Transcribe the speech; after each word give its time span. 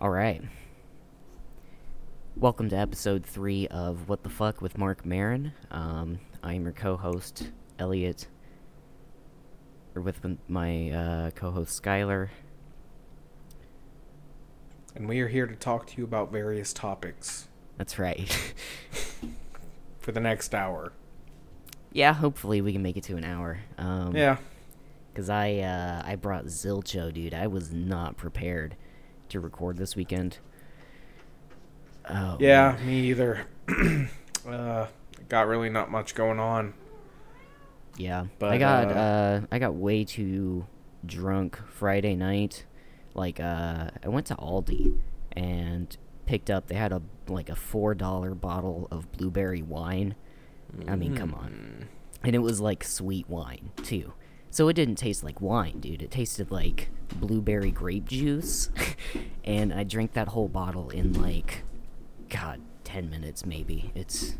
All 0.00 0.10
right. 0.10 0.40
Welcome 2.36 2.68
to 2.68 2.76
episode 2.76 3.26
three 3.26 3.66
of 3.66 4.08
What 4.08 4.22
the 4.22 4.28
Fuck 4.28 4.62
with 4.62 4.78
Marc 4.78 5.04
Maron. 5.04 5.52
Um, 5.72 6.20
I'm 6.40 6.62
your 6.62 6.72
co-host 6.72 7.50
Elliot, 7.80 8.28
or 9.96 10.02
with 10.02 10.20
my 10.46 10.90
uh, 10.90 11.30
co-host 11.32 11.82
Skylar. 11.82 12.28
And 14.94 15.08
we 15.08 15.20
are 15.20 15.26
here 15.26 15.48
to 15.48 15.56
talk 15.56 15.88
to 15.88 15.98
you 15.98 16.04
about 16.04 16.30
various 16.30 16.72
topics 16.72 17.48
That's 17.76 17.98
right. 17.98 18.28
for 19.98 20.12
the 20.12 20.20
next 20.20 20.54
hour. 20.54 20.92
yeah, 21.92 22.12
hopefully 22.14 22.60
we 22.60 22.72
can 22.72 22.82
make 22.82 22.96
it 22.96 23.02
to 23.04 23.16
an 23.16 23.24
hour. 23.24 23.58
Um, 23.78 24.14
yeah. 24.14 24.36
Cause 25.12 25.28
I 25.28 25.56
uh, 25.56 26.02
I 26.04 26.14
brought 26.14 26.44
Zilcho, 26.44 27.12
dude. 27.12 27.34
I 27.34 27.48
was 27.48 27.72
not 27.72 28.16
prepared 28.16 28.76
to 29.30 29.40
record 29.40 29.76
this 29.76 29.94
weekend. 29.96 30.38
Oh, 32.08 32.36
Yeah, 32.40 32.72
man. 32.78 32.86
me 32.86 33.00
either. 33.10 33.46
uh, 34.48 34.86
got 35.28 35.46
really 35.46 35.68
not 35.68 35.90
much 35.90 36.14
going 36.14 36.38
on. 36.38 36.74
Yeah, 37.96 38.26
I 38.40 38.58
got 38.58 38.86
uh, 38.88 38.94
uh, 38.94 39.40
I 39.50 39.58
got 39.58 39.74
way 39.74 40.04
too 40.04 40.66
drunk 41.04 41.58
Friday 41.68 42.14
night. 42.14 42.64
Like 43.14 43.40
uh, 43.40 43.90
I 44.04 44.08
went 44.08 44.26
to 44.26 44.36
Aldi 44.36 44.96
and 45.32 45.96
picked 46.24 46.48
up. 46.48 46.68
They 46.68 46.76
had 46.76 46.92
a 46.92 47.02
like 47.26 47.48
a 47.50 47.56
four 47.56 47.96
dollar 47.96 48.34
bottle 48.34 48.86
of 48.92 49.10
blueberry 49.12 49.62
wine. 49.62 50.14
I 50.86 50.94
mean, 50.94 51.16
come 51.16 51.34
on, 51.34 51.88
and 52.22 52.36
it 52.36 52.40
was 52.40 52.60
like 52.60 52.84
sweet 52.84 53.28
wine 53.28 53.70
too. 53.82 54.12
So 54.58 54.66
it 54.66 54.72
didn't 54.72 54.96
taste 54.96 55.22
like 55.22 55.40
wine, 55.40 55.78
dude. 55.78 56.02
It 56.02 56.10
tasted 56.10 56.50
like 56.50 56.90
blueberry 57.14 57.70
grape 57.70 58.08
juice, 58.08 58.70
and 59.44 59.72
I 59.72 59.84
drank 59.84 60.14
that 60.14 60.26
whole 60.26 60.48
bottle 60.48 60.90
in 60.90 61.12
like, 61.12 61.62
God, 62.28 62.60
ten 62.82 63.08
minutes 63.08 63.46
maybe. 63.46 63.92
It's 63.94 64.34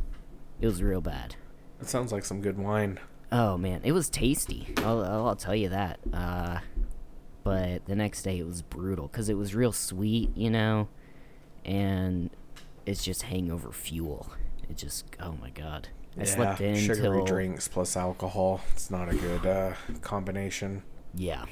it 0.61 0.67
was 0.67 0.83
real 0.83 1.01
bad. 1.01 1.37
It 1.81 1.87
sounds 1.89 2.11
like 2.11 2.25
some 2.25 2.41
good 2.41 2.59
wine. 2.59 2.99
Oh 3.31 3.57
man, 3.57 3.83
it 3.85 3.93
was 3.93 4.11
tasty. 4.11 4.75
I'll, 4.79 5.05
I'll, 5.05 5.29
I'll 5.29 5.37
tell 5.37 5.55
you 5.55 5.69
that. 5.69 6.01
Uh, 6.13 6.59
but 7.45 7.87
the 7.87 7.95
next 7.95 8.23
day 8.23 8.41
it 8.41 8.45
was 8.45 8.61
brutal 8.61 9.07
because 9.07 9.29
it 9.29 9.37
was 9.37 9.55
real 9.55 9.71
sweet, 9.71 10.37
you 10.37 10.51
know, 10.51 10.89
and 11.65 12.31
it's 12.87 13.05
just 13.05 13.23
hangover 13.23 13.71
fuel. 13.71 14.33
It 14.69 14.79
just, 14.79 15.07
oh 15.21 15.37
my 15.41 15.51
god. 15.51 15.91
I 16.21 16.25
slept 16.25 16.61
in 16.61 16.77
sugary 16.77 17.19
till 17.19 17.25
drinks 17.25 17.69
plus 17.69 17.97
alcohol. 17.97 18.61
It's 18.73 18.91
not 18.91 19.09
a 19.09 19.15
good 19.15 19.47
uh, 19.47 19.73
combination. 20.01 20.83
yeah, 21.15 21.45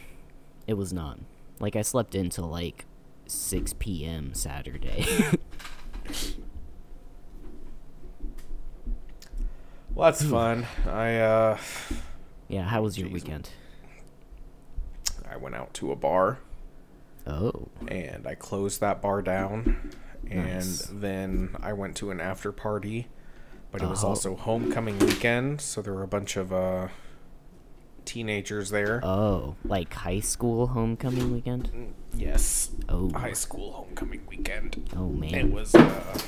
it 0.67 0.75
was 0.75 0.93
not. 0.93 1.19
Like 1.61 1.77
I 1.77 1.83
slept 1.83 2.15
in 2.15 2.31
till 2.31 2.47
like 2.49 2.85
6 3.27 3.75
p.m. 3.79 4.35
Saturday. 4.35 5.07
Well, 9.95 10.11
that's 10.13 10.23
fun. 10.25 10.67
I 10.87 11.17
uh, 11.19 11.59
yeah, 12.49 12.65
how 12.65 12.83
was 12.83 12.99
your 12.99 13.09
weekend? 13.09 13.49
I 15.29 15.37
went 15.39 15.55
out 15.55 15.73
to 15.75 15.91
a 15.91 15.97
bar 15.97 16.39
Oh, 17.27 17.69
and 17.89 18.27
I 18.27 18.35
closed 18.35 18.81
that 18.83 19.01
bar 19.03 19.21
down, 19.23 19.91
and 20.31 20.47
Nice. 20.55 20.89
then 20.93 21.57
I 21.63 21.73
went 21.73 21.97
to 21.97 22.11
an 22.11 22.21
after 22.21 22.53
party. 22.53 23.09
But 23.77 23.85
it 23.85 23.91
was 23.91 24.03
Oh. 24.05 24.09
also 24.09 24.35
homecoming 24.37 24.99
weekend, 25.01 25.61
so 25.61 25.83
there 25.83 25.93
were 25.93 26.03
a 26.03 26.09
bunch 26.09 26.39
of 26.39 26.51
uh, 26.51 26.89
teenagers 28.07 28.71
there. 28.71 29.05
oh, 29.05 29.57
like 29.67 29.93
high 29.93 30.21
school 30.21 30.69
homecoming 30.69 31.31
weekend? 31.31 31.93
Yes. 32.17 32.71
Oh, 32.89 33.11
High 33.13 33.35
school 33.35 33.73
homecoming 33.73 34.23
weekend. 34.27 34.89
oh 34.97 35.11
man. 35.11 35.35
It 35.35 35.53
was 35.53 35.75
uh 35.75 36.19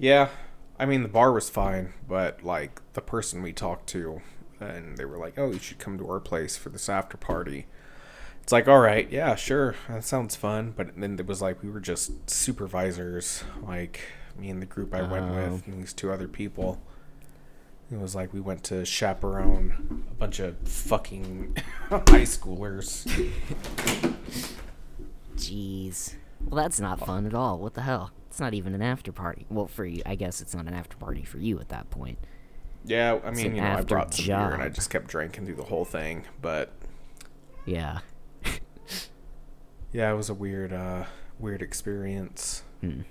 Yeah. 0.00 0.30
I 0.76 0.86
mean 0.86 1.02
the 1.04 1.08
bar 1.08 1.30
was 1.32 1.48
fine, 1.48 1.92
but 2.08 2.42
like 2.42 2.80
the 2.94 3.00
person 3.00 3.42
we 3.42 3.52
talked 3.52 3.88
to 3.90 4.22
and 4.58 4.96
they 4.98 5.04
were 5.04 5.18
like, 5.18 5.38
"Oh, 5.38 5.52
you 5.52 5.60
should 5.60 5.78
come 5.78 5.98
to 5.98 6.10
our 6.10 6.18
place 6.18 6.56
for 6.56 6.68
this 6.70 6.88
after 6.88 7.16
party." 7.16 7.66
It's 8.42 8.50
like, 8.52 8.66
"All 8.66 8.80
right, 8.80 9.08
yeah, 9.08 9.36
sure. 9.36 9.76
That 9.88 10.02
sounds 10.04 10.34
fun." 10.34 10.74
But 10.76 10.96
then 10.96 11.16
it 11.20 11.26
was 11.28 11.40
like 11.40 11.62
we 11.62 11.70
were 11.70 11.78
just 11.78 12.28
supervisors, 12.28 13.44
like 13.62 14.00
me 14.38 14.50
and 14.50 14.60
the 14.62 14.66
group 14.66 14.94
I 14.94 15.02
went 15.02 15.30
Oh. 15.30 15.34
with 15.52 15.66
and 15.66 15.82
these 15.82 15.92
two 15.92 16.10
other 16.12 16.28
people. 16.28 16.80
It 17.90 17.98
was 17.98 18.14
like 18.14 18.32
we 18.32 18.40
went 18.40 18.64
to 18.64 18.84
chaperone 18.86 20.04
a 20.10 20.14
bunch 20.14 20.38
of 20.40 20.56
fucking 20.66 21.56
high 21.90 22.22
schoolers. 22.22 23.04
Jeez. 25.36 26.14
Well, 26.44 26.62
that's 26.62 26.80
not 26.80 27.00
fun 27.00 27.26
at 27.26 27.34
all. 27.34 27.58
What 27.58 27.74
the 27.74 27.82
hell? 27.82 28.10
It's 28.28 28.40
not 28.40 28.54
even 28.54 28.74
an 28.74 28.82
after 28.82 29.12
party. 29.12 29.44
Well, 29.50 29.66
for 29.66 29.84
you, 29.84 30.02
I 30.06 30.14
guess 30.14 30.40
it's 30.40 30.54
not 30.54 30.66
an 30.66 30.74
after 30.74 30.96
party 30.96 31.22
for 31.22 31.38
you 31.38 31.60
at 31.60 31.68
that 31.68 31.90
point. 31.90 32.18
Yeah, 32.84 33.20
I 33.24 33.30
mean, 33.30 33.54
you 33.56 33.60
know, 33.62 33.68
I 33.68 33.82
brought 33.82 34.14
some 34.14 34.26
beer 34.26 34.36
and 34.54 34.62
I 34.62 34.68
just 34.68 34.90
kept 34.90 35.06
drinking 35.08 35.46
through 35.46 35.54
the 35.56 35.64
whole 35.64 35.84
thing. 35.84 36.24
But 36.40 36.72
Yeah. 37.64 38.00
yeah, 39.92 40.10
it 40.12 40.16
was 40.16 40.28
a 40.30 40.34
weird, 40.34 40.72
uh, 40.72 41.04
weird 41.38 41.62
experience. 41.62 42.62
Hmm. 42.80 43.02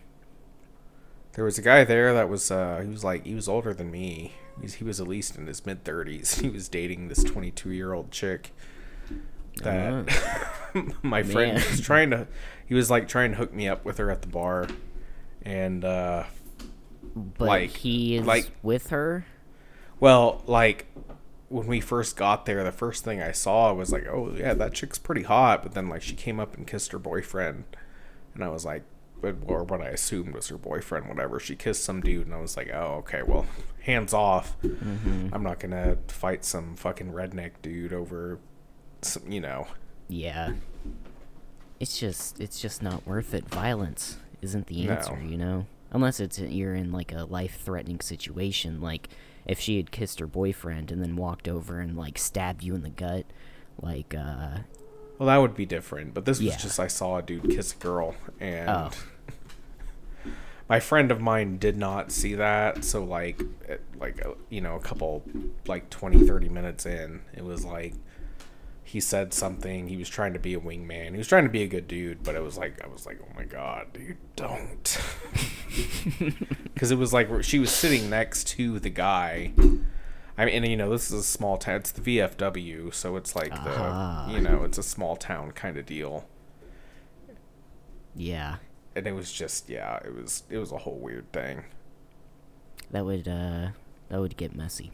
There 1.33 1.45
was 1.45 1.57
a 1.57 1.61
guy 1.61 1.83
there 1.85 2.13
that 2.13 2.27
was, 2.29 2.51
uh, 2.51 2.81
he 2.83 2.89
was 2.89 3.03
like, 3.03 3.25
he 3.25 3.33
was 3.35 3.47
older 3.47 3.73
than 3.73 3.89
me. 3.89 4.33
He 4.57 4.61
was, 4.63 4.73
he 4.75 4.83
was 4.83 4.99
at 4.99 5.07
least 5.07 5.37
in 5.37 5.47
his 5.47 5.65
mid 5.65 5.83
thirties. 5.83 6.39
He 6.41 6.49
was 6.49 6.67
dating 6.67 7.07
this 7.07 7.23
twenty-two-year-old 7.23 8.11
chick 8.11 8.51
that 9.63 10.05
my 11.01 11.23
friend 11.23 11.55
Man. 11.57 11.69
was 11.69 11.81
trying 11.81 12.09
to. 12.11 12.27
He 12.65 12.73
was 12.75 12.89
like 12.89 13.07
trying 13.07 13.31
to 13.31 13.37
hook 13.37 13.53
me 13.53 13.67
up 13.67 13.85
with 13.85 13.97
her 13.97 14.09
at 14.11 14.21
the 14.21 14.27
bar, 14.27 14.67
and 15.43 15.83
uh, 15.85 16.23
But 17.15 17.47
Like- 17.47 17.69
he 17.77 18.17
is 18.17 18.25
like- 18.25 18.51
with 18.61 18.89
her. 18.89 19.25
Well, 19.99 20.41
like 20.47 20.87
when 21.49 21.67
we 21.67 21.79
first 21.79 22.15
got 22.17 22.45
there, 22.45 22.63
the 22.63 22.71
first 22.71 23.03
thing 23.03 23.21
I 23.21 23.31
saw 23.33 23.71
was 23.73 23.91
like, 23.91 24.07
"Oh 24.07 24.33
yeah, 24.35 24.53
that 24.55 24.73
chick's 24.73 24.97
pretty 24.97 25.23
hot." 25.23 25.63
But 25.63 25.73
then 25.73 25.89
like 25.89 26.01
she 26.01 26.15
came 26.15 26.39
up 26.39 26.55
and 26.57 26.65
kissed 26.65 26.91
her 26.91 26.99
boyfriend, 26.99 27.65
and 28.33 28.43
I 28.43 28.47
was 28.49 28.65
like, 28.65 28.83
or 29.23 29.63
what 29.63 29.81
I 29.81 29.87
assumed 29.89 30.33
was 30.33 30.47
her 30.47 30.57
boyfriend, 30.57 31.07
whatever. 31.07 31.39
She 31.39 31.55
kissed 31.55 31.83
some 31.83 32.01
dude, 32.01 32.25
and 32.27 32.35
I 32.35 32.39
was 32.39 32.57
like, 32.57 32.69
"Oh 32.73 32.95
okay, 32.99 33.21
well, 33.23 33.45
hands 33.81 34.13
off. 34.13 34.55
I'm 34.63 35.43
not 35.43 35.59
gonna 35.59 35.97
fight 36.07 36.43
some 36.45 36.75
fucking 36.75 37.11
redneck 37.11 37.51
dude 37.61 37.93
over, 37.93 38.39
some, 39.01 39.31
you 39.31 39.39
know." 39.39 39.67
Yeah. 40.07 40.53
It's 41.79 41.99
just, 41.99 42.39
it's 42.39 42.59
just 42.61 42.83
not 42.83 43.07
worth 43.07 43.33
it. 43.33 43.47
Violence 43.49 44.17
isn't 44.41 44.67
the 44.67 44.85
No. 44.85 44.93
answer, 44.93 45.19
you 45.23 45.37
know. 45.37 45.65
Unless 45.91 46.19
it's 46.19 46.39
you're 46.39 46.75
in 46.75 46.91
like 46.91 47.11
a 47.11 47.23
life-threatening 47.23 48.01
situation, 48.01 48.81
like 48.81 49.09
if 49.45 49.59
she 49.59 49.77
had 49.77 49.91
kissed 49.91 50.19
her 50.19 50.27
boyfriend 50.27 50.91
and 50.91 51.01
then 51.01 51.15
walked 51.15 51.47
over 51.47 51.79
and 51.79 51.97
like 51.97 52.17
stabbed 52.17 52.63
you 52.63 52.75
in 52.75 52.83
the 52.83 52.89
gut, 52.89 53.25
like 53.81 54.13
uh, 54.15 54.59
Well, 55.17 55.27
that 55.27 55.37
would 55.37 55.55
be 55.55 55.65
different. 55.65 56.13
But 56.13 56.25
this 56.25 56.37
was 56.37 56.47
Yeah. 56.47 56.57
just 56.57 56.79
I 56.79 56.87
saw 56.87 57.17
a 57.17 57.21
dude 57.23 57.49
kiss 57.49 57.73
a 57.73 57.77
girl, 57.77 58.15
and 58.39 58.69
Oh. 58.69 58.91
My 60.69 60.79
friend 60.79 61.11
of 61.11 61.19
mine 61.21 61.57
did 61.57 61.77
not 61.77 62.11
see 62.11 62.35
that. 62.35 62.83
So 62.83 63.03
like, 63.03 63.41
it- 63.67 63.83
like 63.99 64.25
uh, 64.25 64.31
you 64.49 64.61
know, 64.61 64.75
a 64.75 64.79
couple 64.79 65.23
like 65.67 65.89
20, 65.89 66.25
30 66.25 66.49
minutes 66.49 66.85
in, 66.85 67.21
it 67.33 67.43
was 67.43 67.63
like 67.65 67.93
he 68.83 68.99
said 68.99 69.33
something. 69.33 69.87
He 69.87 69.95
was 69.97 70.09
trying 70.09 70.33
to 70.33 70.39
be 70.39 70.53
a 70.53 70.59
wingman. 70.59 71.11
He 71.11 71.17
was 71.17 71.27
trying 71.27 71.43
to 71.43 71.49
be 71.49 71.61
a 71.63 71.67
good 71.67 71.87
dude, 71.87 72.23
but 72.23 72.35
it 72.35 72.41
was 72.43 72.57
like 72.57 72.83
I 72.83 72.87
was 72.87 73.05
like, 73.05 73.19
oh 73.23 73.31
my 73.35 73.43
god, 73.45 73.93
dude, 73.93 74.17
don't. 74.35 74.97
Because 76.73 76.91
it 76.91 76.97
was 76.97 77.13
like 77.13 77.29
she 77.43 77.59
was 77.59 77.69
sitting 77.71 78.09
next 78.09 78.45
to 78.49 78.77
the 78.79 78.89
guy. 78.89 79.53
I 80.37 80.45
mean, 80.45 80.55
and 80.55 80.67
you 80.67 80.75
know, 80.75 80.89
this 80.89 81.11
is 81.11 81.19
a 81.19 81.23
small 81.23 81.57
town. 81.57 81.75
It's 81.77 81.91
the 81.91 82.01
VFW, 82.01 82.93
so 82.93 83.15
it's 83.15 83.35
like 83.37 83.51
Ah. 83.53 84.25
the, 84.27 84.33
you 84.33 84.41
know, 84.41 84.63
it's 84.63 84.77
a 84.77 84.83
small 84.83 85.15
town 85.15 85.51
kind 85.51 85.77
of 85.77 85.85
deal. 85.85 86.25
yeah, 88.15 88.57
And 88.95 89.07
it 89.07 89.13
was 89.13 89.31
just, 89.31 89.69
yeah, 89.69 89.97
it 90.03 90.13
was, 90.13 90.43
it 90.49 90.57
was 90.57 90.71
a 90.71 90.77
whole 90.79 90.97
weird 90.99 91.31
thing. 91.31 91.63
that 92.91 93.05
would 93.05 93.27
uh, 93.27 93.69
that 94.09 94.19
would 94.19 94.35
get 94.37 94.55
messy. 94.55 94.91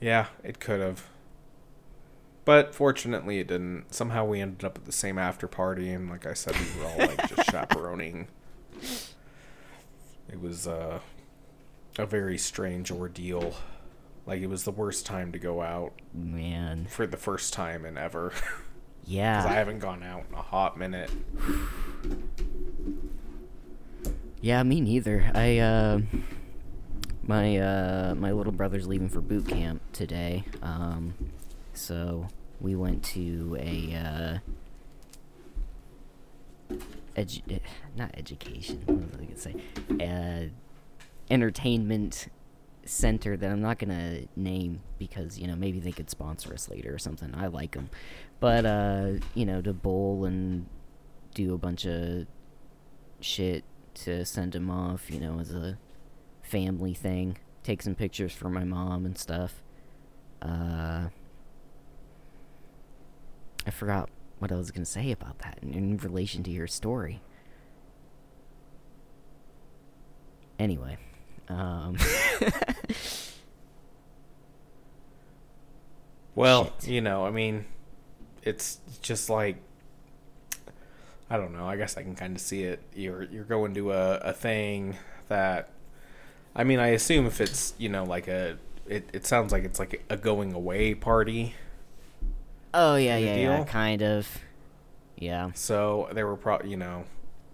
Yeah, 0.00 0.26
it 0.42 0.58
could 0.60 0.80
have. 0.80 1.06
But 2.44 2.74
fortunately, 2.74 3.38
it 3.38 3.46
didn't. 3.46 3.94
Somehow 3.94 4.24
we 4.26 4.40
ended 4.40 4.64
up 4.64 4.76
at 4.76 4.84
the 4.84 4.92
same 4.92 5.16
after 5.18 5.46
party, 5.48 5.90
and 5.90 6.10
like 6.10 6.26
I 6.26 6.34
said, 6.34 6.54
we 6.58 6.80
were 6.80 6.86
all 6.88 6.98
like 6.98 7.28
just 7.34 7.50
chaperoning. 7.50 8.28
It 10.30 10.40
was 10.40 10.66
uh, 10.66 11.00
a 11.98 12.06
very 12.06 12.38
strange 12.38 12.90
ordeal. 12.90 13.54
Like 14.26 14.40
it 14.40 14.48
was 14.48 14.64
the 14.64 14.70
worst 14.72 15.06
time 15.06 15.32
to 15.32 15.38
go 15.38 15.60
out 15.62 15.92
Man, 16.12 16.86
for 16.86 17.06
the 17.06 17.16
first 17.16 17.52
time 17.52 17.84
in 17.84 17.96
ever. 17.98 18.32
yeah. 19.06 19.44
I 19.46 19.52
haven't 19.52 19.78
gone 19.80 20.02
out 20.02 20.24
in 20.28 20.34
a 20.34 20.42
hot 20.42 20.78
minute. 20.78 21.10
Yeah, 24.40 24.62
me 24.62 24.80
neither. 24.80 25.30
I 25.34 25.58
uh 25.58 26.00
my 27.26 27.56
uh 27.56 28.14
my 28.14 28.32
little 28.32 28.52
brother's 28.52 28.86
leaving 28.86 29.08
for 29.08 29.20
boot 29.20 29.48
camp 29.48 29.80
today. 29.92 30.44
Um 30.62 31.14
so 31.72 32.28
we 32.60 32.74
went 32.74 33.02
to 33.04 33.56
a 33.58 33.94
uh 33.94 34.38
edu- 37.16 37.42
eh, 37.50 37.58
not 37.96 38.10
education. 38.14 38.82
What 38.86 38.98
was 38.98 39.14
I 39.20 39.24
gonna 39.24 40.00
say? 40.00 40.50
Uh, 40.50 41.32
entertainment 41.32 42.28
center 42.86 43.36
that 43.36 43.50
I'm 43.50 43.62
not 43.62 43.78
gonna 43.78 44.22
name 44.36 44.80
because 44.98 45.38
you 45.38 45.46
know 45.46 45.56
maybe 45.56 45.80
they 45.80 45.92
could 45.92 46.10
sponsor 46.10 46.52
us 46.52 46.68
later 46.68 46.94
or 46.94 46.98
something. 46.98 47.34
I 47.34 47.46
like 47.46 47.72
them, 47.72 47.90
but 48.40 48.64
uh, 48.64 49.12
you 49.34 49.46
know 49.46 49.60
to 49.62 49.72
bowl 49.72 50.24
and 50.24 50.66
do 51.34 51.54
a 51.54 51.58
bunch 51.58 51.86
of 51.86 52.26
shit 53.20 53.64
to 53.94 54.24
send 54.24 54.54
him 54.54 54.70
off. 54.70 55.10
You 55.10 55.20
know 55.20 55.38
as 55.40 55.52
a 55.52 55.78
family 56.42 56.94
thing. 56.94 57.38
Take 57.62 57.80
some 57.82 57.94
pictures 57.94 58.32
for 58.32 58.50
my 58.50 58.64
mom 58.64 59.06
and 59.06 59.16
stuff. 59.16 59.62
Uh, 60.42 61.08
I 63.66 63.70
forgot 63.70 64.10
what 64.38 64.52
I 64.52 64.56
was 64.56 64.70
gonna 64.70 64.84
say 64.84 65.10
about 65.10 65.38
that 65.40 65.58
in, 65.62 65.72
in 65.72 65.96
relation 65.98 66.42
to 66.42 66.50
your 66.50 66.66
story. 66.66 67.22
Anyway, 70.58 70.98
um, 71.48 71.96
Well, 76.34 76.72
Shit. 76.80 76.90
you 76.90 77.00
know, 77.00 77.24
I 77.26 77.30
mean, 77.30 77.64
it's 78.42 78.78
just 79.02 79.30
like 79.30 79.56
I 81.30 81.36
don't 81.36 81.52
know. 81.52 81.66
I 81.66 81.76
guess 81.76 81.96
I 81.96 82.02
can 82.02 82.14
kind 82.14 82.34
of 82.36 82.42
see 82.42 82.64
it. 82.64 82.80
You're 82.94 83.22
you're 83.24 83.44
going 83.44 83.74
to 83.74 83.92
a, 83.92 84.16
a 84.18 84.32
thing 84.32 84.96
that 85.28 85.70
I 86.56 86.64
mean, 86.64 86.78
I 86.78 86.88
assume 86.88 87.26
if 87.26 87.40
it's, 87.40 87.74
you 87.78 87.88
know, 87.88 88.04
like 88.04 88.28
a 88.28 88.58
it, 88.86 89.08
it 89.12 89.26
sounds 89.26 89.52
like 89.52 89.64
it's 89.64 89.78
like 89.78 90.04
a 90.10 90.16
going 90.16 90.52
away 90.52 90.94
party. 90.94 91.54
oh 92.72 92.96
yeah, 92.96 93.18
Big 93.18 93.26
yeah, 93.26 93.58
yeah, 93.58 93.64
kind 93.64 94.02
of. 94.02 94.38
Yeah. 95.16 95.50
So 95.54 96.08
there 96.12 96.26
were 96.26 96.36
probably, 96.36 96.70
you 96.70 96.76
know, 96.76 97.04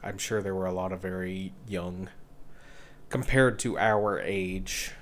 I'm 0.02 0.18
sure 0.18 0.42
there 0.42 0.54
were 0.54 0.66
a 0.66 0.72
lot 0.72 0.92
of 0.92 1.00
very 1.00 1.52
young 1.68 2.08
compared 3.10 3.58
to 3.58 3.78
our 3.78 4.18
age 4.20 4.92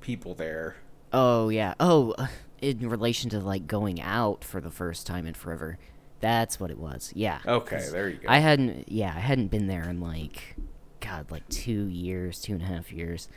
people 0.00 0.34
there. 0.34 0.76
Oh 1.12 1.48
yeah. 1.50 1.74
Oh, 1.78 2.12
uh, 2.18 2.26
in 2.60 2.88
relation 2.88 3.30
to 3.30 3.38
like 3.38 3.66
going 3.66 4.00
out 4.00 4.42
for 4.42 4.60
the 4.60 4.70
first 4.70 5.06
time 5.06 5.26
in 5.26 5.34
forever. 5.34 5.78
That's 6.20 6.58
what 6.58 6.72
it 6.72 6.78
was. 6.78 7.12
Yeah. 7.14 7.38
Okay, 7.46 7.86
there 7.92 8.08
you 8.08 8.16
go. 8.16 8.26
I 8.28 8.38
hadn't. 8.38 8.90
Yeah, 8.90 9.12
I 9.14 9.20
hadn't 9.20 9.48
been 9.48 9.68
there 9.68 9.88
in 9.88 10.00
like, 10.00 10.56
God, 10.98 11.30
like 11.30 11.48
two 11.48 11.86
years, 11.86 12.40
two 12.40 12.54
and 12.54 12.62
a 12.62 12.66
half 12.66 12.90
years. 12.92 13.28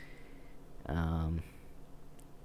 Um, 0.86 1.42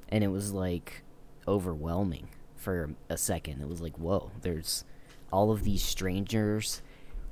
and 0.10 0.24
it 0.24 0.28
was 0.28 0.52
like 0.52 1.04
overwhelming 1.48 2.28
for 2.56 2.92
a 3.10 3.18
second. 3.18 3.62
It 3.62 3.68
was 3.68 3.82
like, 3.82 3.98
whoa, 3.98 4.32
there's 4.42 4.84
all 5.32 5.52
of 5.52 5.64
these 5.64 5.84
strangers 5.84 6.82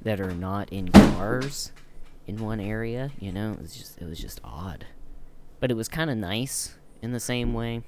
that 0.01 0.19
are 0.19 0.33
not 0.33 0.71
in 0.73 0.89
cars 0.91 1.71
in 2.27 2.37
one 2.37 2.59
area. 2.59 3.11
You 3.19 3.31
know, 3.31 3.53
it 3.53 3.61
was 3.61 3.75
just 3.75 4.01
it 4.01 4.05
was 4.05 4.19
just 4.19 4.39
odd, 4.43 4.85
but 5.59 5.71
it 5.71 5.75
was 5.75 5.87
kind 5.87 6.09
of 6.09 6.17
nice 6.17 6.75
in 7.01 7.11
the 7.11 7.19
same 7.19 7.53
way. 7.53 7.83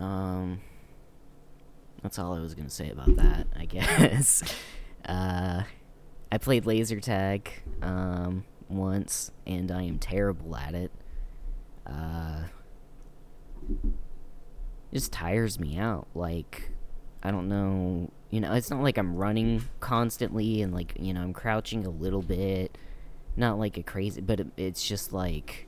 Um, 0.00 0.60
that's 2.02 2.18
all 2.18 2.34
I 2.34 2.40
was 2.40 2.54
gonna 2.54 2.70
say 2.70 2.90
about 2.90 3.16
that, 3.16 3.46
I 3.58 3.64
guess. 3.66 4.42
uh, 5.06 5.62
I 6.30 6.38
played 6.38 6.66
laser 6.66 7.00
tag 7.00 7.50
um, 7.82 8.44
once, 8.68 9.30
and 9.46 9.70
I 9.72 9.82
am 9.82 9.98
terrible 9.98 10.54
at 10.56 10.74
it. 10.74 10.92
Uh, 11.86 12.42
just 14.92 15.12
tires 15.12 15.58
me 15.58 15.78
out. 15.78 16.06
Like, 16.14 16.70
I 17.22 17.30
don't 17.30 17.48
know. 17.48 18.10
You 18.30 18.40
know, 18.40 18.52
it's 18.52 18.70
not 18.70 18.82
like 18.82 18.98
I'm 18.98 19.16
running 19.16 19.62
constantly 19.80 20.62
and 20.62 20.72
like 20.72 20.94
you 20.98 21.14
know 21.14 21.22
I'm 21.22 21.32
crouching 21.32 21.86
a 21.86 21.90
little 21.90 22.22
bit, 22.22 22.76
not 23.36 23.58
like 23.58 23.76
a 23.76 23.82
crazy, 23.82 24.20
but 24.20 24.40
it, 24.40 24.48
it's 24.56 24.86
just 24.86 25.12
like 25.12 25.66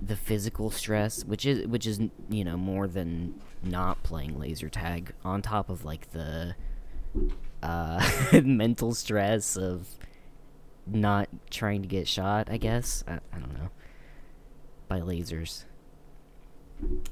the 0.00 0.16
physical 0.16 0.70
stress, 0.70 1.24
which 1.24 1.46
is 1.46 1.66
which 1.66 1.86
is 1.86 2.00
you 2.28 2.44
know 2.44 2.56
more 2.56 2.86
than 2.86 3.40
not 3.62 4.02
playing 4.02 4.38
laser 4.38 4.68
tag, 4.68 5.12
on 5.24 5.42
top 5.42 5.70
of 5.70 5.84
like 5.84 6.10
the 6.10 6.54
uh, 7.62 8.04
mental 8.44 8.94
stress 8.94 9.56
of 9.56 9.86
not 10.86 11.28
trying 11.50 11.82
to 11.82 11.88
get 11.88 12.06
shot. 12.06 12.48
I 12.50 12.58
guess 12.58 13.04
I, 13.06 13.14
I 13.32 13.38
don't 13.38 13.54
know 13.54 13.70
by 14.88 15.00
lasers. 15.00 15.64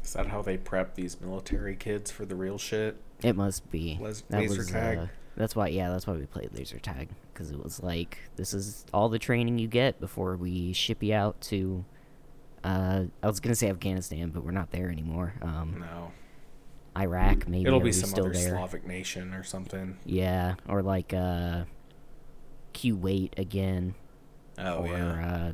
Is 0.05 0.13
that 0.13 0.27
how 0.27 0.43
they 0.43 0.57
prep 0.57 0.95
these 0.95 1.21
military 1.21 1.77
kids 1.77 2.11
for 2.11 2.27
the 2.27 2.35
real 2.35 2.59
shit? 2.59 2.97
It 3.23 3.37
must 3.37 3.71
be. 3.71 3.99
Les- 4.01 4.23
that 4.29 4.41
laser 4.41 4.59
was, 4.59 4.71
tag? 4.71 4.99
Uh, 4.99 5.07
that's 5.37 5.57
why. 5.57 5.69
Yeah, 5.69 5.91
that's 5.91 6.07
why 6.07 6.15
we 6.15 6.27
played 6.27 6.51
laser 6.53 6.79
tag 6.79 7.09
because 7.33 7.51
it 7.51 7.63
was 7.63 7.83
like 7.83 8.19
this 8.37 8.53
is 8.53 8.85
all 8.93 9.09
the 9.09 9.19
training 9.19 9.59
you 9.59 9.67
get 9.69 9.99
before 10.01 10.37
we 10.37 10.73
ship 10.73 11.03
you 11.03 11.15
out 11.15 11.41
to. 11.43 11.85
Uh, 12.65 13.05
I 13.23 13.27
was 13.27 13.41
gonna 13.41 13.55
say 13.57 13.69
Afghanistan, 13.71 14.31
but 14.31 14.45
we're 14.45 14.51
not 14.53 14.71
there 14.71 14.91
anymore. 14.91 15.35
Um, 15.43 15.79
No. 15.81 16.13
Iraq, 16.97 17.49
maybe. 17.49 17.67
It'll 17.67 17.81
be 17.81 17.91
some 17.91 18.11
still 18.11 18.27
other 18.27 18.35
there? 18.35 18.51
Slavic 18.51 18.87
nation 18.87 19.33
or 19.33 19.43
something. 19.43 19.97
Yeah, 20.05 20.57
or 20.69 20.83
like 20.83 21.15
uh, 21.15 21.65
Kuwait 22.75 23.39
again, 23.39 23.95
Oh 24.59 24.81
or 24.85 24.87
yeah. 24.89 25.27
uh, 25.27 25.53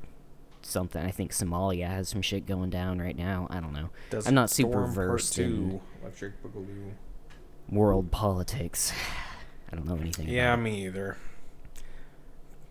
something. 0.63 1.01
I 1.03 1.13
think 1.13 1.31
Somalia 1.33 1.87
has 1.89 2.09
some 2.09 2.23
shit 2.23 2.45
going 2.45 2.71
down 2.71 2.99
right 2.99 3.17
now. 3.17 3.47
I 3.51 3.61
don't 3.61 3.73
know. 3.73 3.91
Does 4.11 4.27
I'm 4.27 4.35
not 4.35 4.51
super 4.51 4.87
versed 4.87 5.39
in 5.39 5.81
Electric 6.03 6.43
Boogaloo. 6.43 6.91
World 7.71 8.11
politics. 8.11 8.93
I 9.73 9.77
don't 9.77 9.87
know 9.87 9.97
anything. 9.97 10.29
Yeah, 10.29 10.55
about 10.55 10.61
it. 10.61 10.63
me 10.63 10.87
either. 10.87 11.17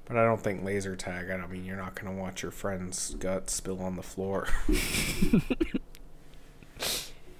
But 0.06 0.18
I 0.18 0.24
don't 0.24 0.42
think 0.42 0.64
laser 0.64 0.96
tag. 0.96 1.30
I 1.30 1.38
don't 1.38 1.52
mean 1.52 1.66
you're 1.66 1.76
not 1.78 1.94
gonna 1.96 2.16
watch 2.16 2.42
your 2.42 2.52
friend's 2.52 3.14
guts 3.16 3.54
spill 3.54 3.82
on 3.82 3.96
the 3.98 4.04
floor. 4.04 4.48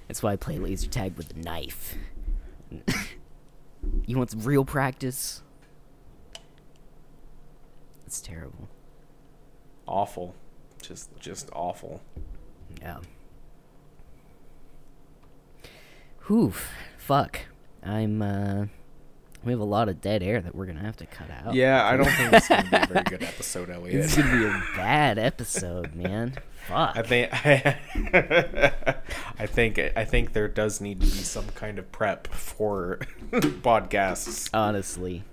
That's 0.08 0.22
why 0.22 0.34
I 0.34 0.36
play 0.36 0.58
laser 0.58 0.88
tag 0.90 1.16
with 1.18 1.36
a 1.36 1.40
knife. 1.40 1.96
you 4.06 4.18
want 4.18 4.32
some 4.32 4.42
real 4.42 4.66
practice? 4.66 5.42
It's 8.06 8.22
terrible. 8.22 8.68
awful, 9.88 10.36
just 10.82 11.10
just 11.20 11.50
awful. 11.54 12.02
Yeah. 12.82 13.00
Oof. 16.30 16.70
Fuck. 17.08 17.40
I'm, 17.84 18.22
uh. 18.22 18.66
We 19.46 19.54
have 19.54 19.62
a 19.62 19.66
lot 19.66 19.88
of 19.88 20.02
dead 20.02 20.24
air 20.24 20.42
that 20.42 20.54
we're 20.54 20.66
gonna 20.66 20.82
have 20.82 20.98
to 20.98 21.06
cut 21.06 21.30
out. 21.32 21.54
Yeah, 21.54 21.86
I 21.86 21.96
don't 21.96 22.06
think 22.10 22.34
it's 22.34 22.50
gonna 22.50 22.70
be 22.70 22.76
a 22.76 22.86
very 22.88 23.04
good 23.06 23.24
episode, 23.34 23.70
Elliot. 23.70 24.02
This 24.02 24.18
is 24.18 24.24
gonna 24.24 24.38
be 24.40 24.46
a 24.46 24.62
bad 24.76 25.18
episode, 25.18 25.96
man. 25.96 26.34
Fuck. 26.68 26.98
I 26.98 27.02
think 27.04 27.30
I 29.40 29.46
think 29.46 29.80
I 29.96 30.04
think 30.04 30.34
there 30.34 30.50
does 30.50 30.82
need 30.82 31.00
to 31.00 31.06
be 31.06 31.12
some 31.24 31.46
kind 31.56 31.80
of 31.80 31.90
prep 31.94 32.28
for 32.28 33.00
podcasts 33.32 34.50
Honestly. 34.54 35.24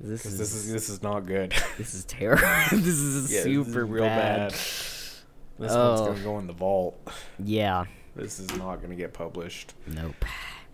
This 0.00 0.24
is, 0.24 0.38
this 0.38 0.54
is 0.54 0.72
this 0.72 0.88
is 0.88 1.02
not 1.02 1.26
good. 1.26 1.52
this 1.76 1.92
is 1.92 2.06
terrible. 2.06 2.40
this 2.70 2.86
is 2.86 3.30
Yeah, 3.30 3.42
this 3.42 3.46
is 3.46 3.66
super 3.66 3.84
real 3.84 4.04
bad. 4.04 4.38
bad. 4.38 4.50
This 4.52 5.22
one's 5.58 5.72
Oh. 6.00 6.06
gonna 6.06 6.22
go 6.22 6.38
in 6.38 6.46
the 6.46 6.54
vault. 6.54 6.98
Yeah. 7.38 7.84
This 8.16 8.40
is 8.40 8.56
not 8.56 8.80
gonna 8.80 8.96
get 8.96 9.12
published, 9.12 9.74
Nope. 9.86 10.24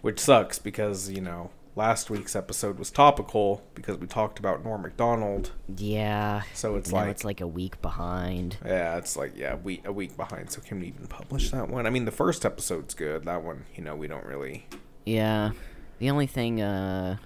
Which 0.06 0.20
sucks 0.20 0.60
because 0.60 1.10
you 1.10 1.20
know 1.20 1.50
last 1.74 2.10
week's 2.10 2.36
episode 2.36 2.78
was 2.78 2.92
topical 2.92 3.60
because 3.74 3.98
we 3.98 4.06
talked 4.06 4.38
about 4.38 4.64
Norm 4.64 4.82
Macdonald. 4.82 5.50
Yeah. 5.76 6.42
So 6.54 6.76
it's 6.76 6.92
like 6.92 7.08
it's 7.08 7.24
like 7.24 7.40
a 7.40 7.46
week 7.46 7.82
behind. 7.82 8.56
Yeah, 8.64 8.96
it's 8.98 9.16
like 9.16 9.36
yeah, 9.36 9.56
we 9.56 9.82
a 9.84 9.92
week 9.92 10.16
behind. 10.16 10.52
So 10.52 10.60
can 10.62 10.78
we 10.78 10.86
even 10.86 11.08
publish 11.08 11.50
that 11.50 11.68
one? 11.68 11.86
I 11.86 11.90
mean, 11.90 12.04
the 12.04 12.12
first 12.12 12.46
episode's 12.46 12.94
good. 12.94 13.24
That 13.24 13.42
one, 13.42 13.66
you 13.74 13.82
know, 13.82 13.96
we 13.96 14.06
don't 14.06 14.24
really. 14.24 14.66
Yeah. 15.04 15.50
The 15.98 16.08
only 16.10 16.28
thing 16.28 16.60
uh 16.60 17.16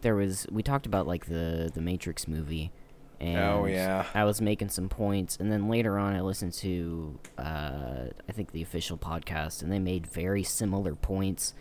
there 0.00 0.14
was 0.14 0.46
we 0.50 0.62
talked 0.62 0.86
about 0.86 1.06
like 1.06 1.26
the 1.26 1.70
the 1.74 1.82
Matrix 1.82 2.26
movie 2.26 2.72
and 3.20 3.38
Oh, 3.38 3.66
yeah. 3.66 4.06
I 4.14 4.24
was 4.24 4.40
making 4.40 4.70
some 4.70 4.88
points 4.88 5.36
and 5.36 5.52
then 5.52 5.68
later 5.68 5.98
on 5.98 6.16
I 6.16 6.22
listened 6.22 6.54
to 6.54 7.18
uh 7.38 8.06
I 8.28 8.32
think 8.32 8.52
the 8.52 8.62
official 8.62 8.96
podcast 8.96 9.62
and 9.62 9.70
they 9.70 9.78
made 9.78 10.06
very 10.06 10.42
similar 10.42 10.94
points 10.94 11.54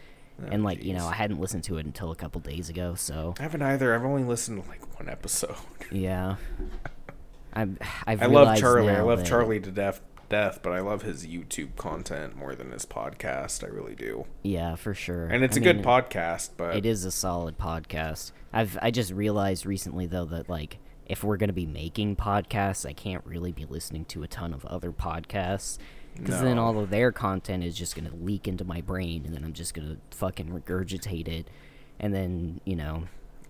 Oh, 0.46 0.52
and 0.52 0.62
Oh, 0.62 0.66
like, 0.66 0.84
you 0.84 0.94
know. 0.94 1.06
I 1.08 1.14
hadn't 1.14 1.40
listened 1.40 1.64
to 1.66 1.78
it 1.78 1.86
until 1.86 2.12
a 2.12 2.16
couple 2.16 2.42
days 2.42 2.70
ago, 2.70 2.96
so 2.96 3.36
I 3.40 3.44
haven't 3.44 3.62
either. 3.62 3.94
I've 3.96 4.04
only 4.06 4.24
listened 4.24 4.64
to 4.64 4.70
like 4.70 4.98
one 5.00 5.10
episode. 5.10 5.56
yeah. 5.92 6.36
I'm 7.54 7.78
I've 8.08 8.22
I 8.22 8.28
love 8.28 8.58
Charlie. 8.58 8.90
I 8.90 9.02
love 9.02 9.20
that- 9.20 9.28
Charlie 9.28 9.60
to 9.60 9.72
death, 9.72 10.02
death, 10.30 10.60
but 10.64 10.72
I 10.72 10.80
love 10.80 11.02
his 11.02 11.28
YouTube 11.28 11.76
content 11.76 12.36
more 12.38 12.56
than 12.56 12.72
his 12.72 12.86
podcast. 12.86 13.64
I 13.64 13.68
really 13.68 13.96
do. 13.96 14.26
Yeah, 14.42 14.76
for 14.76 14.94
sure. 14.94 15.26
And 15.28 15.44
it's 15.44 15.58
a 15.58 15.60
a 15.60 15.64
good 15.64 15.82
podcast, 15.84 16.52
but 16.56 16.76
It 16.78 16.86
is 16.86 17.04
a 17.04 17.12
solid 17.12 17.58
podcast. 17.58 18.32
I've 18.54 18.78
I 18.82 18.90
just 18.92 19.12
realized 19.12 19.66
recently 19.66 20.06
though 20.06 20.26
that 20.26 20.48
like 20.50 20.78
if 21.06 21.26
we're 21.26 21.36
gonna 21.38 21.52
be 21.52 21.66
making 21.66 22.16
podcasts, 22.16 22.86
I 22.86 22.94
can't 22.94 23.26
really 23.26 23.52
be 23.52 23.66
listening 23.66 24.06
to 24.06 24.24
a 24.24 24.28
ton 24.28 24.54
of 24.54 24.64
other 24.66 24.94
podcasts 24.94 25.78
because 26.16 26.42
then 26.42 26.58
all 26.58 26.80
of 26.80 26.90
their 26.90 27.12
content 27.12 27.64
is 27.64 27.76
just 27.76 27.96
gonna 27.96 28.14
leak 28.14 28.48
into 28.48 28.64
my 28.64 28.82
brain, 28.82 29.24
and 29.26 29.36
then 29.36 29.44
I'm 29.44 29.54
just 29.54 29.74
gonna 29.74 29.98
fucking 30.12 30.48
regurgitate 30.48 31.28
it, 31.28 31.48
and 32.00 32.14
then 32.14 32.62
you 32.66 32.76
know 32.76 33.04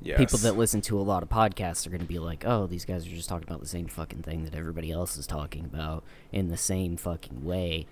People 0.03 0.39
that 0.39 0.57
listen 0.57 0.81
to 0.81 0.99
a 0.99 1.01
lot 1.01 1.21
of 1.21 1.29
podcasts 1.29 1.85
are 1.85 1.91
going 1.91 2.01
to 2.01 2.07
be 2.07 2.17
like, 2.17 2.43
"Oh, 2.45 2.65
these 2.65 2.85
guys 2.85 3.05
are 3.05 3.09
just 3.09 3.29
talking 3.29 3.47
about 3.47 3.59
the 3.59 3.67
same 3.67 3.85
fucking 3.85 4.23
thing 4.23 4.45
that 4.45 4.55
everybody 4.55 4.91
else 4.91 5.15
is 5.15 5.27
talking 5.27 5.63
about 5.63 6.03
in 6.31 6.47
the 6.47 6.57
same 6.57 6.97
fucking 6.97 7.45
way." 7.45 7.85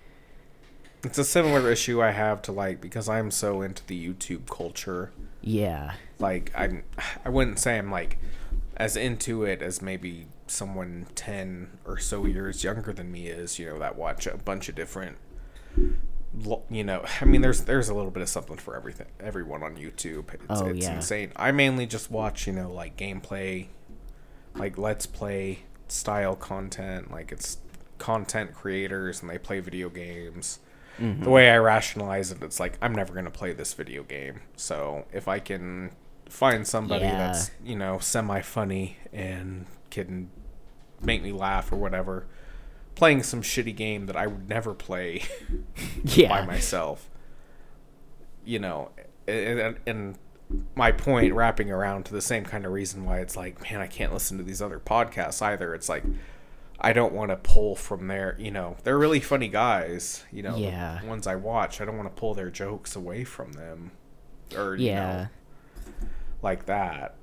It's 1.04 1.18
a 1.18 1.24
similar 1.24 1.70
issue 1.70 2.02
I 2.02 2.10
have 2.10 2.42
to 2.42 2.52
like 2.52 2.80
because 2.80 3.08
I'm 3.08 3.30
so 3.30 3.62
into 3.62 3.86
the 3.86 4.12
YouTube 4.12 4.48
culture. 4.48 5.12
Yeah. 5.40 5.94
Like 6.18 6.52
I'm, 6.56 6.82
I 7.24 7.28
wouldn't 7.28 7.60
say 7.60 7.78
I'm 7.78 7.92
like 7.92 8.18
as 8.80 8.96
into 8.96 9.44
it 9.44 9.60
as 9.62 9.82
maybe 9.82 10.26
someone 10.46 11.06
ten 11.14 11.78
or 11.84 11.98
so 11.98 12.24
years 12.24 12.64
younger 12.64 12.92
than 12.92 13.12
me 13.12 13.26
is. 13.28 13.58
You 13.58 13.66
know 13.66 13.78
that 13.78 13.96
watch 13.96 14.26
a 14.26 14.36
bunch 14.38 14.68
of 14.68 14.74
different. 14.74 15.18
You 16.70 16.84
know, 16.84 17.04
I 17.20 17.24
mean, 17.24 17.40
there's 17.42 17.64
there's 17.64 17.88
a 17.88 17.94
little 17.94 18.10
bit 18.10 18.22
of 18.22 18.28
something 18.28 18.56
for 18.56 18.76
everything, 18.76 19.08
everyone 19.18 19.62
on 19.62 19.76
YouTube. 19.76 20.32
It's, 20.32 20.44
Oh, 20.48 20.66
it's 20.66 20.86
yeah. 20.86 20.96
insane. 20.96 21.32
I 21.36 21.50
mainly 21.52 21.86
just 21.86 22.10
watch, 22.10 22.46
you 22.46 22.52
know, 22.52 22.72
like 22.72 22.96
gameplay, 22.96 23.66
like 24.54 24.78
let's 24.78 25.06
play 25.06 25.60
style 25.88 26.36
content. 26.36 27.10
Like 27.10 27.32
it's 27.32 27.58
content 27.98 28.54
creators 28.54 29.20
and 29.20 29.28
they 29.28 29.38
play 29.38 29.60
video 29.60 29.88
games. 29.88 30.60
Mm-hmm. 31.00 31.24
The 31.24 31.30
way 31.30 31.50
I 31.50 31.58
rationalize 31.58 32.30
it, 32.30 32.42
it's 32.42 32.60
like 32.60 32.78
I'm 32.80 32.94
never 32.94 33.12
gonna 33.12 33.30
play 33.30 33.52
this 33.52 33.74
video 33.74 34.04
game. 34.04 34.40
So 34.56 35.06
if 35.12 35.26
I 35.26 35.40
can 35.40 35.90
find 36.30 36.66
somebody 36.66 37.04
Yeah. 37.04 37.16
that's 37.18 37.50
you 37.64 37.76
know 37.76 37.98
semi 37.98 38.40
funny 38.40 38.96
and 39.12 39.66
can 39.90 40.30
make 41.02 41.22
me 41.22 41.32
laugh 41.32 41.72
or 41.72 41.76
whatever, 41.76 42.26
playing 42.94 43.22
some 43.22 43.42
shitty 43.42 43.74
game 43.74 44.06
that 44.06 44.16
I 44.16 44.26
would 44.26 44.48
never 44.48 44.74
play 44.74 45.22
Yeah. 46.04 46.28
by 46.28 46.46
myself. 46.46 47.08
You 48.44 48.58
know, 48.58 48.90
and, 49.28 49.76
and, 49.86 50.18
my 50.74 50.90
point 50.90 51.32
wrapping 51.32 51.70
around 51.70 52.04
to 52.06 52.12
the 52.12 52.20
same 52.20 52.44
kind 52.44 52.66
of 52.66 52.72
reason 52.72 53.04
why 53.04 53.20
it's 53.20 53.36
like, 53.36 53.62
man, 53.62 53.80
I 53.80 53.86
can't 53.86 54.12
listen 54.12 54.36
to 54.38 54.42
these 54.42 54.60
other 54.60 54.80
podcasts 54.80 55.40
either. 55.40 55.74
It's 55.76 55.88
like 55.88 56.02
I 56.80 56.92
don't 56.92 57.12
want 57.12 57.30
to 57.30 57.36
pull 57.36 57.76
from 57.76 58.08
their, 58.08 58.34
you 58.36 58.50
know, 58.50 58.76
they're 58.82 58.98
really 58.98 59.20
funny 59.20 59.46
guys, 59.46 60.24
you 60.32 60.42
know, 60.42 60.56
Yeah. 60.56 60.98
the 61.02 61.06
ones 61.06 61.28
I 61.28 61.36
watch. 61.36 61.80
I 61.80 61.84
don't 61.84 61.96
want 61.96 62.08
to 62.14 62.18
pull 62.20 62.34
their 62.34 62.50
jokes 62.50 62.96
away 62.96 63.22
from 63.22 63.52
them 63.52 63.92
or 64.56 64.74
you 64.74 64.86
Yeah. 64.88 65.28
know, 65.86 65.92
like 66.42 66.66
that. 66.66 67.14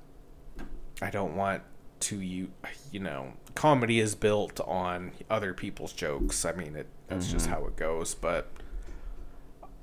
I 1.00 1.10
don't 1.10 1.36
want 1.36 1.62
to 2.00 2.20
you 2.20 2.50
you 2.92 3.00
know, 3.00 3.32
comedy 3.54 3.98
is 4.00 4.14
built 4.14 4.60
on 4.60 5.12
other 5.28 5.52
people's 5.54 5.92
jokes. 5.92 6.44
I 6.44 6.52
mean, 6.52 6.76
it 6.76 6.86
that's 7.08 7.30
just 7.30 7.46
how 7.46 7.66
it 7.66 7.76
goes, 7.76 8.14
but 8.14 8.50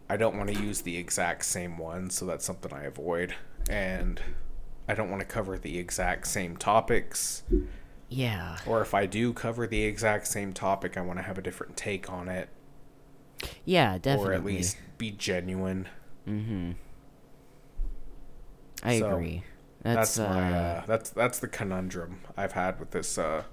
I 0.09 0.17
don't 0.17 0.37
want 0.37 0.49
to 0.53 0.61
use 0.61 0.81
the 0.81 0.97
exact 0.97 1.45
same 1.45 1.77
one, 1.77 2.09
so 2.11 2.25
that's 2.25 2.45
something 2.45 2.71
I 2.71 2.83
avoid. 2.83 3.33
And 3.69 4.21
I 4.87 4.93
don't 4.93 5.09
want 5.09 5.21
to 5.21 5.25
cover 5.25 5.57
the 5.57 5.79
exact 5.79 6.27
same 6.27 6.55
topics, 6.57 7.41
Yeah. 8.07 8.57
or 8.67 8.81
if 8.81 8.93
I 8.93 9.07
do 9.07 9.33
cover 9.33 9.65
the 9.65 9.81
exact 9.83 10.27
same 10.27 10.53
topic, 10.53 10.95
I 10.95 11.01
want 11.01 11.17
to 11.17 11.23
have 11.23 11.39
a 11.39 11.41
different 11.41 11.75
take 11.75 12.11
on 12.11 12.29
it, 12.29 12.49
Yeah, 13.65 13.97
definitely. 13.97 14.29
or 14.29 14.33
at 14.33 14.45
least 14.45 14.77
be 14.99 15.09
genuine. 15.09 15.87
Mm-hmm. 16.27 16.71
I 18.85 18.99
So, 18.99 19.11
agree. 19.11 19.43
That's, 19.83 20.15
That's, 20.15 20.29
my 20.29 20.51
uh, 20.51 20.57
uh, 20.57 20.85
that's 20.87 21.09
that's 21.11 21.39
the 21.39 21.47
conundrum 21.47 22.21
I've 22.35 22.53
had 22.53 22.79
with 22.79 22.91
this 22.91 23.17
uh 23.19 23.43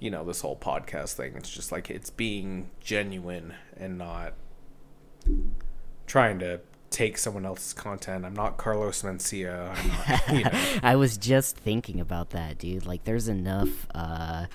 you 0.00 0.10
know, 0.10 0.24
this 0.24 0.40
whole 0.42 0.56
podcast 0.56 1.14
thing. 1.14 1.34
It's 1.36 1.48
just 1.48 1.72
like 1.72 1.88
it's 1.88 2.10
being 2.10 2.70
genuine 2.80 3.54
and 3.76 3.96
not 3.96 4.34
trying 6.06 6.38
to 6.40 6.60
take 6.90 7.16
someone 7.16 7.46
else's 7.46 7.72
content. 7.72 8.24
I'm 8.24 8.34
not 8.34 8.56
Carlos 8.56 9.02
Mencia. 9.02 9.70
I'm 9.74 9.88
not, 9.88 10.28
you 10.36 10.44
know. 10.44 10.80
I 10.82 10.96
was 10.96 11.16
just 11.16 11.56
thinking 11.56 12.00
about 12.00 12.30
that, 12.30 12.58
dude. 12.58 12.86
Like, 12.86 13.04
there's 13.04 13.28
enough 13.28 13.86
uh, 13.94 14.46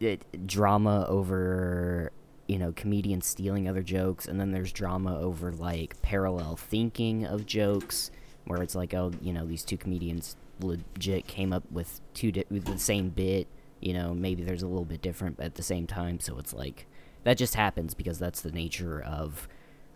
it, 0.00 0.46
drama 0.46 1.06
over, 1.08 2.12
you 2.46 2.58
know, 2.58 2.72
comedians 2.72 3.26
stealing 3.26 3.68
other 3.68 3.82
jokes, 3.82 4.26
and 4.28 4.38
then 4.40 4.50
there's 4.50 4.70
drama 4.70 5.18
over 5.18 5.50
like 5.50 6.00
parallel 6.02 6.56
thinking 6.56 7.24
of 7.24 7.46
jokes, 7.46 8.10
where 8.48 8.62
it's 8.62 8.74
like, 8.74 8.92
oh, 8.92 9.12
you 9.22 9.32
know, 9.32 9.46
these 9.46 9.64
two 9.64 9.76
comedians 9.78 10.36
legit 10.60 11.26
came 11.28 11.52
up 11.52 11.62
with 11.70 12.00
two 12.14 12.32
di- 12.32 12.44
with 12.50 12.64
the 12.64 12.78
same 12.78 13.08
bit. 13.10 13.46
You 13.80 13.92
know, 13.94 14.12
maybe 14.12 14.42
there's 14.42 14.62
a 14.62 14.66
little 14.66 14.84
bit 14.84 15.00
different 15.00 15.36
but 15.36 15.46
at 15.46 15.54
the 15.54 15.62
same 15.62 15.86
time, 15.86 16.18
so 16.20 16.36
it's 16.38 16.52
like 16.52 16.86
that 17.24 17.36
just 17.38 17.54
happens 17.54 17.94
because 17.94 18.18
that's 18.18 18.40
the 18.40 18.50
nature 18.50 19.00
of 19.00 19.46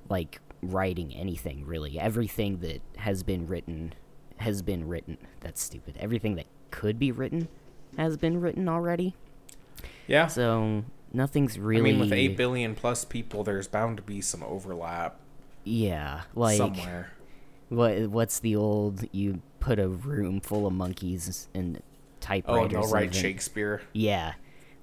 like 0.09 0.41
writing 0.63 1.13
anything 1.15 1.65
really 1.67 1.99
everything 1.99 2.59
that 2.59 2.81
has 2.99 3.23
been 3.25 3.49
written 3.49 3.93
has 4.37 4.63
been 4.63 4.87
written 4.87 5.17
that's 5.41 5.61
stupid 5.61 5.97
everything 5.99 6.37
that 6.37 6.47
could 6.71 6.99
be 7.01 7.11
written 7.11 7.49
has 7.99 8.17
been 8.17 8.41
written 8.41 8.69
already 8.69 9.15
Yeah. 10.07 10.27
so 10.29 10.85
nothing's 11.13 11.59
really 11.59 11.91
I 11.91 11.93
mean, 11.93 12.01
with 12.01 12.13
8 12.13 12.37
billion 12.37 12.75
plus 12.77 13.05
people, 13.05 13.43
there's 13.45 13.67
bound 13.67 13.97
to 13.97 14.03
be 14.05 14.21
some 14.21 14.43
overlap 14.45 15.19
yeah 15.65 16.23
like 16.35 16.57
somewhere. 16.59 17.13
What 17.73 18.09
what's 18.09 18.41
the 18.41 18.57
old 18.57 19.05
you 19.13 19.41
put 19.61 19.79
a 19.79 19.89
room 19.89 20.41
full 20.41 20.67
of 20.67 20.73
monkeys 20.73 21.49
and 21.55 21.79
Oh, 21.79 22.25
typewriters 22.25 22.73
no, 22.73 22.83
and 22.83 22.93
right, 22.93 23.13
then- 23.13 23.21
Shakespeare. 23.23 23.83
yeah 23.93 24.35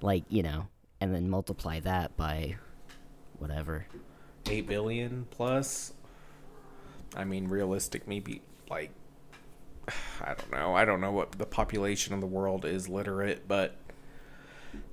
like 0.02 0.24
you 0.28 0.42
know 0.42 0.66
and 1.00 1.14
then 1.14 1.30
multiply 1.30 1.80
that 1.80 2.16
by 2.16 2.56
whatever 3.38 3.86
8 4.46 4.66
billion 4.66 5.26
plus. 5.30 5.92
I 7.16 7.24
mean, 7.24 7.48
realistic, 7.48 8.06
maybe 8.08 8.40
like, 8.70 8.90
I 10.20 10.34
don't 10.34 10.50
know. 10.52 10.74
I 10.74 10.84
don't 10.84 11.00
know 11.00 11.12
what 11.12 11.32
the 11.32 11.44
population 11.46 12.14
of 12.14 12.20
the 12.20 12.26
world 12.26 12.64
is 12.64 12.88
literate, 12.88 13.46
but 13.48 13.76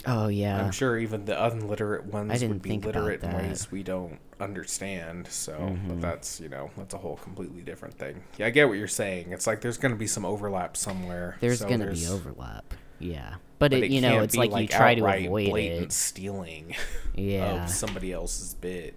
oh 0.06 0.28
yeah 0.28 0.60
I'm 0.64 0.72
sure 0.72 0.98
even 0.98 1.26
the 1.26 1.44
unliterate 1.46 2.06
ones 2.06 2.32
I 2.32 2.36
didn't 2.38 2.50
would 2.54 2.62
be 2.64 2.78
literate 2.80 3.22
in 3.24 3.30
that. 3.32 3.42
ways 3.44 3.72
we 3.72 3.84
don't 3.84 4.20
understand. 4.40 5.28
So, 5.28 5.54
Mhm. 5.54 5.88
but 5.90 6.02
that's, 6.02 6.40
you 6.40 6.50
know, 6.50 6.70
that's 6.78 6.94
a 6.94 6.98
whole 6.98 7.18
completely 7.18 7.62
different 7.62 7.96
thing. 7.98 8.24
Yeah, 8.38 8.48
I 8.48 8.50
get 8.52 8.68
what 8.68 8.78
you're 8.78 8.88
saying. 8.88 9.32
It's 9.32 9.48
like 9.48 9.62
there's 9.62 9.78
going 9.78 9.92
to 9.94 9.98
be 9.98 10.08
some 10.08 10.26
overlap 10.26 10.78
somewhere. 10.78 11.38
there's 11.40 11.60
so 11.60 11.68
gonna 11.68 11.88
be 11.88 11.96
there's- 12.00 12.10
overlap 12.12 12.74
yeah 13.00 13.36
but, 13.60 13.70
but 13.70 13.84
it, 13.84 13.92
you 13.92 14.02
know 14.02 14.22
it's 14.22 14.36
be, 14.36 14.48
like, 14.48 14.60
you 14.64 14.68
try 14.68 14.96
to 14.96 15.06
avoid 15.06 15.50
blatant 15.52 15.86
it 15.86 15.92
stealing. 15.92 16.76
yeah 17.16 17.64
of 17.66 17.70
somebody 17.70 18.12
else's 18.12 18.54
bit. 18.56 18.96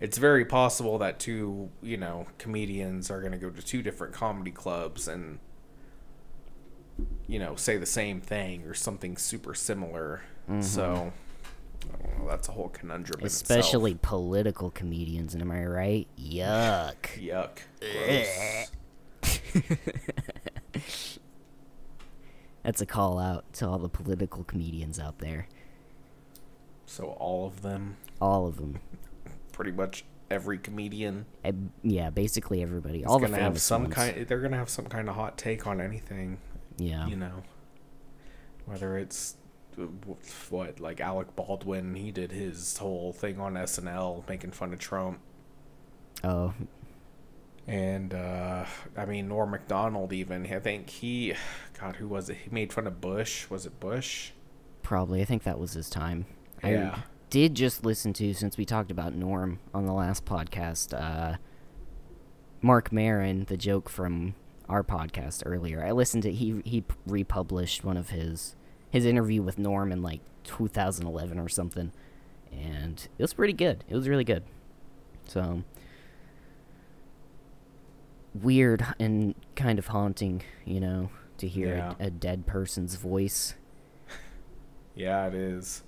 It's 0.00 0.18
very 0.18 0.44
possible 0.44 0.98
that 0.98 1.18
two, 1.20 1.70
you 1.82 1.96
know, 1.96 2.26
comedians 2.38 3.10
are 3.10 3.20
going 3.20 3.32
to 3.32 3.38
go 3.38 3.50
to 3.50 3.62
two 3.62 3.82
different 3.82 4.12
comedy 4.14 4.50
clubs 4.52 5.06
and 5.08 5.38
you 7.26 7.38
know, 7.38 7.54
say 7.56 7.76
the 7.76 7.86
same 7.86 8.20
thing 8.20 8.64
or 8.64 8.74
something 8.74 9.16
super 9.16 9.54
similar. 9.54 10.22
So, 10.60 11.12
I 11.94 12.26
that's 12.26 12.48
a 12.48 12.52
whole 12.52 12.68
conundrum 12.68 13.24
especially 13.24 13.98
political 14.02 14.70
comedians 14.70 15.34
and 15.34 15.42
am 15.42 15.50
i 15.50 15.64
right? 15.64 16.06
Yuck. 16.18 17.18
Yuck. 17.18 17.58
That's 22.62 22.80
a 22.82 22.86
call 22.86 23.18
out 23.18 23.50
to 23.54 23.66
all 23.66 23.78
the 23.78 23.88
political 23.88 24.44
comedians 24.44 25.00
out 25.00 25.20
there. 25.20 25.48
So 26.84 27.16
all 27.18 27.46
of 27.46 27.62
them, 27.62 27.96
all 28.20 28.46
of 28.46 28.56
them. 28.56 28.80
Pretty 29.52 29.72
much 29.72 30.04
every 30.30 30.58
comedian? 30.58 31.26
I, 31.44 31.54
yeah 31.82 32.10
basically 32.10 32.62
everybody. 32.62 33.04
All 33.04 33.18
the 33.18 33.28
have 33.28 33.60
some 33.60 33.84
ones. 33.84 33.94
kind 33.94 34.26
they're 34.26 34.40
going 34.40 34.52
to 34.52 34.58
have 34.58 34.68
some 34.68 34.86
kind 34.86 35.08
of 35.08 35.14
hot 35.14 35.38
take 35.38 35.66
on 35.66 35.80
anything. 35.80 36.38
yeah. 36.76 37.06
you 37.06 37.16
know? 37.16 37.42
Whether 38.66 38.98
it's 38.98 39.36
what 40.50 40.80
like 40.80 41.00
Alec 41.00 41.34
Baldwin 41.36 41.94
he 41.94 42.10
did 42.10 42.32
his 42.32 42.78
whole 42.78 43.12
thing 43.12 43.40
on 43.40 43.54
SNL 43.54 44.28
making 44.28 44.52
fun 44.52 44.72
of 44.72 44.78
Trump. 44.78 45.20
Oh. 46.24 46.54
And 47.66 48.14
uh 48.14 48.64
I 48.96 49.04
mean 49.04 49.28
Norm 49.28 49.50
Macdonald 49.50 50.12
even 50.12 50.46
I 50.52 50.58
think 50.58 50.90
he 50.90 51.34
god 51.78 51.96
who 51.96 52.08
was 52.08 52.28
it? 52.28 52.38
He 52.44 52.50
made 52.50 52.72
fun 52.72 52.86
of 52.86 53.00
Bush. 53.00 53.48
Was 53.50 53.66
it 53.66 53.78
Bush? 53.80 54.30
Probably. 54.82 55.20
I 55.20 55.24
think 55.24 55.42
that 55.44 55.58
was 55.58 55.72
his 55.72 55.90
time. 55.90 56.26
Yeah. 56.62 56.94
i 56.96 57.02
did 57.30 57.54
just 57.54 57.84
listen 57.84 58.14
to 58.14 58.32
since 58.32 58.56
we 58.56 58.64
talked 58.64 58.90
about 58.90 59.14
norm 59.14 59.60
on 59.74 59.84
the 59.84 59.92
last 59.92 60.24
podcast 60.24 60.98
uh 60.98 61.36
mark 62.60 62.90
Maron, 62.92 63.44
the 63.44 63.56
joke 63.56 63.88
from 63.88 64.34
our 64.68 64.82
podcast 64.82 65.42
earlier. 65.46 65.84
I 65.84 65.92
listened 65.92 66.22
to 66.24 66.32
he 66.32 66.62
he 66.64 66.84
republished 67.06 67.84
one 67.84 67.96
of 67.96 68.10
his 68.10 68.54
his 68.90 69.04
interview 69.06 69.42
with 69.42 69.58
norm 69.58 69.92
in 69.92 70.02
like 70.02 70.20
2011 70.44 71.38
or 71.38 71.48
something 71.48 71.92
and 72.52 73.08
it 73.18 73.22
was 73.22 73.34
pretty 73.34 73.52
good 73.52 73.84
it 73.88 73.94
was 73.94 74.08
really 74.08 74.24
good 74.24 74.42
so 75.26 75.62
weird 78.34 78.84
and 78.98 79.34
kind 79.56 79.78
of 79.78 79.88
haunting 79.88 80.42
you 80.64 80.80
know 80.80 81.10
to 81.38 81.46
hear 81.48 81.76
Yeah. 81.76 81.94
a, 81.98 82.06
a 82.06 82.10
dead 82.10 82.46
person's 82.46 82.94
voice 82.96 83.54
yeah 84.94 85.26
it 85.26 85.34
is 85.34 85.82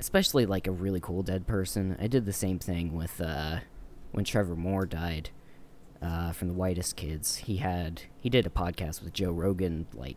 especially 0.00 0.46
like 0.46 0.66
a 0.66 0.72
really 0.72 0.98
cool 0.98 1.22
dead 1.22 1.46
person. 1.46 1.96
I 2.00 2.08
did 2.08 2.26
the 2.26 2.32
same 2.32 2.58
thing 2.58 2.92
with 2.92 3.20
uh, 3.20 3.58
when 4.10 4.24
Trevor 4.24 4.56
Moore 4.56 4.84
died. 4.84 5.30
uh, 6.02 6.32
from 6.32 6.48
the 6.48 6.54
Whitest 6.54 6.96
Kids. 6.96 7.36
He 7.36 7.58
had 7.58 8.02
he 8.20 8.28
did 8.28 8.44
a 8.44 8.50
podcast 8.50 9.04
with 9.04 9.12
Joe 9.12 9.30
Rogan 9.30 9.86
like 9.94 10.16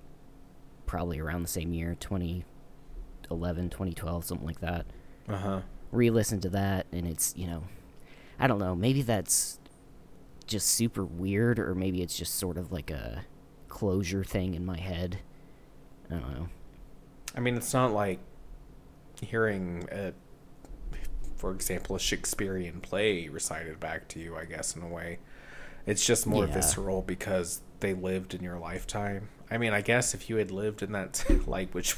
probably 0.85 1.19
around 1.19 1.41
the 1.41 1.47
same 1.47 1.73
year, 1.73 1.95
2011, 1.99 3.69
2012, 3.69 4.25
something 4.25 4.47
like 4.47 4.59
that. 4.61 4.85
Uh 5.27 5.37
huh. 5.37 5.61
Re-listened 5.91 6.41
to 6.43 6.49
that, 6.49 6.87
and 6.91 7.07
it's 7.07 7.33
you 7.35 7.47
know, 7.47 7.63
I 8.39 8.47
don't 8.47 8.59
know, 8.59 8.75
maybe 8.75 9.01
that's 9.01 9.59
just 10.47 10.67
super 10.67 11.03
weird, 11.03 11.57
or 11.59 11.73
maybe 11.73 12.01
it's 12.01 12.17
just 12.17 12.35
sort 12.35 12.57
of 12.57 12.71
like 12.71 12.91
a 12.91 13.25
closure 13.67 14.23
thing 14.23 14.53
in 14.53 14.65
my 14.65 14.79
head. 14.79 15.19
I 16.09 16.15
don't 16.15 16.33
know. 16.33 16.47
I 17.35 17.39
mean, 17.39 17.55
it's 17.57 17.73
not 17.73 17.91
like 17.91 18.19
hearing, 19.21 19.87
a, 19.91 20.13
for 21.35 21.51
example, 21.51 21.95
a 21.95 21.99
Shakespearean 21.99 22.79
play 22.81 23.27
recited 23.27 23.79
back 23.79 24.07
to 24.09 24.19
you. 24.19 24.35
I 24.35 24.45
guess 24.45 24.75
in 24.75 24.83
a 24.83 24.87
way, 24.87 25.19
it's 25.85 26.05
just 26.05 26.27
more 26.27 26.45
Yeah. 26.45 26.53
visceral 26.53 27.01
because 27.01 27.61
they 27.85 27.93
lived 27.93 28.33
in 28.33 28.43
your 28.43 28.57
lifetime. 28.57 29.29
I 29.49 29.57
mean, 29.57 29.73
I 29.73 29.81
guess 29.81 30.13
if 30.13 30.29
you 30.29 30.37
had 30.37 30.51
lived 30.51 30.81
in 30.81 30.91
that, 30.93 31.23
like, 31.47 31.73
which 31.73 31.95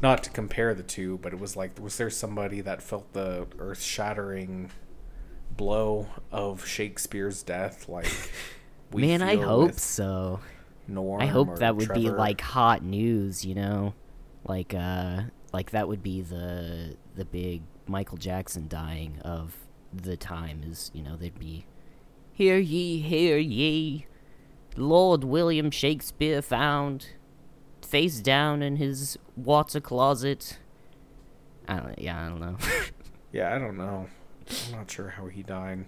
not 0.00 0.24
to 0.24 0.30
compare 0.30 0.74
the 0.74 0.82
two, 0.82 1.18
but 1.18 1.32
it 1.32 1.38
was 1.38 1.56
like, 1.56 1.78
was 1.78 1.96
there 1.98 2.10
somebody 2.10 2.60
that 2.62 2.82
felt 2.82 3.12
the 3.12 3.46
earth-shattering 3.58 4.70
blow 5.56 6.08
of 6.32 6.66
Shakespeare's 6.66 7.42
death? 7.42 7.88
Like, 7.88 8.10
we 8.92 9.02
Man, 9.02 9.22
I 9.22 9.36
hope 9.36 9.74
so. 9.74 10.40
Norm 10.88 11.20
I 11.20 11.26
hope 11.26 11.58
that 11.58 11.76
would 11.76 11.92
be 11.92 12.10
like 12.10 12.40
hot 12.40 12.82
news, 12.82 13.44
you 13.44 13.54
know, 13.54 13.94
like 14.44 14.74
uh, 14.74 15.22
like 15.52 15.70
that 15.70 15.86
would 15.86 16.02
be 16.02 16.20
the 16.20 16.96
the 17.14 17.24
big 17.24 17.62
Michael 17.86 18.18
Jackson 18.18 18.66
dying 18.66 19.20
of 19.22 19.56
the 19.92 20.16
time 20.16 20.62
is, 20.64 20.90
you 20.94 21.02
know, 21.02 21.16
they'd 21.16 21.38
be, 21.38 21.66
hear 22.32 22.58
ye, 22.58 23.00
hear 23.00 23.36
ye, 23.36 24.06
Lord 24.76 25.24
William 25.24 25.70
Shakespeare 25.70 26.42
found, 26.42 27.08
face 27.82 28.20
down 28.20 28.62
in 28.62 28.76
his 28.76 29.18
water 29.36 29.80
closet. 29.80 30.58
I 31.68 31.80
don't, 31.80 31.98
yeah, 31.98 32.24
I 32.24 32.28
don't 32.28 32.40
know. 32.40 32.56
Yeah, 33.32 33.54
I 33.54 33.58
don't 33.58 33.76
know. 33.76 34.08
I'm 34.66 34.72
not 34.72 34.90
sure 34.90 35.08
how 35.08 35.26
he 35.28 35.42
died. 35.42 35.84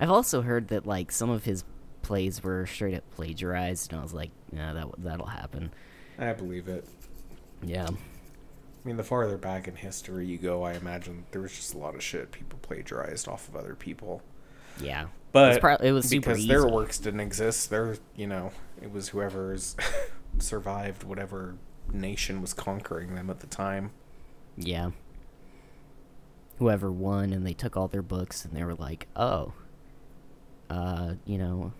I've 0.00 0.10
also 0.10 0.40
heard 0.42 0.68
that 0.68 0.86
like 0.86 1.12
some 1.12 1.30
of 1.30 1.44
his 1.44 1.64
plays 2.00 2.42
were 2.42 2.66
straight 2.66 2.94
up 2.94 3.04
plagiarized, 3.10 3.92
and 3.92 4.00
I 4.00 4.02
was 4.02 4.14
like, 4.14 4.30
yeah, 4.52 4.72
that 4.72 4.86
that'll 4.98 5.26
happen. 5.26 5.70
I 6.18 6.32
believe 6.32 6.68
it. 6.68 6.86
Yeah. 7.62 7.88
I 7.88 8.88
mean, 8.88 8.96
the 8.96 9.04
farther 9.04 9.36
back 9.36 9.68
in 9.68 9.76
history 9.76 10.26
you 10.26 10.38
go, 10.38 10.62
I 10.62 10.72
imagine 10.72 11.24
there 11.30 11.42
was 11.42 11.52
just 11.52 11.74
a 11.74 11.78
lot 11.78 11.94
of 11.94 12.02
shit 12.02 12.32
people 12.32 12.58
plagiarized 12.62 13.28
off 13.28 13.48
of 13.48 13.54
other 13.54 13.74
people. 13.74 14.22
Yeah. 14.80 15.06
But 15.32 15.62
it 15.82 15.92
was 15.92 16.08
super 16.08 16.30
because 16.30 16.46
their 16.46 16.66
works 16.68 16.98
didn't 16.98 17.20
exist, 17.20 17.70
their 17.70 17.96
you 18.14 18.26
know, 18.26 18.52
it 18.80 18.92
was 18.92 19.08
whoever's 19.08 19.76
survived 20.38 21.04
whatever 21.04 21.56
nation 21.92 22.40
was 22.40 22.52
conquering 22.52 23.14
them 23.14 23.30
at 23.30 23.40
the 23.40 23.46
time. 23.46 23.92
Yeah. 24.56 24.90
Whoever 26.58 26.92
won, 26.92 27.32
and 27.32 27.46
they 27.46 27.54
took 27.54 27.76
all 27.76 27.88
their 27.88 28.02
books, 28.02 28.44
and 28.44 28.54
they 28.54 28.62
were 28.62 28.74
like, 28.74 29.08
oh, 29.16 29.54
uh, 30.70 31.14
you 31.24 31.38
know, 31.38 31.72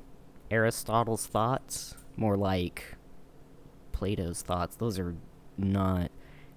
Aristotle's 0.50 1.26
thoughts, 1.26 1.94
more 2.16 2.36
like 2.36 2.96
Plato's 3.92 4.42
thoughts. 4.42 4.76
Those 4.76 4.98
are 4.98 5.14
not, 5.56 6.10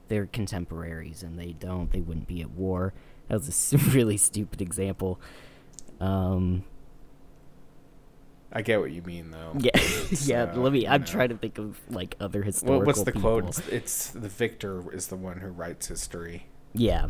they're 0.07 0.25
contemporaries, 0.27 1.23
and 1.23 1.37
they 1.37 1.53
don't, 1.53 1.91
they 1.91 2.01
wouldn't 2.01 2.27
be 2.27 2.41
at 2.41 2.51
war. 2.51 2.93
That 3.27 3.35
was 3.35 3.73
a 3.73 3.77
really 3.91 4.17
stupid 4.17 4.61
example. 4.61 5.19
Um, 5.99 6.63
I 8.51 8.61
get 8.61 8.79
what 8.79 8.91
you 8.91 9.01
mean 9.01 9.31
though. 9.31 9.53
yeah, 9.57 9.71
yeah. 10.23 10.43
uh, 10.43 10.57
let 10.57 10.71
me. 10.71 10.87
I'm 10.87 11.01
know. 11.01 11.07
trying 11.07 11.29
to 11.29 11.37
think 11.37 11.57
of 11.57 11.79
like 11.89 12.15
other 12.19 12.43
historical. 12.43 12.79
Well, 12.79 12.85
what's 12.87 13.03
the 13.03 13.11
people. 13.11 13.41
quote? 13.41 13.47
It's, 13.47 13.67
it's 13.67 14.09
the 14.09 14.29
victor 14.29 14.93
is 14.93 15.07
the 15.07 15.17
one 15.17 15.39
who 15.39 15.47
writes 15.47 15.87
history. 15.87 16.47
Yeah, 16.73 17.07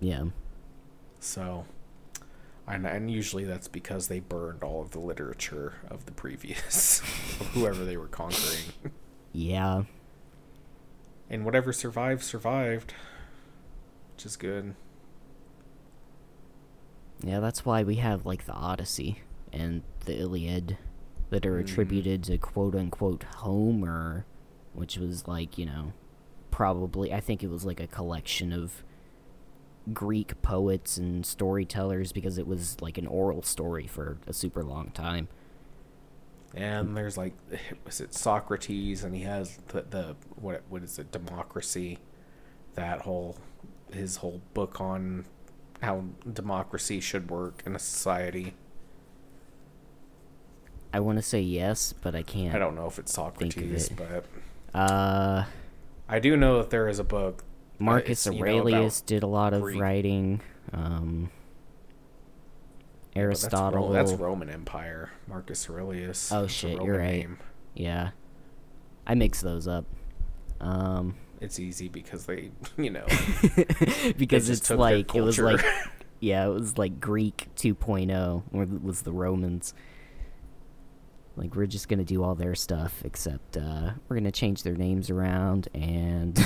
yeah. 0.00 0.24
So, 1.20 1.66
and, 2.66 2.86
and 2.86 3.10
usually 3.10 3.44
that's 3.44 3.68
because 3.68 4.08
they 4.08 4.20
burned 4.20 4.62
all 4.62 4.82
of 4.82 4.90
the 4.90 4.98
literature 4.98 5.74
of 5.88 6.06
the 6.06 6.12
previous, 6.12 7.00
of 7.40 7.46
whoever 7.48 7.84
they 7.84 7.96
were 7.96 8.08
conquering. 8.08 8.72
Yeah. 9.32 9.84
And 11.30 11.44
whatever 11.44 11.72
survived, 11.72 12.22
survived. 12.22 12.92
Which 14.14 14.26
is 14.26 14.36
good. 14.36 14.74
Yeah, 17.22 17.40
that's 17.40 17.64
why 17.64 17.84
we 17.84 17.96
have 17.96 18.26
like 18.26 18.46
the 18.46 18.52
Odyssey 18.52 19.20
and 19.52 19.82
the 20.04 20.18
Iliad 20.18 20.76
that 21.30 21.46
are 21.46 21.56
Mhm. 21.56 21.60
attributed 21.60 22.24
to 22.24 22.38
quote 22.38 22.74
unquote 22.74 23.22
Homer, 23.36 24.26
which 24.74 24.96
was 24.98 25.26
like, 25.28 25.56
you 25.58 25.66
know, 25.66 25.92
probably 26.50 27.12
I 27.12 27.20
think 27.20 27.42
it 27.42 27.48
was 27.50 27.64
like 27.64 27.80
a 27.80 27.86
collection 27.86 28.52
of 28.52 28.82
Greek 29.92 30.40
poets 30.42 30.96
and 30.96 31.26
storytellers 31.26 32.12
because 32.12 32.38
it 32.38 32.46
was 32.46 32.80
like 32.80 32.98
an 32.98 33.06
oral 33.06 33.42
story 33.42 33.86
for 33.86 34.18
a 34.26 34.32
super 34.32 34.62
long 34.62 34.90
time. 34.90 35.28
And 36.54 36.96
there's 36.96 37.16
like, 37.16 37.34
was 37.84 38.00
it 38.00 38.14
Socrates? 38.14 39.02
And 39.04 39.14
he 39.14 39.22
has 39.22 39.56
the, 39.68 39.82
the 39.88 40.16
what 40.36 40.62
what 40.68 40.82
is 40.82 40.98
it? 40.98 41.10
Democracy. 41.10 41.98
That 42.74 43.00
whole 43.02 43.36
his 43.92 44.16
whole 44.16 44.40
book 44.54 44.80
on 44.80 45.24
how 45.82 46.04
democracy 46.30 47.00
should 47.00 47.30
work 47.30 47.62
in 47.66 47.74
a 47.74 47.78
society. 47.78 48.54
I 50.92 51.00
want 51.00 51.18
to 51.18 51.22
say 51.22 51.40
yes, 51.40 51.92
but 51.92 52.14
I 52.14 52.22
can't. 52.22 52.54
I 52.54 52.58
don't 52.58 52.74
know 52.74 52.86
if 52.86 52.98
it's 52.98 53.12
Socrates, 53.12 53.88
it. 53.88 53.96
but 53.96 54.26
Uh 54.78 55.44
I 56.08 56.18
do 56.18 56.36
know 56.36 56.58
that 56.58 56.70
there 56.70 56.88
is 56.88 56.98
a 56.98 57.04
book. 57.04 57.44
Marcus 57.78 58.26
Aurelius 58.26 59.00
did 59.00 59.22
a 59.22 59.26
lot 59.26 59.54
of 59.54 59.62
Greek. 59.62 59.80
writing. 59.80 60.40
Um 60.72 61.30
but 63.14 63.20
that's 63.28 63.44
Aristotle. 63.44 63.90
That's, 63.90 64.12
Roman 64.12 64.48
Empire. 64.48 65.10
Marcus 65.28 65.68
Aurelius. 65.68 66.32
Oh, 66.32 66.46
shit, 66.46 66.80
you're 66.82 66.96
right. 66.96 67.10
name. 67.20 67.38
Yeah. 67.74 68.10
I 69.06 69.14
mix 69.14 69.40
those 69.42 69.66
up. 69.68 69.84
Um 70.60 71.16
It's 71.40 71.58
easy 71.58 71.88
because 71.88 72.26
they, 72.26 72.50
you 72.76 72.90
know, 72.90 73.06
because 74.16 74.48
it's 74.50 74.70
like 74.70 75.14
it 75.14 75.20
was 75.20 75.38
like 75.38 75.64
yeah, 76.20 76.46
it 76.46 76.50
was 76.50 76.78
like 76.78 77.00
Greek 77.00 77.48
2.0 77.56 78.42
or 78.52 78.64
th- 78.66 78.80
was 78.80 79.02
the 79.02 79.12
Romans. 79.12 79.74
Like 81.36 81.54
we're 81.54 81.66
just 81.66 81.88
going 81.88 81.98
to 81.98 82.04
do 82.04 82.22
all 82.22 82.34
their 82.34 82.54
stuff 82.54 83.02
except 83.04 83.56
uh 83.56 83.92
we're 84.08 84.16
going 84.16 84.24
to 84.24 84.32
change 84.32 84.62
their 84.62 84.74
names 84.76 85.08
around 85.10 85.68
and 85.74 86.36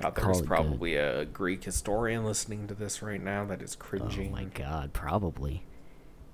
God, 0.00 0.14
there's 0.16 0.38
it 0.38 0.40
good. 0.40 0.46
probably 0.48 0.96
a 0.96 1.24
Greek 1.26 1.62
historian 1.64 2.24
listening 2.24 2.66
to 2.68 2.74
this 2.74 3.02
right 3.02 3.22
now 3.22 3.44
that 3.46 3.60
is 3.60 3.74
cringing. 3.76 4.28
oh 4.28 4.32
my 4.32 4.44
god, 4.44 4.92
probably. 4.92 5.64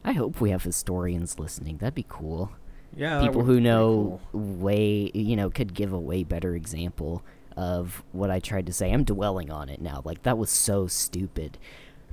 I 0.04 0.12
hope 0.12 0.40
we 0.40 0.50
have 0.50 0.62
historians 0.62 1.38
listening. 1.38 1.78
That'd 1.78 1.94
be 1.94 2.06
cool. 2.08 2.52
Yeah, 2.94 3.20
people 3.20 3.42
who 3.42 3.60
know 3.60 4.20
cool. 4.32 4.40
way 4.40 5.10
you 5.12 5.34
know 5.36 5.50
could 5.50 5.74
give 5.74 5.92
a 5.92 5.98
way 5.98 6.22
better 6.22 6.54
example 6.54 7.24
of 7.56 8.02
what 8.12 8.30
I 8.30 8.38
tried 8.38 8.66
to 8.66 8.72
say. 8.72 8.92
I'm 8.92 9.02
dwelling 9.04 9.50
on 9.50 9.68
it 9.68 9.80
now. 9.80 10.00
Like 10.04 10.22
that 10.22 10.38
was 10.38 10.50
so 10.50 10.86
stupid. 10.86 11.58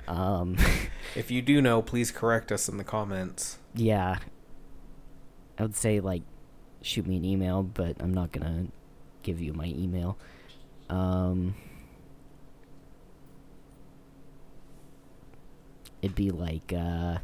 Um 0.08 0.56
If 1.14 1.30
you 1.30 1.40
do 1.40 1.62
know, 1.62 1.80
please 1.82 2.10
correct 2.10 2.50
us 2.50 2.68
in 2.68 2.76
the 2.78 2.84
comments. 2.84 3.58
yeah. 3.74 4.18
I 5.58 5.62
would 5.62 5.76
say 5.76 6.00
like 6.00 6.22
shoot 6.82 7.06
me 7.06 7.16
an 7.16 7.24
email, 7.24 7.62
but 7.62 7.96
I'm 8.00 8.12
not 8.12 8.32
to 8.32 8.72
give 9.22 9.40
you 9.40 9.52
my 9.52 9.66
email. 9.66 10.18
Um 10.90 11.54
It'd 16.02 16.14
be 16.14 16.30
like 16.30 16.72
uh 16.76 17.18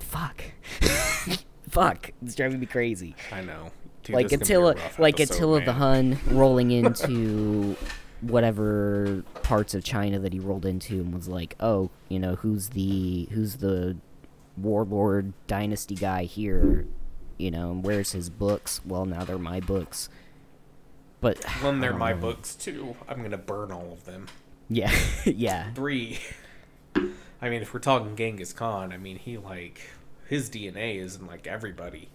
fuck. 0.00 0.42
fuck. 1.68 2.10
It's 2.22 2.34
driving 2.34 2.60
me 2.60 2.66
crazy. 2.66 3.14
I 3.32 3.42
know. 3.42 3.70
Dude, 4.02 4.14
like 4.14 4.30
gonna 4.30 4.42
Attila, 4.42 4.74
like 4.98 5.20
episode, 5.20 5.34
Attila 5.34 5.64
the. 5.64 5.72
Hun 5.72 6.18
rolling 6.30 6.70
into 6.70 7.76
whatever 8.20 9.22
parts 9.42 9.74
of 9.74 9.84
China 9.84 10.18
that 10.18 10.32
he 10.32 10.38
rolled 10.38 10.64
into 10.64 10.94
and 11.00 11.14
was 11.14 11.28
like, 11.28 11.54
oh, 11.60 11.90
you 12.08 12.18
know, 12.18 12.36
who's 12.36 12.70
the 12.70 13.28
who's 13.32 13.56
the 13.56 13.96
warlord 14.56 15.32
dynasty 15.46 15.94
guy 15.94 16.24
here? 16.24 16.86
You 17.38 17.50
know, 17.50 17.70
and 17.72 17.84
where's 17.84 18.12
his 18.12 18.30
books? 18.30 18.80
Well, 18.84 19.04
now 19.06 19.24
they're 19.24 19.38
my 19.38 19.60
books. 19.60 20.08
But 21.20 21.44
When 21.62 21.80
they're 21.80 21.90
don't 21.90 21.98
my 21.98 22.14
books 22.14 22.54
too, 22.54 22.96
I'm 23.08 23.22
gonna 23.22 23.36
burn 23.38 23.72
all 23.72 23.92
of 23.92 24.04
them. 24.04 24.26
Yeah, 24.68 24.92
yeah, 25.24 25.72
Three. 25.74 26.18
I 27.40 27.48
mean, 27.50 27.62
if 27.62 27.72
we're 27.74 27.80
talking 27.80 28.16
Genghis 28.16 28.52
Khan, 28.52 28.92
I 28.92 28.96
mean 28.96 29.18
he 29.18 29.36
like 29.38 29.80
his 30.28 30.48
DNA 30.50 30.96
is 30.98 31.16
in 31.16 31.26
like 31.26 31.46
everybody. 31.46 32.08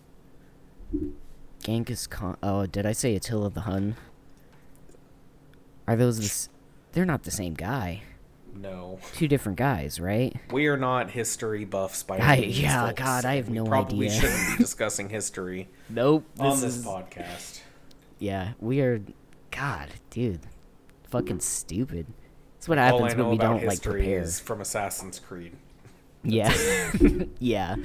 Genghis 1.63 2.07
Khan. 2.07 2.37
Oh, 2.41 2.65
did 2.65 2.85
I 2.85 2.91
say 2.91 3.15
Attila 3.15 3.49
the 3.51 3.61
Hun? 3.61 3.95
Are 5.87 5.95
those 5.95 6.17
the? 6.19 6.25
s- 6.25 6.49
They're 6.93 7.05
not 7.05 7.23
the 7.23 7.31
same 7.31 7.53
guy. 7.53 8.01
No, 8.53 8.99
Two 9.15 9.27
different 9.27 9.57
guys, 9.57 9.99
right? 9.99 10.35
we 10.51 10.67
are 10.67 10.77
not 10.77 11.09
history 11.11 11.63
buffs 11.65 12.03
by 12.03 12.17
I- 12.17 12.35
any 12.35 12.41
means, 12.47 12.59
yeah, 12.61 12.87
folks, 12.87 13.01
God, 13.01 13.25
I 13.25 13.35
have 13.37 13.47
we 13.49 13.55
no 13.55 13.65
probably 13.65 14.07
idea. 14.07 14.19
shouldn't 14.19 14.57
be 14.57 14.63
discussing 14.63 15.09
history 15.09 15.69
Nope. 15.89 16.25
on 16.39 16.59
this 16.59 16.83
podcast. 16.85 17.61
Yeah, 18.19 18.53
we 18.59 18.81
are. 18.81 19.01
God, 19.51 19.89
dude, 20.11 20.41
fucking 21.09 21.39
stupid. 21.39 22.05
That's 22.55 22.67
what 22.69 22.77
happens 22.77 23.15
when 23.15 23.29
we 23.29 23.37
don't 23.37 23.65
like 23.65 23.81
prepare. 23.81 24.21
is 24.21 24.39
from 24.39 24.61
Assassin's 24.61 25.19
Creed, 25.19 25.53
Yeah, 26.23 26.53
yeah. 27.39 27.75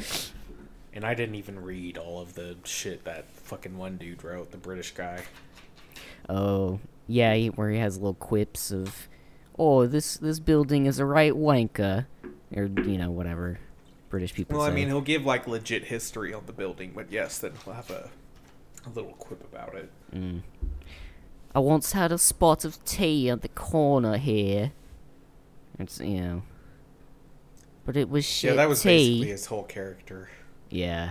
and 0.92 1.04
I 1.04 1.14
didn't 1.14 1.36
even 1.36 1.62
read 1.62 1.96
all 1.96 2.20
of 2.20 2.34
the 2.34 2.56
shit 2.64 3.04
that 3.04 3.30
fucking 3.30 3.78
one 3.78 3.96
dude 3.96 4.22
wrote, 4.22 4.50
the 4.50 4.58
British 4.58 4.92
guy. 4.92 5.22
Oh, 6.28 6.80
yeah, 7.06 7.34
he, 7.34 7.48
where 7.48 7.70
he 7.70 7.78
has 7.78 7.96
little 7.96 8.14
quips 8.14 8.70
of, 8.70 9.08
"Oh, 9.58 9.86
this 9.86 10.16
this 10.16 10.38
building 10.40 10.86
is 10.86 10.98
a 10.98 11.04
right 11.04 11.32
wanker," 11.32 12.06
or 12.54 12.64
you 12.64 12.98
know 12.98 13.10
whatever 13.10 13.58
British 14.10 14.34
people 14.34 14.56
Well, 14.58 14.66
say. 14.66 14.72
I 14.72 14.74
mean, 14.74 14.88
he'll 14.88 15.00
give 15.00 15.24
like 15.24 15.46
legit 15.46 15.84
history 15.84 16.32
on 16.34 16.46
the 16.46 16.52
building, 16.52 16.92
but 16.94 17.10
yes, 17.10 17.38
then 17.38 17.52
he'll 17.64 17.74
have 17.74 17.90
a, 17.90 18.08
a 18.86 18.90
little 18.90 19.12
quip 19.12 19.42
about 19.52 19.74
it. 19.74 19.90
Mm. 20.14 20.42
I 21.54 21.58
once 21.58 21.92
had 21.92 22.12
a 22.12 22.18
spot 22.18 22.64
of 22.64 22.84
tea 22.84 23.30
at 23.30 23.42
the 23.42 23.48
corner 23.48 24.18
here. 24.18 24.72
It's 25.78 26.00
you 26.00 26.20
know, 26.20 26.42
but 27.84 27.96
it 27.96 28.08
was 28.08 28.24
shit 28.24 28.50
yeah, 28.50 28.56
that 28.56 28.68
was 28.68 28.82
tea. 28.82 28.88
basically 28.88 29.28
his 29.28 29.46
whole 29.46 29.64
character, 29.64 30.30
Yeah, 30.70 31.10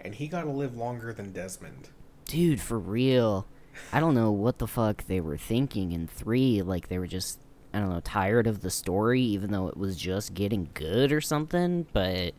and 0.00 0.14
he 0.14 0.28
got 0.28 0.42
to 0.42 0.50
live 0.50 0.76
longer 0.76 1.12
than 1.12 1.32
Desmond. 1.32 1.88
dude, 2.26 2.60
for 2.60 2.78
real. 2.78 3.46
I 3.92 4.00
don't 4.00 4.14
know 4.14 4.32
what 4.32 4.58
the 4.58 4.66
fuck 4.66 5.04
they 5.06 5.20
were 5.20 5.36
thinking 5.38 5.92
in 5.92 6.06
three. 6.08 6.60
Like 6.62 6.88
they 6.88 6.98
were 6.98 7.06
just, 7.06 7.38
I 7.78 7.82
don't 7.82 7.90
know, 7.90 8.00
tired 8.00 8.48
of 8.48 8.60
the 8.60 8.70
story, 8.70 9.20
even 9.20 9.52
though 9.52 9.68
it 9.68 9.76
was 9.76 9.96
just 9.96 10.34
getting 10.34 10.68
good 10.74 11.12
or 11.12 11.20
something. 11.20 11.86
But 11.92 12.34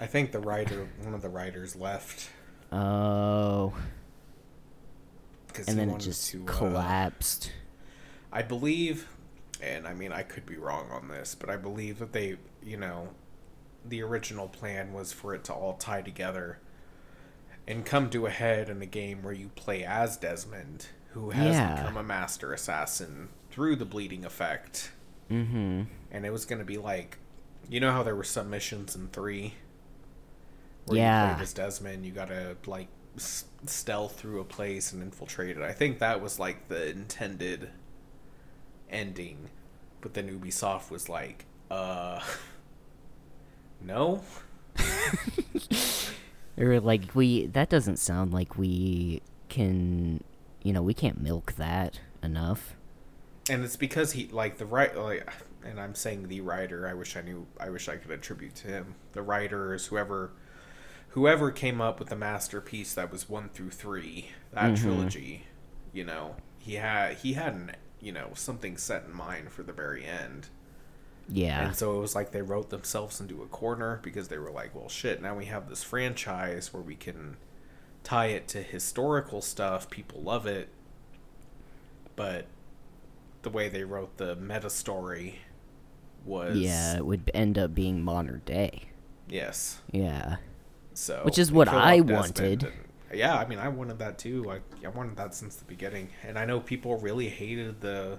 I 0.00 0.06
think 0.06 0.32
the 0.32 0.40
writer, 0.40 0.88
one 1.02 1.12
of 1.12 1.20
the 1.20 1.28
writers, 1.28 1.76
left 1.76 2.30
oh, 2.72 3.74
because 5.46 5.68
and 5.68 5.78
then 5.78 5.90
it 5.90 6.00
just 6.00 6.30
to, 6.30 6.42
uh, 6.42 6.46
collapsed. 6.46 7.52
I 8.32 8.40
believe, 8.40 9.08
and 9.60 9.86
I 9.86 9.92
mean, 9.92 10.10
I 10.10 10.22
could 10.22 10.46
be 10.46 10.56
wrong 10.56 10.88
on 10.90 11.08
this, 11.08 11.34
but 11.34 11.50
I 11.50 11.58
believe 11.58 11.98
that 11.98 12.12
they, 12.14 12.38
you 12.62 12.78
know, 12.78 13.10
the 13.84 14.02
original 14.02 14.48
plan 14.48 14.94
was 14.94 15.12
for 15.12 15.34
it 15.34 15.44
to 15.44 15.52
all 15.52 15.74
tie 15.74 16.00
together 16.00 16.60
and 17.68 17.84
come 17.84 18.08
to 18.08 18.24
a 18.24 18.30
head 18.30 18.70
in 18.70 18.80
a 18.80 18.86
game 18.86 19.22
where 19.22 19.34
you 19.34 19.50
play 19.54 19.84
as 19.84 20.16
Desmond, 20.16 20.86
who 21.10 21.30
has 21.30 21.56
Yeah. 21.56 21.74
become 21.76 21.98
a 21.98 22.02
master 22.02 22.54
assassin 22.54 23.28
through 23.54 23.76
the 23.76 23.84
bleeding 23.84 24.24
effect. 24.24 24.90
Mm-hmm. 25.30 25.82
And 26.10 26.26
it 26.26 26.32
was 26.32 26.44
going 26.44 26.58
to 26.58 26.64
be 26.64 26.76
like, 26.76 27.18
you 27.70 27.78
know 27.78 27.92
how 27.92 28.02
there 28.02 28.16
were 28.16 28.24
submissions 28.24 28.96
in 28.96 29.06
three? 29.08 29.54
Where 30.86 30.98
Yeah. 30.98 31.28
you 31.28 31.34
played 31.36 31.42
as 31.44 31.52
Desmond, 31.54 32.04
you 32.04 32.10
gotta, 32.10 32.56
like, 32.66 32.88
s- 33.16 33.44
stealth 33.66 34.18
through 34.18 34.40
a 34.40 34.44
place 34.44 34.92
and 34.92 35.00
infiltrate 35.02 35.56
it. 35.56 35.62
I 35.62 35.72
think 35.72 36.00
that 36.00 36.20
was, 36.20 36.40
like, 36.40 36.66
the 36.68 36.90
intended 36.90 37.70
ending. 38.90 39.50
But 40.00 40.14
then 40.14 40.28
Ubisoft 40.28 40.90
was 40.90 41.08
like, 41.08 41.44
uh. 41.70 42.20
No? 43.80 44.22
Or 46.56 46.78
like 46.78 47.14
we 47.16 47.46
that 47.46 47.68
doesn't 47.68 47.96
sound 47.98 48.32
like 48.32 48.56
we 48.56 49.22
can 49.48 50.22
you 50.62 50.72
know, 50.72 50.82
we 50.82 50.94
can't 50.94 51.20
milk 51.20 51.54
that 51.56 51.98
enough. 52.22 52.76
And 53.48 53.64
it's 53.64 53.76
because 53.76 54.12
he, 54.12 54.26
like, 54.28 54.56
the 54.58 54.66
right, 54.66 54.96
like, 54.96 55.28
and 55.64 55.78
I'm 55.80 55.94
saying 55.94 56.28
the 56.28 56.40
writer, 56.40 56.86
I 56.88 56.94
wish 56.94 57.16
I 57.16 57.20
knew, 57.22 57.46
I 57.60 57.70
wish 57.70 57.88
I 57.88 57.96
could 57.96 58.10
attribute 58.10 58.54
to 58.56 58.68
him. 58.68 58.94
The 59.12 59.22
writers, 59.22 59.86
whoever. 59.86 60.32
Whoever 61.10 61.50
came 61.52 61.80
up 61.80 62.00
with 62.00 62.08
the 62.08 62.16
masterpiece 62.16 62.92
that 62.94 63.12
was 63.12 63.28
one 63.28 63.48
through 63.50 63.70
three, 63.70 64.30
that 64.52 64.74
Mhm. 64.74 64.76
trilogy, 64.76 65.46
you 65.92 66.04
know, 66.04 66.36
he 66.58 66.74
had 66.74 67.18
he 67.18 67.34
had 67.34 67.54
an 67.54 67.72
you 68.00 68.10
know 68.12 68.32
something 68.34 68.76
set 68.76 69.04
in 69.04 69.14
mind 69.14 69.52
for 69.52 69.62
the 69.62 69.72
very 69.72 70.04
end. 70.04 70.48
Yeah. 71.28 71.68
And 71.68 71.76
so 71.76 71.96
it 71.96 72.00
was 72.00 72.14
like 72.14 72.32
they 72.32 72.42
wrote 72.42 72.70
themselves 72.70 73.20
into 73.20 73.42
a 73.42 73.46
corner 73.46 74.00
because 74.02 74.28
they 74.28 74.38
were 74.38 74.50
like, 74.50 74.74
well, 74.74 74.88
shit, 74.88 75.22
now 75.22 75.34
we 75.36 75.46
have 75.46 75.68
this 75.68 75.82
franchise 75.82 76.72
where 76.72 76.82
we 76.82 76.96
can 76.96 77.36
tie 78.04 78.26
it 78.26 78.48
to 78.48 78.62
historical 78.62 79.40
stuff. 79.42 79.90
People 79.90 80.22
love 80.22 80.46
it. 80.46 80.68
But 82.16 82.46
the 83.44 83.50
way 83.50 83.68
they 83.68 83.84
wrote 83.84 84.16
the 84.16 84.34
meta 84.36 84.68
story 84.68 85.38
was. 86.24 86.56
yeah, 86.56 86.96
it 86.96 87.06
would 87.06 87.30
end 87.32 87.58
up 87.58 87.74
being 87.74 88.02
modern 88.02 88.42
day. 88.44 88.88
Yes. 89.28 89.80
Yeah. 89.92 90.36
So. 90.94 91.20
Which 91.22 91.38
is 91.38 91.52
what 91.52 91.68
I 91.68 92.00
wanted. 92.00 92.64
and- 92.64 92.72
yeah, 93.12 93.36
I 93.36 93.46
mean, 93.46 93.60
I 93.60 93.68
wanted 93.68 94.00
that 94.00 94.18
too. 94.18 94.50
I, 94.50 94.58
I 94.84 94.88
wanted 94.88 95.16
that 95.16 95.34
since 95.34 95.54
the 95.54 95.64
beginning. 95.66 96.08
And 96.26 96.36
I 96.36 96.44
know 96.44 96.58
people 96.58 96.96
really 96.98 97.28
hated 97.28 97.80
the. 97.80 98.18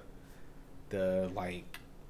The, 0.88 1.30
like. 1.34 1.64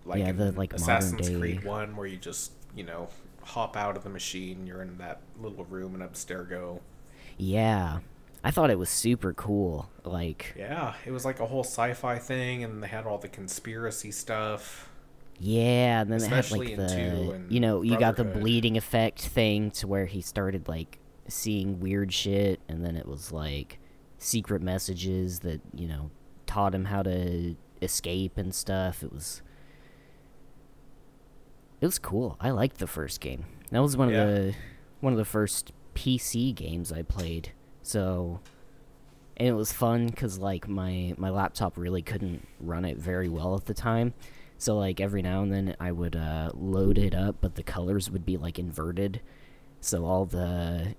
Like 0.05 0.21
Yeah, 0.21 0.31
the, 0.33 0.53
like, 0.53 0.73
Assassin's 0.73 1.23
modern 1.29 1.41
Creed 1.41 1.65
one 1.65 1.97
where 1.97 2.07
you 2.07 2.17
just 2.17 2.53
you 2.77 2.85
know 2.85 3.09
hop 3.43 3.77
out 3.77 3.97
of 3.97 4.05
the 4.05 4.11
machine 4.11 4.67
you're 4.67 4.83
in 4.83 4.99
that 4.99 5.21
little 5.41 5.65
room 5.65 5.95
and 5.95 6.03
abstergo 6.03 6.81
Yeah. 7.39 7.99
I 8.47 8.51
thought 8.53 8.71
it 8.71 8.79
was 8.79 8.89
super 8.89 9.33
cool. 9.35 9.91
Like 10.05 10.55
yeah 10.57 10.95
it 11.05 11.11
was 11.11 11.25
like 11.25 11.41
a 11.41 11.47
whole 11.47 11.65
sci-fi 11.65 12.19
thing 12.19 12.63
and 12.65 12.83
they 12.83 12.87
had 12.87 13.05
all 13.07 13.19
the 13.19 13.29
conspiracy 13.29 14.11
stuff 14.13 14.89
yeah, 15.39 16.01
and 16.01 16.11
then 16.11 16.23
it 16.23 16.29
had 16.29 16.39
Especially 16.39 16.77
like 16.77 16.89
the 16.89 16.95
and 17.33 17.53
you 17.53 17.61
know, 17.61 17.83
you 17.83 17.99
got 17.99 18.17
the 18.17 18.25
bleeding 18.25 18.79
effect 18.79 19.21
thing 19.21 19.71
to 19.73 19.87
where 19.87 20.07
he 20.07 20.23
started 20.23 20.67
like 20.67 20.99
seeing 21.29 21.79
weird 21.79 22.11
shit 22.13 22.61
and 22.71 22.83
then 22.83 22.97
it 22.97 23.07
was 23.07 23.33
like 23.33 23.79
secret 24.17 24.63
messages 24.63 25.41
that, 25.41 25.61
you 25.75 25.89
know, 25.89 26.11
taught 26.47 26.75
him 26.75 26.87
how 26.87 27.03
to 27.03 27.55
escape 27.83 28.39
and 28.39 28.55
stuff. 28.55 29.03
It 29.03 29.13
was 29.13 29.43
It 31.81 31.87
was 31.87 31.99
cool. 31.99 32.37
I 32.41 32.51
liked 32.51 32.79
the 32.79 32.87
first 32.87 33.21
game. 33.21 33.45
That 33.71 33.83
was 33.83 33.97
one 33.97 34.09
Yeah. 34.09 34.23
of 34.23 34.29
the 34.35 34.55
one 35.01 35.13
of 35.13 35.19
the 35.19 35.25
first 35.27 35.73
PC 35.95 36.55
games 36.55 36.91
I 36.93 37.03
played. 37.03 37.53
So 37.87 38.41
and 39.37 39.49
it 39.49 39.53
was 39.53 39.73
fun 39.73 40.11
cuz 40.11 40.39
like 40.41 40.67
my 40.67 41.15
my 41.17 41.31
laptop 41.31 41.77
really 41.77 42.03
couldn't 42.03 42.47
run 42.59 42.85
it 42.85 42.99
very 42.99 43.29
well 43.29 43.55
at 43.55 43.67
the 43.67 43.75
time. 43.75 44.13
So 44.59 44.77
like 44.77 45.01
every 45.01 45.23
now 45.23 45.43
and 45.43 45.53
then 45.53 45.77
I 45.79 45.93
would 45.93 46.17
uh, 46.17 46.51
load 46.55 46.99
it 46.99 47.15
up, 47.15 47.37
but 47.41 47.55
the 47.55 47.63
colors 47.63 48.11
would 48.11 48.27
be 48.27 48.37
like 48.37 48.59
inverted. 48.59 49.21
So 49.81 50.05
all 50.05 50.27
the 50.27 50.97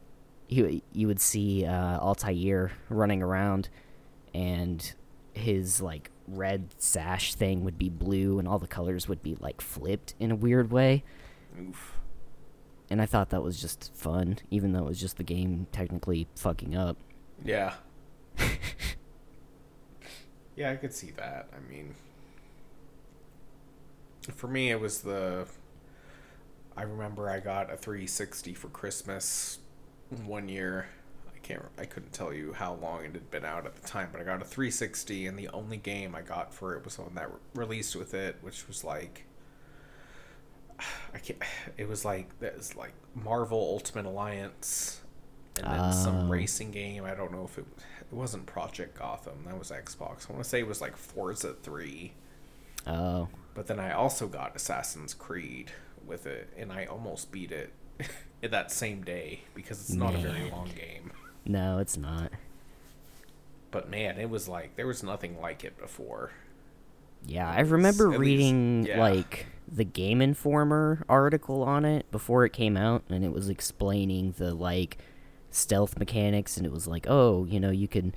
you 0.47 0.81
you 0.93 1.07
would 1.07 1.19
see 1.19 1.65
uh, 1.65 1.99
Altair 1.99 2.71
running 2.87 3.21
around, 3.21 3.67
and 4.33 4.93
his 5.33 5.81
like 5.81 6.09
red 6.25 6.69
sash 6.77 7.35
thing 7.35 7.65
would 7.65 7.77
be 7.77 7.89
blue, 7.89 8.39
and 8.39 8.47
all 8.47 8.59
the 8.59 8.67
colors 8.67 9.09
would 9.09 9.21
be 9.21 9.35
like 9.41 9.59
flipped 9.59 10.13
in 10.19 10.31
a 10.31 10.35
weird 10.35 10.71
way. 10.71 11.03
oof 11.59 11.96
And 12.89 13.01
I 13.01 13.05
thought 13.05 13.29
that 13.31 13.43
was 13.43 13.59
just 13.59 13.91
fun, 13.95 14.37
even 14.49 14.71
though 14.71 14.85
it 14.85 14.89
was 14.89 14.99
just 15.01 15.17
the 15.17 15.23
game 15.23 15.67
technically 15.71 16.27
fucking 16.35 16.75
up. 16.75 16.97
yeah. 17.43 17.73
Yeah 20.55 20.71
i 20.71 20.75
could 20.75 20.91
see 20.93 21.11
that. 21.17 21.49
I 21.53 21.71
mean 21.71 21.93
for 24.33 24.47
me 24.47 24.71
it 24.71 24.79
was 24.79 25.01
the 25.01 25.45
i 26.75 26.81
remember 26.81 27.29
i 27.29 27.39
got 27.39 27.71
a 27.71 27.77
360 27.77 28.53
for 28.55 28.67
christmas 28.69 29.59
one 30.25 30.49
year. 30.49 30.87
I 31.33 31.37
can't 31.39 31.61
i 31.77 31.85
couldn't 31.85 32.11
tell 32.11 32.33
you 32.33 32.53
how 32.53 32.73
long 32.73 33.05
it 33.05 33.13
had 33.13 33.29
been 33.31 33.45
out 33.45 33.65
at 33.67 33.75
the 33.75 33.87
time 33.87 34.09
but 34.11 34.19
i 34.19 34.23
got 34.23 34.41
a 34.41 34.45
360 34.45 35.27
and 35.27 35.37
the 35.37 35.47
only 35.49 35.77
game 35.77 36.15
i 36.15 36.21
got 36.21 36.53
for 36.53 36.73
it 36.75 36.83
was 36.83 36.97
one 36.97 37.13
that 37.15 37.31
re- 37.31 37.37
released 37.53 37.95
with 37.95 38.13
it 38.15 38.35
which 38.41 38.67
was 38.67 38.83
like 38.83 39.26
i 41.13 41.17
can't 41.17 41.41
it 41.77 41.87
was 41.87 42.05
like 42.05 42.37
that 42.39 42.55
was 42.57 42.75
like 42.75 42.93
marvel 43.15 43.57
ultimate 43.59 44.05
alliance 44.05 45.01
and 45.57 45.65
then 45.71 45.91
some 45.93 46.25
Oh. 46.25 46.27
racing 46.27 46.71
game 46.71 47.03
i 47.05 47.13
don't 47.15 47.31
know 47.31 47.43
if 47.45 47.57
it 47.57 47.65
it 47.99 48.13
wasn't 48.15 48.45
project 48.45 48.97
gotham 48.99 49.43
that 49.45 49.57
was 49.57 49.71
xbox 49.71 50.29
i 50.29 50.33
want 50.33 50.43
to 50.43 50.49
say 50.49 50.59
it 50.59 50.67
was 50.67 50.81
like 50.81 50.95
forza 50.97 51.53
3 51.53 52.13
Oh, 52.85 53.27
but 53.53 53.67
then 53.67 53.81
I 53.81 53.91
also 53.91 54.27
got 54.27 54.55
Assassin's 54.55 55.13
Creed 55.13 55.71
with 56.05 56.25
it, 56.25 56.47
and 56.55 56.71
I 56.71 56.85
almost 56.85 57.33
beat 57.33 57.51
it 57.51 57.73
that 58.41 58.71
same 58.71 59.03
day 59.03 59.41
because 59.53 59.81
it's 59.81 59.91
not 59.91 60.15
a 60.15 60.19
very 60.19 60.49
long 60.49 60.69
game. 60.73 61.11
no, 61.45 61.79
it's 61.79 61.97
not. 61.97 62.31
But 63.71 63.89
man, 63.89 64.17
it 64.17 64.29
was 64.29 64.47
like 64.47 64.77
there 64.77 64.87
was 64.87 65.03
nothing 65.03 65.41
like 65.41 65.65
it 65.65 65.77
before. 65.77 66.31
Yeah, 67.25 67.49
I 67.51 67.59
remember 67.59 68.05
at 68.05 68.11
least- 68.11 68.19
reading 68.21 68.85
yeah. 68.85 69.01
like 69.01 69.47
the 69.67 69.83
Game 69.83 70.21
Informer 70.21 71.05
article 71.09 71.63
on 71.63 71.85
it 71.85 72.09
before 72.11 72.45
it 72.45 72.53
came 72.53 72.77
out, 72.77 73.03
and 73.09 73.23
it 73.25 73.31
was 73.31 73.49
explaining 73.49 74.33
the 74.37 74.53
like 74.53 74.97
stealth 75.51 75.97
mechanics, 75.97 76.57
and 76.57 76.65
it 76.65 76.71
was 76.71 76.87
like, 76.87 77.05
oh, 77.09 77.45
you 77.45 77.59
know, 77.59 77.71
you 77.71 77.87
can 77.87 78.13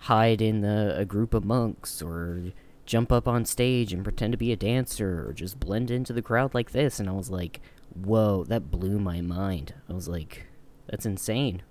hide 0.00 0.40
in 0.40 0.60
the, 0.60 0.94
a 0.96 1.04
group 1.04 1.34
of 1.34 1.44
monks, 1.44 2.00
or 2.02 2.52
jump 2.86 3.10
up 3.10 3.26
on 3.28 3.44
stage 3.44 3.92
and 3.92 4.04
pretend 4.04 4.32
to 4.32 4.38
be 4.38 4.52
a 4.52 4.56
dancer 4.56 5.28
or 5.28 5.32
just 5.32 5.58
blend 5.60 5.90
into 5.90 6.12
the 6.12 6.22
crowd 6.22 6.54
like 6.54 6.70
this 6.70 6.98
and 7.00 7.08
I 7.08 7.12
was 7.12 7.28
like, 7.30 7.60
"Whoa, 7.92 8.44
that 8.44 8.70
blew 8.70 8.98
my 8.98 9.20
mind." 9.20 9.74
I 9.90 9.92
was 9.92 10.08
like, 10.08 10.46
"That's 10.86 11.04
insane." 11.04 11.62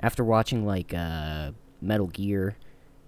After 0.00 0.24
watching 0.24 0.64
like 0.64 0.94
uh 0.94 1.52
Metal 1.80 2.06
Gear, 2.06 2.56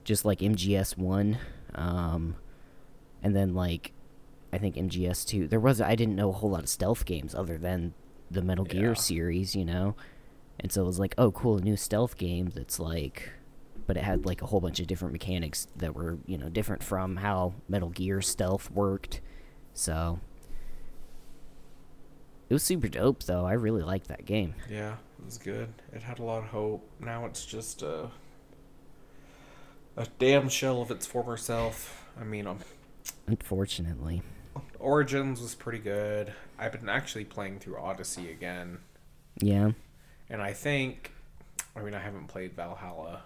just 0.05 0.25
like 0.25 0.41
MGS1, 0.41 1.39
um 1.75 2.37
and 3.23 3.35
then 3.35 3.55
like 3.55 3.93
I 4.53 4.59
think 4.59 4.77
MGS2. 4.77 5.49
There 5.51 5.61
was 5.61 5.81
I 5.81 5.95
didn't 5.95 6.17
know 6.17 6.31
a 6.31 6.33
whole 6.33 6.51
lot 6.51 6.63
of 6.63 6.69
stealth 6.69 7.05
games 7.05 7.35
other 7.35 7.59
than 7.59 7.95
the 8.31 8.43
Metal 8.43 8.65
Gear 8.65 8.89
Yeah. 8.89 8.95
series, 8.95 9.55
you 9.55 9.65
know. 9.65 9.95
And 10.61 10.73
so 10.73 10.83
it 10.83 10.87
was 10.87 10.99
like, 10.99 11.15
"Oh, 11.19 11.31
cool, 11.31 11.59
a 11.59 11.61
new 11.61 11.77
stealth 11.77 12.17
game 12.17 12.51
that's 12.55 12.79
like 12.81 13.31
but 13.87 13.97
it 13.97 14.03
had 14.05 14.27
like 14.27 14.43
a 14.43 14.47
whole 14.47 14.61
bunch 14.61 14.81
of 14.81 14.87
different 14.87 15.13
mechanics 15.13 15.67
that 15.77 15.95
were 15.95 16.19
you 16.27 16.37
know 16.37 16.49
different 16.51 16.83
from 16.83 17.17
how 17.17 17.55
Metal 17.69 17.89
Gear 17.91 18.21
stealth 18.21 18.71
worked. 18.71 19.21
So 19.73 20.19
it 22.51 22.55
was 22.55 22.63
super 22.63 22.89
dope, 22.89 23.23
though. 23.25 23.45
I 23.47 23.53
really 23.53 23.83
liked 23.83 24.09
that 24.09 24.25
game. 24.25 24.55
Yeah, 24.71 24.95
it 25.19 25.25
was 25.25 25.39
good. 25.39 25.69
It 25.93 26.03
had 26.03 26.19
a 26.19 26.23
lot 26.23 26.39
of 26.39 26.47
hope. 26.51 26.89
Now 27.01 27.25
it's 27.27 27.45
just 27.47 27.83
a 27.83 28.11
a 29.97 30.07
damn 30.19 30.49
shell 30.49 30.81
of 30.83 30.91
its 30.91 31.07
former 31.07 31.37
self. 31.37 32.07
I 32.21 32.25
mean, 32.25 32.47
um, 32.47 32.59
Unfortunately, 33.27 34.23
Origins 34.81 35.41
was 35.41 35.55
pretty 35.55 35.79
good. 35.79 36.33
I've 36.59 36.73
been 36.73 36.89
actually 36.89 37.25
playing 37.25 37.59
through 37.61 37.79
Odyssey 37.79 38.31
again, 38.31 38.79
yeah, 39.41 39.73
and 40.31 40.43
I 40.43 40.53
think, 40.53 41.13
I 41.77 41.83
mean, 41.83 41.95
I 41.95 42.01
haven't 42.01 42.29
played 42.29 42.55
Valhalla, 42.55 43.23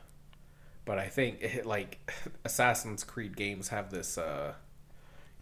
but 0.84 0.98
I 0.98 1.08
think 1.08 1.40
it, 1.42 1.66
like 1.66 2.10
Assassin's 2.44 3.04
Creed 3.04 3.36
games 3.36 3.68
have 3.68 3.90
this. 3.90 4.18
uh 4.18 4.54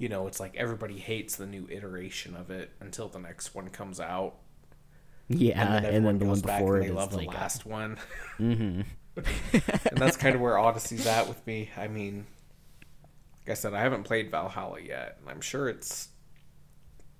you 0.00 0.08
know, 0.08 0.26
it's 0.26 0.40
like 0.40 0.56
everybody 0.56 0.96
hates 0.98 1.36
the 1.36 1.46
new 1.46 1.68
iteration 1.70 2.34
of 2.34 2.50
it 2.50 2.70
until 2.80 3.06
the 3.08 3.18
next 3.18 3.54
one 3.54 3.68
comes 3.68 4.00
out. 4.00 4.34
yeah, 5.28 5.60
and 5.60 5.84
then, 5.84 5.94
and 5.94 6.06
then, 6.06 6.18
the 6.18 6.24
one 6.24 6.40
back 6.40 6.60
before 6.60 6.78
it 6.78 6.84
they 6.84 6.86
is 6.86 6.94
love 6.94 7.12
like, 7.12 7.28
the 7.28 7.36
last 7.36 7.66
one. 7.66 7.98
mm-hmm. 8.38 8.80
and 9.90 9.98
that's 9.98 10.16
kind 10.16 10.34
of 10.34 10.40
where 10.40 10.56
Odyssey's 10.56 11.06
at 11.06 11.28
with 11.28 11.46
me. 11.46 11.68
I 11.76 11.86
mean, 11.88 12.24
I 13.50 13.54
said, 13.54 13.74
I 13.74 13.80
haven't 13.80 14.04
played 14.04 14.30
Valhalla 14.30 14.80
yet, 14.80 15.18
and 15.20 15.28
I'm 15.30 15.40
sure 15.40 15.68
it's, 15.68 16.08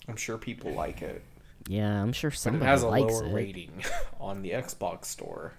I'm 0.08 0.16
sure 0.16 0.38
people 0.38 0.72
like 0.72 1.02
it, 1.02 1.22
yeah, 1.68 2.00
I'm 2.02 2.12
sure 2.12 2.30
but 2.30 2.38
somebody 2.38 2.64
it 2.64 2.68
has 2.68 2.82
a 2.82 2.88
likes 2.88 3.12
lower 3.12 3.26
it. 3.26 3.32
rating 3.34 3.82
on 4.20 4.42
the 4.42 4.50
Xbox 4.50 5.04
store 5.06 5.52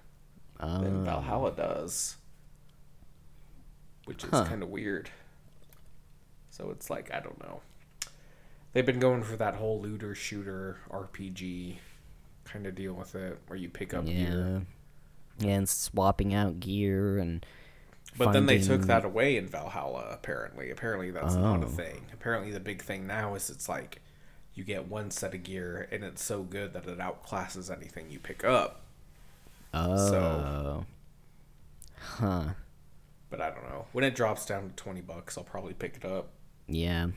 Uh, 0.58 0.80
than 0.80 1.04
Valhalla 1.04 1.52
does, 1.52 2.16
which 4.06 4.24
is 4.24 4.30
Huh. 4.30 4.44
kind 4.44 4.62
of 4.62 4.68
weird. 4.68 5.10
So 6.50 6.70
it's 6.70 6.90
like 6.90 7.12
I 7.14 7.20
don't 7.20 7.40
know. 7.42 7.62
They've 8.72 8.84
been 8.86 8.98
going 9.00 9.22
for 9.22 9.36
that 9.36 9.54
whole 9.54 9.80
looter 9.80 10.14
shooter 10.14 10.78
RPG 10.90 11.76
kind 12.44 12.66
of 12.66 12.74
deal 12.74 12.94
with 12.94 13.14
it, 13.14 13.38
where 13.46 13.58
you 13.58 13.68
pick 13.68 13.94
up 13.94 14.04
gear. 14.06 14.64
yeah, 15.40 15.46
yeah, 15.46 15.54
and 15.56 15.68
swapping 15.68 16.34
out 16.34 16.60
gear 16.60 17.18
and. 17.18 17.44
But 18.18 18.32
then 18.32 18.46
they 18.46 18.58
took 18.60 18.82
that 18.82 19.04
away 19.04 19.36
in 19.36 19.46
Valhalla. 19.46 20.08
Apparently, 20.12 20.70
apparently 20.70 21.10
that's 21.10 21.34
not 21.34 21.62
a 21.62 21.66
Oh. 21.66 21.68
thing. 21.68 22.06
Apparently, 22.12 22.50
the 22.52 22.60
big 22.60 22.82
thing 22.82 23.06
now 23.06 23.34
is 23.34 23.48
it's 23.50 23.68
like 23.68 24.00
you 24.54 24.64
get 24.64 24.86
one 24.88 25.10
set 25.10 25.34
of 25.34 25.42
gear, 25.42 25.88
and 25.90 26.04
it's 26.04 26.22
so 26.22 26.42
good 26.42 26.74
that 26.74 26.86
it 26.86 26.98
outclasses 26.98 27.74
anything 27.74 28.10
you 28.10 28.18
pick 28.18 28.44
up. 28.44 28.82
Oh. 29.72 30.84
Huh. 31.98 32.44
But 33.30 33.40
I 33.40 33.50
don't 33.50 33.64
know. 33.64 33.86
When 33.92 34.04
it 34.04 34.14
drops 34.14 34.44
down 34.44 34.68
to 34.68 34.74
twenty 34.76 35.00
bucks, 35.00 35.38
I'll 35.38 35.44
probably 35.44 35.72
pick 35.72 35.96
it 35.96 36.04
up. 36.04 36.28
Yeah. 36.66 37.08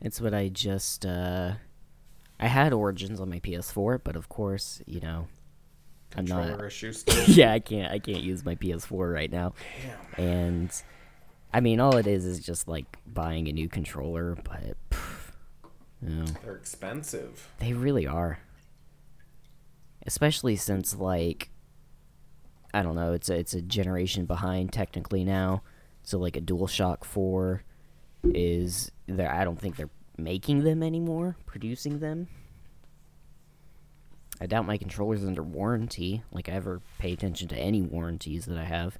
It's 0.00 0.20
what 0.20 0.32
I 0.34 0.48
just 0.48 1.04
uh 1.04 1.54
I 2.38 2.46
had 2.46 2.72
Origins 2.72 3.18
on 3.18 3.28
my 3.28 3.40
PS4, 3.40 3.98
but 4.04 4.14
of 4.14 4.28
course, 4.28 4.80
you 4.86 5.00
know, 5.00 5.26
I'm 6.16 6.26
Controller 6.26 6.56
not 6.56 6.64
issues. 6.64 7.00
Still. 7.00 7.24
Yeah, 7.28 7.52
I 7.52 7.58
can't 7.60 7.92
I 7.92 7.98
can't 7.98 8.22
use 8.22 8.44
my 8.44 8.54
PS4 8.54 9.12
right 9.12 9.30
now. 9.30 9.52
Damn. 10.16 10.24
And 10.26 10.82
I 11.52 11.60
mean, 11.60 11.80
all 11.80 11.96
it 11.96 12.06
is 12.06 12.24
is 12.24 12.40
just 12.40 12.66
like 12.68 12.84
buying 13.06 13.48
a 13.48 13.52
new 13.52 13.68
controller, 13.68 14.36
but 14.42 14.76
pff, 14.90 15.32
you 16.02 16.08
know, 16.10 16.24
They're 16.44 16.56
expensive. 16.56 17.48
they 17.58 17.72
really 17.72 18.06
are. 18.06 18.38
Especially 20.06 20.56
since 20.56 20.94
like 20.94 21.50
I 22.74 22.82
don't 22.82 22.94
know, 22.96 23.12
it's 23.12 23.28
a, 23.30 23.34
it's 23.36 23.54
a 23.54 23.62
generation 23.62 24.24
behind 24.26 24.72
technically 24.72 25.24
now. 25.24 25.62
So 26.02 26.18
like 26.18 26.36
a 26.36 26.40
DualShock 26.40 27.04
4 27.04 27.62
is 28.24 28.90
there 29.06 29.30
I 29.30 29.44
don't 29.44 29.58
think 29.60 29.76
they're 29.76 29.90
making 30.16 30.64
them 30.64 30.82
anymore, 30.82 31.36
producing 31.46 31.98
them. 32.00 32.28
I 34.40 34.46
doubt 34.46 34.66
my 34.66 34.76
controller's 34.78 35.24
under 35.24 35.42
warranty. 35.42 36.22
Like 36.32 36.48
I 36.48 36.52
ever 36.52 36.80
pay 36.98 37.12
attention 37.12 37.48
to 37.48 37.56
any 37.56 37.82
warranties 37.82 38.46
that 38.46 38.58
I 38.58 38.64
have. 38.64 38.98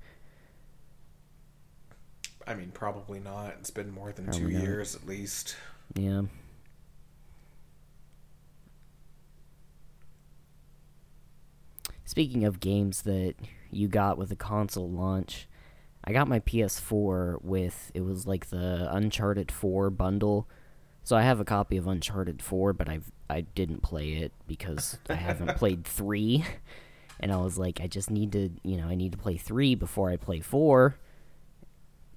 I 2.46 2.54
mean, 2.54 2.70
probably 2.72 3.20
not. 3.20 3.54
It's 3.60 3.70
been 3.70 3.90
more 3.90 4.10
than 4.12 4.24
Probably 4.24 4.40
two 4.40 4.50
not. 4.50 4.62
years 4.62 4.94
at 4.94 5.06
least. 5.06 5.56
Yeah. 5.94 6.22
Speaking 12.04 12.44
of 12.44 12.58
games 12.58 13.02
that 13.02 13.34
you 13.70 13.86
got 13.86 14.16
with 14.16 14.30
the 14.30 14.36
console 14.36 14.90
launch, 14.90 15.46
I 16.02 16.12
got 16.12 16.26
my 16.26 16.40
PS4 16.40 17.42
with 17.44 17.90
it 17.92 18.00
was 18.00 18.26
like 18.26 18.46
the 18.46 18.88
Uncharted 18.90 19.52
4 19.52 19.90
bundle. 19.90 20.48
So 21.04 21.16
I 21.16 21.22
have 21.22 21.38
a 21.38 21.44
copy 21.44 21.76
of 21.76 21.86
Uncharted 21.86 22.42
4, 22.42 22.72
but 22.72 22.88
I've 22.88 23.12
I 23.30 23.42
didn't 23.42 23.82
play 23.82 24.14
it 24.14 24.32
because 24.46 24.98
I 25.08 25.14
haven't 25.14 25.56
played 25.56 25.84
3. 25.84 26.44
And 27.20 27.32
I 27.32 27.36
was 27.36 27.58
like 27.58 27.80
I 27.80 27.86
just 27.88 28.10
need 28.10 28.32
to, 28.32 28.50
you 28.62 28.76
know, 28.76 28.86
I 28.86 28.94
need 28.94 29.12
to 29.12 29.18
play 29.18 29.36
3 29.36 29.74
before 29.74 30.10
I 30.10 30.16
play 30.16 30.40
4. 30.40 30.96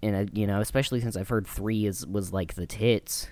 And 0.04 0.16
I, 0.16 0.28
you 0.34 0.48
know, 0.48 0.62
especially 0.62 1.02
since 1.02 1.16
I've 1.18 1.30
heard 1.30 1.48
3 1.48 1.86
is 1.86 2.06
was 2.08 2.32
like 2.32 2.54
the 2.56 2.66
tits. 2.66 3.28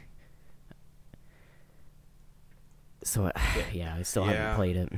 So 3.04 3.32
yeah, 3.74 3.96
I 3.98 4.02
still 4.04 4.26
Yeah. 4.26 4.34
haven't 4.34 4.56
played 4.56 4.76
it. 4.78 4.89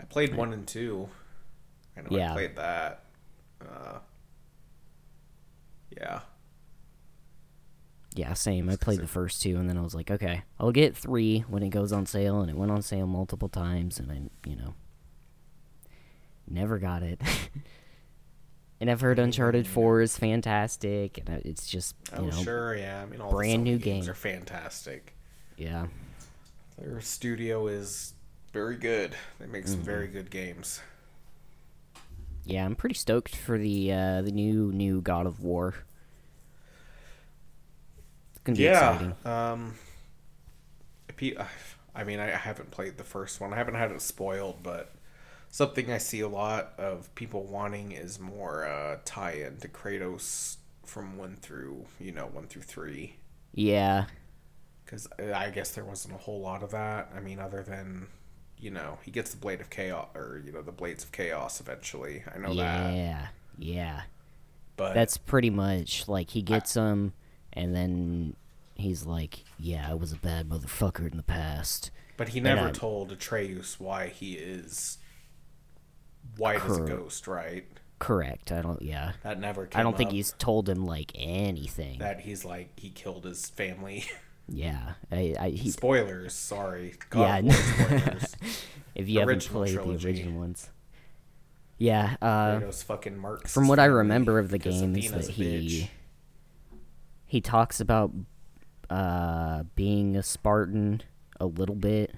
I 0.00 0.04
played 0.04 0.34
one 0.34 0.52
and 0.52 0.66
two. 0.66 1.08
I 1.96 2.02
know 2.02 2.08
Yeah. 2.10 2.30
I 2.30 2.34
played 2.34 2.56
that. 2.56 3.04
Uh, 3.60 3.98
yeah. 5.96 6.20
Yeah, 8.14 8.32
same. 8.34 8.68
I 8.68 8.76
played 8.76 8.98
the 9.00 9.06
first 9.06 9.40
two, 9.40 9.56
and 9.56 9.68
then 9.68 9.78
I 9.78 9.82
was 9.82 9.94
like, 9.94 10.10
okay, 10.10 10.42
I'll 10.58 10.72
get 10.72 10.96
three 10.96 11.40
when 11.48 11.62
it 11.62 11.68
goes 11.70 11.92
on 11.92 12.06
sale, 12.06 12.40
and 12.40 12.50
it 12.50 12.56
went 12.56 12.72
on 12.72 12.82
sale 12.82 13.06
multiple 13.06 13.48
times, 13.48 13.98
and 14.00 14.10
I, 14.10 14.48
you 14.48 14.56
know, 14.56 14.74
never 16.48 16.78
got 16.78 17.02
it. 17.04 17.20
and 18.80 18.90
I've 18.90 19.00
heard 19.00 19.18
Uncharted 19.18 19.66
Four 19.66 20.00
is 20.00 20.16
fantastic, 20.18 21.18
and 21.18 21.28
it's 21.44 21.66
just, 21.66 21.94
you 22.12 22.18
Oh, 22.18 22.24
know, 22.26 22.42
sure, 22.42 22.76
yeah. 22.76 23.00
I 23.02 23.06
mean, 23.06 23.20
all 23.20 23.30
brand 23.30 23.62
new 23.62 23.78
games 23.78 24.06
game. 24.06 24.10
are 24.10 24.14
fantastic. 24.14 25.14
yeah, 25.56 25.86
Their 26.78 27.00
studio 27.00 27.68
is 27.68 28.14
very 28.52 28.76
good. 28.76 29.14
They 29.38 29.46
make 29.46 29.68
some 29.68 29.76
Mm-hmm. 29.76 29.84
very 29.84 30.08
good 30.08 30.30
games. 30.30 30.80
yeah. 32.44 32.64
I'm 32.64 32.74
pretty 32.74 32.96
stoked 32.96 33.36
for 33.36 33.56
the 33.58 33.92
uh, 33.92 34.22
the 34.22 34.32
new 34.32 34.72
new 34.72 35.00
God 35.00 35.26
of 35.26 35.40
War. 35.40 35.74
Be 38.54 38.64
yeah. 38.64 38.92
exciting. 38.92 39.14
Um. 39.24 39.74
I 41.94 42.04
mean, 42.04 42.18
I 42.18 42.28
haven't 42.30 42.70
played 42.70 42.96
the 42.96 43.04
first 43.04 43.40
one. 43.40 43.52
I 43.52 43.56
haven't 43.56 43.74
had 43.74 43.90
it 43.90 44.00
spoiled, 44.00 44.62
but 44.62 44.94
something 45.50 45.90
I 45.92 45.98
see 45.98 46.20
a 46.20 46.28
lot 46.28 46.72
of 46.78 47.14
people 47.14 47.44
wanting 47.44 47.92
is 47.92 48.18
more 48.18 48.64
uh, 48.66 48.98
tie-in 49.04 49.58
to 49.58 49.68
Kratos 49.68 50.56
from 50.84 51.18
one 51.18 51.36
through 51.36 51.84
you 51.98 52.12
know 52.12 52.26
one 52.26 52.46
through 52.46 52.62
three. 52.62 53.16
Yeah, 53.52 54.06
Because 54.84 55.08
I 55.18 55.50
guess 55.50 55.72
there 55.72 55.84
wasn't 55.84 56.14
a 56.14 56.18
whole 56.18 56.40
lot 56.40 56.62
of 56.62 56.70
that. 56.70 57.10
I 57.14 57.20
mean, 57.20 57.38
other 57.40 57.62
than, 57.64 58.06
you 58.56 58.70
know, 58.70 58.98
he 59.02 59.10
gets 59.10 59.32
the 59.32 59.36
blade 59.38 59.60
of 59.60 59.70
chaos, 59.70 60.08
or 60.14 60.40
you 60.44 60.52
know, 60.52 60.62
the 60.62 60.72
blades 60.72 61.02
of 61.04 61.12
chaos 61.12 61.60
eventually. 61.60 62.22
I 62.32 62.38
know 62.38 62.54
that, 62.54 62.94
yeah, 62.94 63.26
yeah. 63.58 64.02
but 64.76 64.94
That's 64.94 65.16
pretty 65.16 65.50
much 65.50 66.06
like 66.08 66.30
he 66.30 66.42
gets 66.42 66.74
them, 66.74 67.12
and 67.52 67.74
then 67.74 68.36
he's 68.74 69.06
like, 69.06 69.44
"Yeah, 69.58 69.86
I 69.88 69.94
was 69.94 70.12
a 70.12 70.16
bad 70.16 70.48
motherfucker 70.48 71.10
in 71.10 71.16
the 71.16 71.22
past." 71.22 71.90
but 72.20 72.28
he 72.28 72.40
never 72.40 72.70
told 72.70 73.10
Atreus 73.10 73.80
why 73.80 74.08
he 74.08 74.34
is 74.34 74.98
white 76.36 76.62
as 76.62 76.76
a 76.76 76.82
ghost, 76.82 77.26
right? 77.26 77.64
Correct. 77.98 78.52
I 78.52 78.60
don't. 78.60 78.82
Yeah. 78.82 79.12
That 79.22 79.40
never. 79.40 79.64
Came 79.64 79.80
I 79.80 79.82
don't 79.82 79.96
think 79.96 80.10
he's 80.10 80.32
told 80.32 80.68
him 80.68 80.84
like 80.84 81.12
anything. 81.14 81.98
that 82.00 82.20
he's 82.20 82.44
like 82.44 82.78
he 82.78 82.90
killed 82.90 83.24
his 83.24 83.48
family. 83.48 84.04
yeah. 84.50 84.92
I. 85.10 85.34
I 85.40 85.48
he, 85.48 85.70
spoilers, 85.70 86.34
sorry. 86.34 86.92
God 87.08 87.46
yeah, 87.46 87.52
spoilers. 87.54 88.36
if 88.94 89.08
you 89.08 89.20
haven't 89.20 89.46
played 89.46 89.72
trilogy. 89.72 89.96
the 89.96 90.06
original 90.06 90.38
ones. 90.38 90.68
Yeah. 91.78 92.16
Uh, 92.20 92.70
fucking 92.70 93.16
marks. 93.16 93.54
from 93.54 93.66
what 93.66 93.78
I 93.78 93.86
remember 93.86 94.38
of 94.38 94.50
the 94.50 94.58
game 94.58 94.94
is 94.94 95.10
that 95.10 95.30
a 95.30 95.32
bitch. 95.32 95.88
He. 97.30 97.40
talks 97.40 97.80
about 97.80 98.12
uh, 98.90 99.62
being 99.74 100.16
a 100.16 100.22
Spartan 100.22 101.02
a 101.38 101.46
little 101.46 101.76
bit 101.76 102.14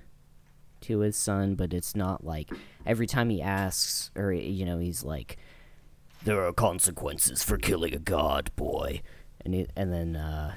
to 0.82 1.00
his 1.00 1.16
son, 1.16 1.54
but 1.54 1.72
it's 1.72 1.94
not 1.94 2.24
like 2.24 2.50
every 2.84 3.06
time 3.06 3.30
he 3.30 3.40
asks, 3.40 4.10
or 4.16 4.32
you 4.32 4.64
know, 4.64 4.78
he's 4.78 5.04
like, 5.04 5.36
"There 6.24 6.44
are 6.44 6.52
consequences 6.52 7.42
for 7.42 7.56
killing 7.58 7.94
a 7.94 7.98
god, 7.98 8.50
boy," 8.56 9.02
and 9.44 9.54
he, 9.54 9.66
and 9.76 9.92
then 9.92 10.16
uh, 10.16 10.54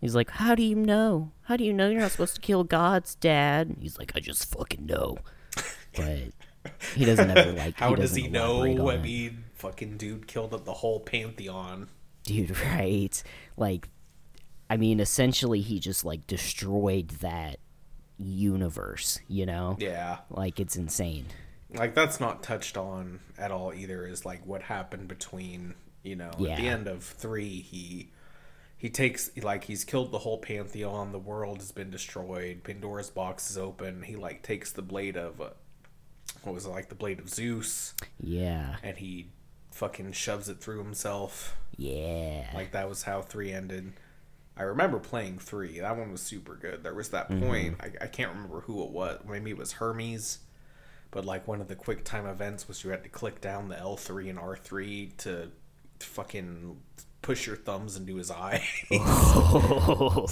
he's 0.00 0.14
like, 0.14 0.30
"How 0.30 0.54
do 0.54 0.62
you 0.62 0.74
know? 0.74 1.32
How 1.42 1.56
do 1.56 1.64
you 1.64 1.72
know 1.72 1.88
you're 1.88 2.00
not 2.00 2.12
supposed 2.12 2.34
to 2.36 2.40
kill 2.40 2.64
gods, 2.64 3.14
Dad?" 3.14 3.76
He's 3.80 3.98
like, 3.98 4.12
"I 4.14 4.20
just 4.20 4.50
fucking 4.52 4.86
know," 4.86 5.18
but 5.94 6.32
he 6.94 7.04
doesn't 7.04 7.30
ever 7.30 7.52
like. 7.52 7.74
How 7.78 7.90
he 7.90 7.96
does 7.96 8.14
he 8.14 8.28
know? 8.28 8.90
I 8.90 8.98
mean, 8.98 9.44
fucking 9.54 9.96
dude 9.96 10.26
killed 10.26 10.50
the 10.64 10.72
whole 10.72 11.00
pantheon. 11.00 11.88
Dude 12.24 12.56
right? 12.66 13.22
Like 13.56 13.88
i 14.70 14.76
mean 14.76 15.00
essentially 15.00 15.62
he 15.62 15.80
just 15.80 16.04
like 16.04 16.26
destroyed 16.26 17.08
that 17.20 17.56
universe 18.18 19.18
you 19.28 19.46
know? 19.46 19.76
Yeah. 19.78 20.18
like 20.30 20.60
it's 20.60 20.76
insane. 20.76 21.26
Like 21.72 21.94
that's 21.94 22.20
not 22.20 22.42
touched 22.42 22.76
on 22.76 23.20
at 23.38 23.50
all 23.50 23.72
either 23.74 24.06
is 24.06 24.24
like 24.24 24.44
what 24.46 24.62
happened 24.62 25.08
between 25.08 25.74
you 26.02 26.16
know 26.16 26.30
at 26.30 26.38
the 26.38 26.68
end 26.68 26.86
of 26.86 27.04
three 27.04 27.60
he 27.60 28.10
he 28.78 28.88
takes 28.88 29.30
like 29.42 29.64
he's 29.64 29.84
killed 29.84 30.12
the 30.12 30.18
whole 30.18 30.38
pantheon 30.38 31.12
the 31.12 31.18
world 31.18 31.58
has 31.58 31.72
been 31.72 31.90
destroyed 31.90 32.62
pandora's 32.64 33.10
box 33.10 33.50
is 33.50 33.58
open 33.58 34.02
he 34.02 34.16
like 34.16 34.42
takes 34.42 34.72
the 34.72 34.80
blade 34.80 35.16
of 35.16 35.40
uh, 35.40 35.50
what 36.42 36.54
was 36.54 36.66
it 36.66 36.70
like 36.70 36.88
the 36.88 36.94
blade 36.94 37.18
of 37.18 37.28
zeus. 37.28 37.94
Yeah. 38.20 38.76
And 38.82 38.96
he 38.96 39.28
fucking 39.78 40.10
shoves 40.12 40.48
it 40.48 40.60
through 40.60 40.78
himself. 40.78 41.56
Yeah. 41.76 42.50
Like 42.52 42.72
that 42.72 42.88
was 42.88 43.04
how 43.04 43.22
three 43.22 43.52
ended. 43.52 43.92
I 44.56 44.64
remember 44.64 44.98
playing 44.98 45.38
three. 45.38 45.78
That 45.78 45.96
one 45.96 46.10
was 46.10 46.20
super 46.20 46.56
good. 46.56 46.82
There 46.82 46.94
was 46.94 47.10
that 47.10 47.30
mm-hmm. 47.30 47.46
point 47.46 47.76
I, 47.80 48.04
I 48.04 48.06
can't 48.08 48.32
remember 48.34 48.60
who 48.62 48.82
it 48.82 48.90
was. 48.90 49.20
Maybe 49.28 49.50
it 49.50 49.56
was 49.56 49.72
hermes. 49.72 50.40
But 51.12 51.24
like 51.24 51.46
one 51.46 51.60
of 51.60 51.68
the 51.68 51.76
quick 51.76 52.04
time 52.04 52.26
events 52.26 52.66
was 52.66 52.82
you 52.82 52.90
had 52.90 53.04
to 53.04 53.08
click 53.08 53.40
down 53.40 53.68
the 53.68 53.76
l3 53.76 54.28
and 54.28 54.38
r3 54.38 55.16
to 55.18 55.50
fucking 56.00 56.76
push 57.22 57.46
your 57.46 57.56
thumbs 57.56 57.96
into 57.96 58.16
his 58.16 58.30
eye 58.32 58.62
so 58.90 60.26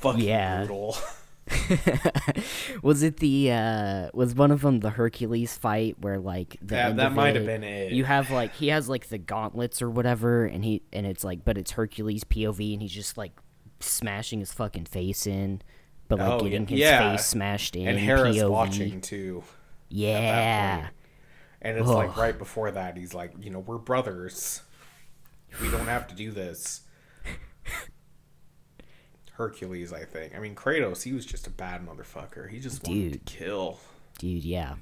fucking 0.00 0.24
Yeah. 0.24 0.58
brutal 0.60 0.96
was 2.82 3.02
it 3.02 3.18
the 3.18 3.50
uh 3.50 4.08
was 4.14 4.34
one 4.34 4.50
of 4.50 4.62
them 4.62 4.80
the 4.80 4.90
hercules 4.90 5.56
fight 5.56 5.96
where 6.00 6.18
like 6.18 6.56
the 6.60 6.66
That- 6.74 6.96
that 6.96 7.12
might 7.12 7.34
have 7.34 7.46
been 7.46 7.64
it. 7.64 7.92
you 7.92 8.04
have 8.04 8.30
like 8.30 8.54
he 8.54 8.68
has 8.68 8.88
like 8.88 9.08
the 9.08 9.18
gauntlets 9.18 9.82
or 9.82 9.90
whatever 9.90 10.44
and 10.44 10.64
he 10.64 10.82
and 10.92 11.06
it's 11.06 11.24
like 11.24 11.44
but 11.44 11.58
it's 11.58 11.72
hercules 11.72 12.24
pov 12.24 12.72
and 12.72 12.80
he's 12.82 12.92
just 12.92 13.16
like 13.18 13.32
smashing 13.80 14.40
his 14.40 14.52
fucking 14.52 14.84
face 14.86 15.26
in 15.26 15.60
but 16.08 16.18
like 16.18 16.28
Oh, 16.28 16.40
getting 16.44 16.66
his 16.66 16.78
yeah. 16.80 17.10
face 17.16 17.26
smashed 17.26 17.74
in 17.76 17.88
and 17.88 17.98
Hera's 17.98 18.36
POV. 18.36 18.50
watching 18.50 19.00
too 19.00 19.42
yeah. 19.88 20.88
And 21.60 21.76
it's 21.78 21.86
like 21.88 22.16
right 22.16 22.36
before 22.36 22.70
that, 22.72 22.96
he's 22.96 23.12
like, 23.14 23.32
you 23.40 23.50
know, 23.50 23.58
we're 23.60 23.76
brothers. 23.78 24.62
We 25.60 25.70
don't 25.70 25.86
have 25.86 26.08
to 26.08 26.14
do 26.14 26.30
this. 26.32 26.80
Hercules, 29.32 29.92
I 29.92 30.04
think. 30.04 30.34
I 30.34 30.38
mean, 30.38 30.54
Kratos, 30.54 31.02
he 31.02 31.12
was 31.12 31.26
just 31.26 31.46
a 31.46 31.50
bad 31.50 31.86
motherfucker. 31.86 32.48
He 32.50 32.60
just 32.60 32.86
wanted 32.86 33.12
Dude. 33.12 33.26
to 33.26 33.38
kill, 33.38 33.78
dude 34.18 34.44
yeah 34.44 34.74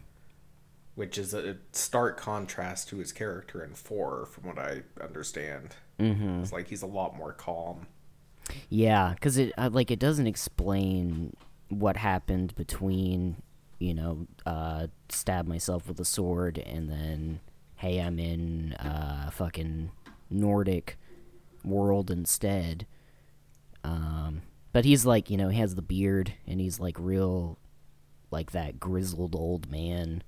which 1.00 1.16
is 1.16 1.32
a 1.32 1.56
stark 1.72 2.18
contrast 2.18 2.88
to 2.88 2.98
his 2.98 3.10
character 3.10 3.64
in 3.64 3.72
four, 3.74 4.26
from 4.26 4.46
what 4.46 4.58
I 4.58 4.82
understand. 5.02 5.74
mm-hmm 5.98 6.42
It's 6.42 6.52
like 6.52 6.68
he's 6.68 6.82
a 6.82 6.86
lot 6.86 7.16
more 7.16 7.32
calm. 7.32 7.86
Yeah, 8.68 9.14
because 9.14 9.38
it 9.38 9.54
uh, 9.56 9.70
like 9.72 9.90
it 9.90 9.98
doesn't 9.98 10.26
explain 10.26 11.34
what 11.70 11.96
happened 11.96 12.54
between 12.54 13.36
you 13.78 13.94
know 13.94 14.26
uh, 14.44 14.88
stab 15.08 15.46
myself 15.46 15.88
with 15.88 15.98
a 16.00 16.04
sword 16.04 16.58
and 16.58 16.90
then 16.90 17.40
hey 17.76 17.98
I'm 17.98 18.18
in 18.18 18.74
uh, 18.74 19.30
fucking 19.30 19.92
Nordic 20.28 20.98
world 21.64 22.10
instead. 22.10 22.86
Um, 23.84 24.42
but 24.72 24.84
he's 24.84 25.04
like 25.06 25.30
you 25.30 25.36
know 25.36 25.48
he 25.48 25.58
has 25.58 25.74
the 25.74 25.82
beard 25.82 26.32
and 26.46 26.60
he's 26.60 26.78
like 26.80 26.96
real 26.98 27.58
like 28.30 28.52
that 28.52 28.78
grizzled 28.78 29.34
old 29.34 29.70
man 29.70 30.22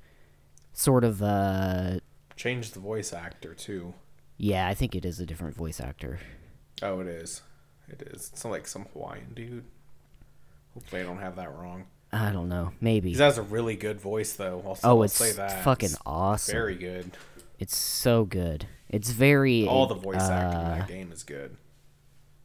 sort 0.73 1.05
of 1.05 1.23
uh 1.23 1.99
Changed 2.37 2.75
the 2.75 2.81
voice 2.81 3.13
actor 3.13 3.55
too. 3.55 3.95
yeah 4.39 4.67
I 4.67 4.75
think 4.75 4.95
it 4.95 5.05
is 5.05 5.21
a 5.21 5.27
different 5.27 5.55
voice 5.57 5.81
actor. 5.81 6.19
Oh, 6.83 7.01
it 7.01 7.07
is. 7.07 7.43
It 7.89 8.03
is. 8.03 8.31
It's 8.33 8.45
like 8.45 8.67
some 8.67 8.87
Hawaiian 8.93 9.35
dude. 9.35 9.65
Hopefully, 10.75 11.03
I 11.03 11.05
don't 11.05 11.19
have 11.19 11.37
that 11.37 11.55
wrong. 11.55 11.85
I 12.11 12.31
don't 12.33 12.49
know 12.49 12.73
maybe. 12.81 13.13
He 13.13 13.19
has 13.19 13.39
a 13.39 13.43
really 13.43 13.77
good 13.77 14.01
voice, 14.01 14.33
though. 14.33 14.63
I'll, 14.67 14.79
Oh, 14.83 14.89
I'll 14.99 15.03
it's 15.05 15.15
say 15.15 15.33
that. 15.33 15.63
fucking 15.65 15.91
It's 15.91 15.99
awesome. 16.05 16.53
Very 16.53 16.75
good. 16.77 17.13
It's 17.59 17.77
so 17.77 18.25
good. 18.25 18.67
It's 18.89 19.11
very 19.11 19.67
All 19.67 19.87
the 19.87 19.95
voice 19.95 20.17
acting 20.21 20.61
in 20.61 20.67
uh, 20.67 20.75
that 20.79 20.89
game 20.89 21.13
is 21.13 21.23
good. 21.23 21.57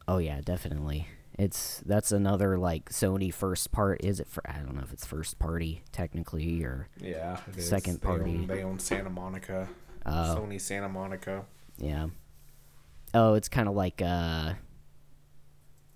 Oh 0.08 0.18
yeah, 0.18 0.40
definitely. 0.40 1.06
It's 1.38 1.80
that's 1.86 2.10
another 2.10 2.58
like 2.58 2.90
Sony 2.90 3.32
first 3.32 3.70
part. 3.70 4.02
Is 4.02 4.18
it 4.18 4.26
for? 4.28 4.42
I 4.50 4.58
don't 4.58 4.74
know 4.74 4.82
if 4.82 4.92
it's 4.92 5.06
first 5.06 5.38
party 5.38 5.82
technically 5.92 6.64
or 6.64 6.88
Yeah, 7.00 7.38
is. 7.56 7.68
second 7.68 8.00
They 8.00 8.08
own- 8.08 8.18
party. 8.18 8.46
They 8.46 8.62
own, 8.64 8.78
Santa 8.80 9.10
Monica. 9.10 9.68
Oh. 10.04 10.10
Sony 10.36 10.60
Santa 10.60 10.88
Monica. 10.88 11.44
yeah. 11.76 12.06
Oh, 13.14 13.34
it's 13.34 13.48
kind 13.48 13.68
of 13.68 13.74
like 13.76 14.02
uh, 14.02 14.54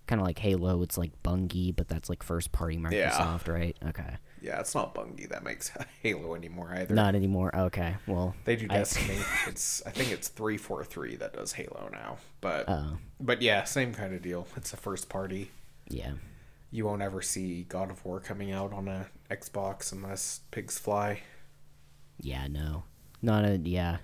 kind 0.07 0.21
of 0.21 0.27
like 0.27 0.39
Halo. 0.39 0.83
It's 0.83 0.97
like 0.99 1.11
Bungie, 1.23 1.75
but 1.75 1.89
that's 1.89 2.09
like 2.09 2.23
first 2.23 2.53
party 2.53 2.77
Yeah. 2.77 3.11
Microsoft, 3.11 3.49
right? 3.53 3.77
Okay. 3.89 4.17
Yeah, 4.43 4.59
it's 4.61 4.75
not 4.75 4.95
Bungie 4.95 5.29
that 5.29 5.45
makes 5.45 5.71
Halo 6.03 6.35
anymore 6.35 6.73
either. 6.75 6.95
Not 6.95 7.15
anymore. 7.15 7.55
Okay. 7.57 7.95
Well, 8.09 8.35
They 8.45 8.57
do 8.57 8.67
I- 8.69 8.79
Destiny. 8.79 9.19
it's 9.47 9.83
I 9.87 9.91
think 9.91 10.11
it's 10.11 10.29
three 10.29 10.57
four 10.57 10.85
three 10.85 11.15
that 11.17 11.33
does 11.33 11.53
Halo 11.53 11.89
now. 11.93 12.17
But 12.41 12.69
Oh. 12.69 12.99
but 13.21 13.41
yeah, 13.41 13.65
same 13.65 13.95
kind 13.95 14.13
of 14.15 14.21
deal. 14.23 14.47
It's 14.57 14.73
a 14.73 14.77
first 14.77 15.09
party. 15.09 15.51
yeah. 15.89 16.13
You 16.75 16.87
won't 16.87 17.03
ever 17.03 17.21
see 17.21 17.65
God 17.65 17.91
of 17.91 18.03
War 18.03 18.19
coming 18.19 18.51
out 18.51 18.73
on 18.73 18.89
a 18.89 19.07
Xbox 19.31 19.93
unless 19.93 20.41
pigs 20.51 20.79
fly. 20.79 21.21
Yeah. 22.19 22.47
No. 22.49 22.85
Not 23.21 23.45
a 23.45 23.59
yeah. 23.59 23.99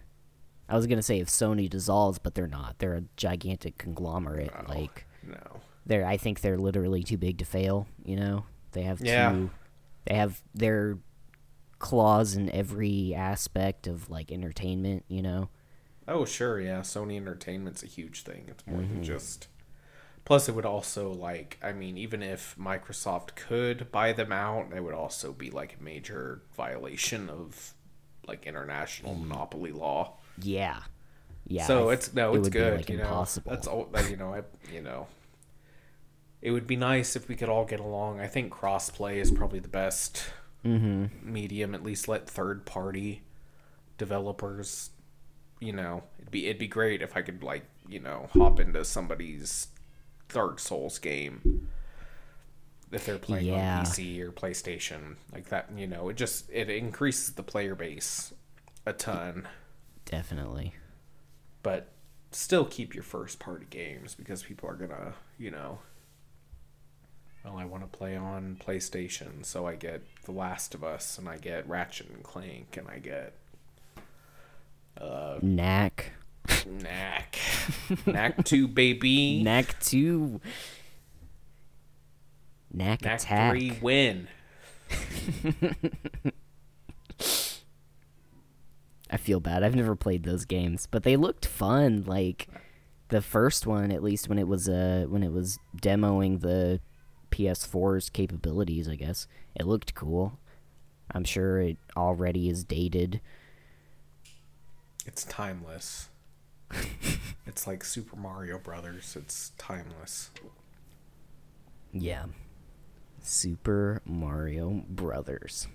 I 0.68 0.76
was 0.76 0.86
gonna 0.86 1.02
say 1.02 1.18
if 1.18 1.28
Sony 1.28 1.68
dissolves, 1.68 2.18
but 2.18 2.34
they're 2.34 2.46
not. 2.46 2.78
They're 2.78 2.94
a 2.96 3.04
gigantic 3.16 3.78
conglomerate. 3.78 4.52
No. 4.68 4.74
Like 4.74 5.06
No. 5.26 5.60
they're 5.86 6.04
I 6.06 6.16
think 6.18 6.42
they're 6.42 6.58
literally 6.58 7.02
too 7.02 7.16
big 7.16 7.38
to 7.38 7.44
fail, 7.46 7.86
you 8.04 8.16
know? 8.16 8.44
They 8.72 8.82
have 8.82 9.00
Yeah. 9.00 9.30
too 9.32 9.50
they 10.08 10.14
have 10.14 10.42
their 10.54 10.98
claws 11.78 12.34
in 12.34 12.50
every 12.50 13.14
aspect 13.14 13.86
of 13.86 14.10
like 14.10 14.32
entertainment, 14.32 15.04
you 15.08 15.22
know? 15.22 15.48
Oh 16.06 16.24
sure, 16.24 16.60
yeah. 16.60 16.80
Sony 16.80 17.16
Entertainment's 17.16 17.82
a 17.82 17.86
huge 17.86 18.22
thing. 18.22 18.46
It's 18.48 18.66
more 18.66 18.80
Mm-hmm. 18.80 18.94
than 18.94 19.04
just. 19.04 19.48
Plus, 20.24 20.48
it 20.48 20.54
would 20.54 20.66
also 20.66 21.12
like 21.12 21.58
I 21.62 21.72
mean, 21.72 21.96
even 21.98 22.22
if 22.22 22.56
Microsoft 22.58 23.34
could 23.36 23.90
buy 23.92 24.12
them 24.12 24.32
out, 24.32 24.72
it 24.74 24.82
would 24.82 24.94
also 24.94 25.32
be 25.32 25.50
like 25.50 25.76
a 25.78 25.82
major 25.82 26.42
violation 26.56 27.28
of 27.30 27.74
like 28.26 28.46
international 28.46 29.14
monopoly 29.14 29.72
law. 29.72 30.14
Yeah. 30.40 30.80
Yeah. 31.46 31.64
so 31.66 31.88
it's 31.90 32.12
no, 32.12 32.32
it 32.34 32.38
it's 32.38 32.44
would 32.44 32.52
be, 32.52 32.58
good. 32.58 32.76
like, 32.78 32.90
you 32.90 32.96
know, 32.98 33.04
impossible. 33.04 33.50
that's 33.50 33.66
all. 33.66 33.88
You 34.10 34.16
know, 34.16 34.34
I 34.34 34.42
you 34.72 34.82
know. 34.82 35.06
It 36.40 36.52
would 36.52 36.66
be 36.66 36.76
nice 36.76 37.16
if 37.16 37.28
we 37.28 37.34
could 37.34 37.48
all 37.48 37.64
get 37.64 37.80
along. 37.80 38.20
I 38.20 38.26
think 38.28 38.52
crossplay 38.52 39.16
is 39.16 39.30
probably 39.30 39.58
the 39.60 39.68
best 39.68 40.30
Mm-hmm. 40.64 41.32
medium. 41.32 41.74
At 41.74 41.82
least 41.84 42.08
let 42.08 42.28
third 42.28 42.66
party 42.66 43.22
developers, 43.96 44.90
you 45.60 45.72
know, 45.72 46.02
it'd 46.18 46.30
be 46.30 46.46
it'd 46.46 46.58
be 46.58 46.66
great 46.68 47.00
if 47.02 47.16
I 47.16 47.22
could 47.22 47.42
like 47.42 47.64
you 47.88 48.00
know 48.00 48.28
hop 48.34 48.60
into 48.60 48.84
somebody's 48.84 49.68
Dark 50.28 50.58
Souls 50.58 50.98
game 50.98 51.68
if 52.90 53.06
they're 53.06 53.18
playing 53.18 53.46
Yeah. 53.46 53.78
on 53.80 53.84
PC 53.86 54.20
or 54.20 54.32
PlayStation 54.32 55.16
like 55.32 55.48
that. 55.48 55.70
You 55.74 55.86
know, 55.86 56.08
it 56.08 56.16
just 56.16 56.50
it 56.50 56.68
increases 56.70 57.34
the 57.34 57.42
player 57.42 57.74
base 57.74 58.34
a 58.84 58.92
ton, 58.92 59.46
Definitely. 60.06 60.74
but 61.62 61.88
still 62.30 62.64
keep 62.64 62.94
your 62.94 63.04
first 63.04 63.38
party 63.38 63.66
games 63.70 64.14
because 64.14 64.42
people 64.42 64.68
are 64.68 64.74
gonna 64.76 65.14
you 65.38 65.50
know. 65.50 65.78
Well, 67.44 67.56
I 67.56 67.64
want 67.64 67.90
to 67.90 67.98
play 67.98 68.16
on 68.16 68.56
PlayStation, 68.64 69.44
so 69.44 69.66
I 69.66 69.74
get 69.74 70.02
The 70.24 70.32
Last 70.32 70.74
of 70.74 70.84
Us, 70.84 71.18
and 71.18 71.28
I 71.28 71.36
get 71.38 71.68
Ratchet 71.68 72.10
and 72.10 72.22
Clank, 72.22 72.76
and 72.76 72.88
I 72.88 72.98
get 72.98 73.32
uh, 75.00 75.38
Knack. 75.40 76.12
Knack, 76.66 77.38
Knack 78.06 78.44
Two, 78.44 78.66
baby, 78.68 79.42
Knack 79.44 79.78
two. 79.80 80.40
Knack, 82.72 83.02
Knack 83.02 83.20
attack. 83.20 83.52
Three, 83.52 83.78
win. 83.80 84.28
I 89.10 89.16
feel 89.16 89.40
bad. 89.40 89.62
I've 89.62 89.74
never 89.74 89.94
played 89.96 90.24
those 90.24 90.44
games, 90.44 90.86
but 90.90 91.02
they 91.02 91.16
looked 91.16 91.46
fun. 91.46 92.04
Like 92.06 92.48
the 93.08 93.22
first 93.22 93.66
one, 93.66 93.90
at 93.90 94.02
least 94.02 94.28
when 94.28 94.38
it 94.38 94.46
was 94.48 94.68
uh 94.68 95.06
when 95.08 95.22
it 95.22 95.32
was 95.32 95.58
demoing 95.80 96.40
the 96.40 96.80
PS4's 97.38 98.10
capabilities, 98.10 98.88
I 98.88 98.96
guess 98.96 99.28
it 99.54 99.66
looked 99.66 99.94
cool. 99.94 100.38
I'm 101.12 101.24
sure 101.24 101.60
it 101.60 101.76
already 101.96 102.48
is 102.48 102.64
dated. 102.64 103.20
It's 105.06 105.24
timeless. 105.24 106.08
it's 107.46 107.66
like 107.66 107.84
Super 107.84 108.16
Mario 108.16 108.58
Brothers. 108.58 109.16
It's 109.16 109.52
timeless. 109.56 110.30
Yeah. 111.92 112.26
Super 113.22 114.02
Mario 114.04 114.84
Brothers. 114.88 115.68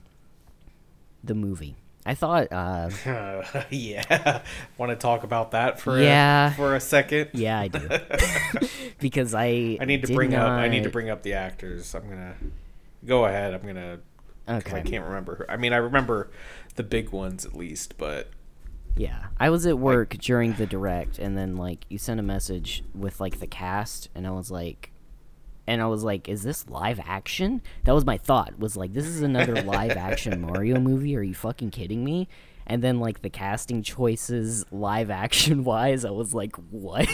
The 1.24 1.34
movie. 1.34 1.76
I 2.06 2.16
thought 2.16 2.52
uh 2.52 2.90
yeah. 3.70 4.42
Want 4.78 4.90
to 4.92 4.96
talk 4.96 5.24
about 5.24 5.52
that 5.52 5.80
for 5.80 6.00
Yeah. 6.02 6.52
a, 6.52 6.56
for 6.56 6.76
a 6.76 6.80
second? 6.80 7.30
yeah, 7.34 7.60
I 7.60 7.68
do. 7.70 7.88
because 9.00 9.34
I 9.34 9.78
I 9.80 9.86
need 9.86 10.04
to 10.06 10.14
bring 10.14 10.34
up. 10.36 10.48
I 10.50 10.68
need 10.68 10.84
to 10.84 10.90
bring 10.90 11.10
up 11.10 11.24
the 11.24 11.34
actors. 11.34 11.94
I'm 11.96 12.08
gonna 12.10 12.36
go 13.06 13.26
ahead. 13.26 13.54
I'm 13.54 13.62
gonna. 13.66 14.00
Okay. 14.48 14.78
I 14.78 14.82
can't 14.82 15.06
remember. 15.06 15.46
I 15.48 15.56
mean, 15.58 15.72
I 15.74 15.78
remember 15.78 16.30
the 16.76 16.84
big 16.84 17.12
ones 17.12 17.46
at 17.46 17.56
least, 17.56 17.98
but 17.98 18.28
Yeah, 18.98 19.28
I 19.40 19.50
was 19.50 19.66
at 19.66 19.80
work 19.80 20.18
during 20.18 20.54
the 20.54 20.66
direct, 20.66 21.18
and 21.20 21.38
then 21.38 21.56
like 21.56 21.86
you 21.90 21.98
sent 21.98 22.20
a 22.20 22.24
message 22.24 22.84
with 22.94 23.22
like 23.22 23.40
the 23.40 23.48
cast, 23.48 24.10
and 24.14 24.28
I 24.28 24.32
was 24.32 24.52
like, 24.52 24.92
and 25.68 25.82
I 25.82 25.86
was 25.88 26.04
like, 26.04 26.28
is 26.30 26.44
this 26.44 26.68
live 26.68 27.00
action? 27.04 27.62
That 27.86 27.94
was 27.94 28.06
my 28.06 28.18
thought. 28.18 28.58
Was 28.60 28.76
like, 28.78 28.94
this 28.94 29.06
is 29.06 29.22
another 29.22 29.62
live 29.62 29.92
action 29.92 30.42
Mario 30.48 30.80
movie? 30.80 31.16
Are 31.16 31.22
you 31.24 31.34
fucking 31.34 31.72
kidding 31.72 32.04
me? 32.04 32.28
And 32.66 32.82
then 32.82 33.00
like 33.00 33.22
the 33.22 33.30
casting 33.30 33.84
choices, 33.84 34.66
live 34.72 35.10
action 35.10 35.64
wise, 35.66 36.06
I 36.06 36.12
was 36.12 36.34
like, 36.34 36.56
what? 36.72 37.08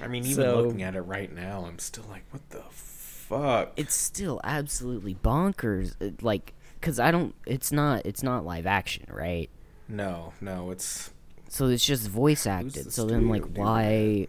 I 0.00 0.08
mean, 0.08 0.24
even 0.24 0.34
So- 0.44 0.62
looking 0.62 0.82
at 0.82 0.94
it 0.96 1.02
right 1.02 1.32
now, 1.32 1.64
I'm 1.66 1.78
still 1.78 2.04
like, 2.10 2.24
what 2.30 2.48
the 2.50 2.62
fuck? 2.70 3.72
it's 3.76 3.94
still 3.94 4.40
absolutely 4.44 5.14
bonkers. 5.14 5.94
It, 6.02 6.22
like, 6.22 6.52
cause 6.80 6.98
I 7.00 7.10
don't. 7.10 7.34
It's 7.46 7.72
not. 7.72 8.02
It's 8.04 8.22
not 8.22 8.44
live 8.44 8.66
action, 8.66 9.06
right? 9.08 9.48
no, 9.88 10.32
no, 10.40 10.70
it's 10.70 11.10
So 11.48 11.66
it's 11.66 11.84
just 11.84 12.08
voice 12.08 12.44
the 12.44 12.50
acted. 12.50 12.92
So 12.92 13.06
then, 13.06 13.28
like, 13.28 13.44
why? 13.56 13.88
doing 13.90 14.28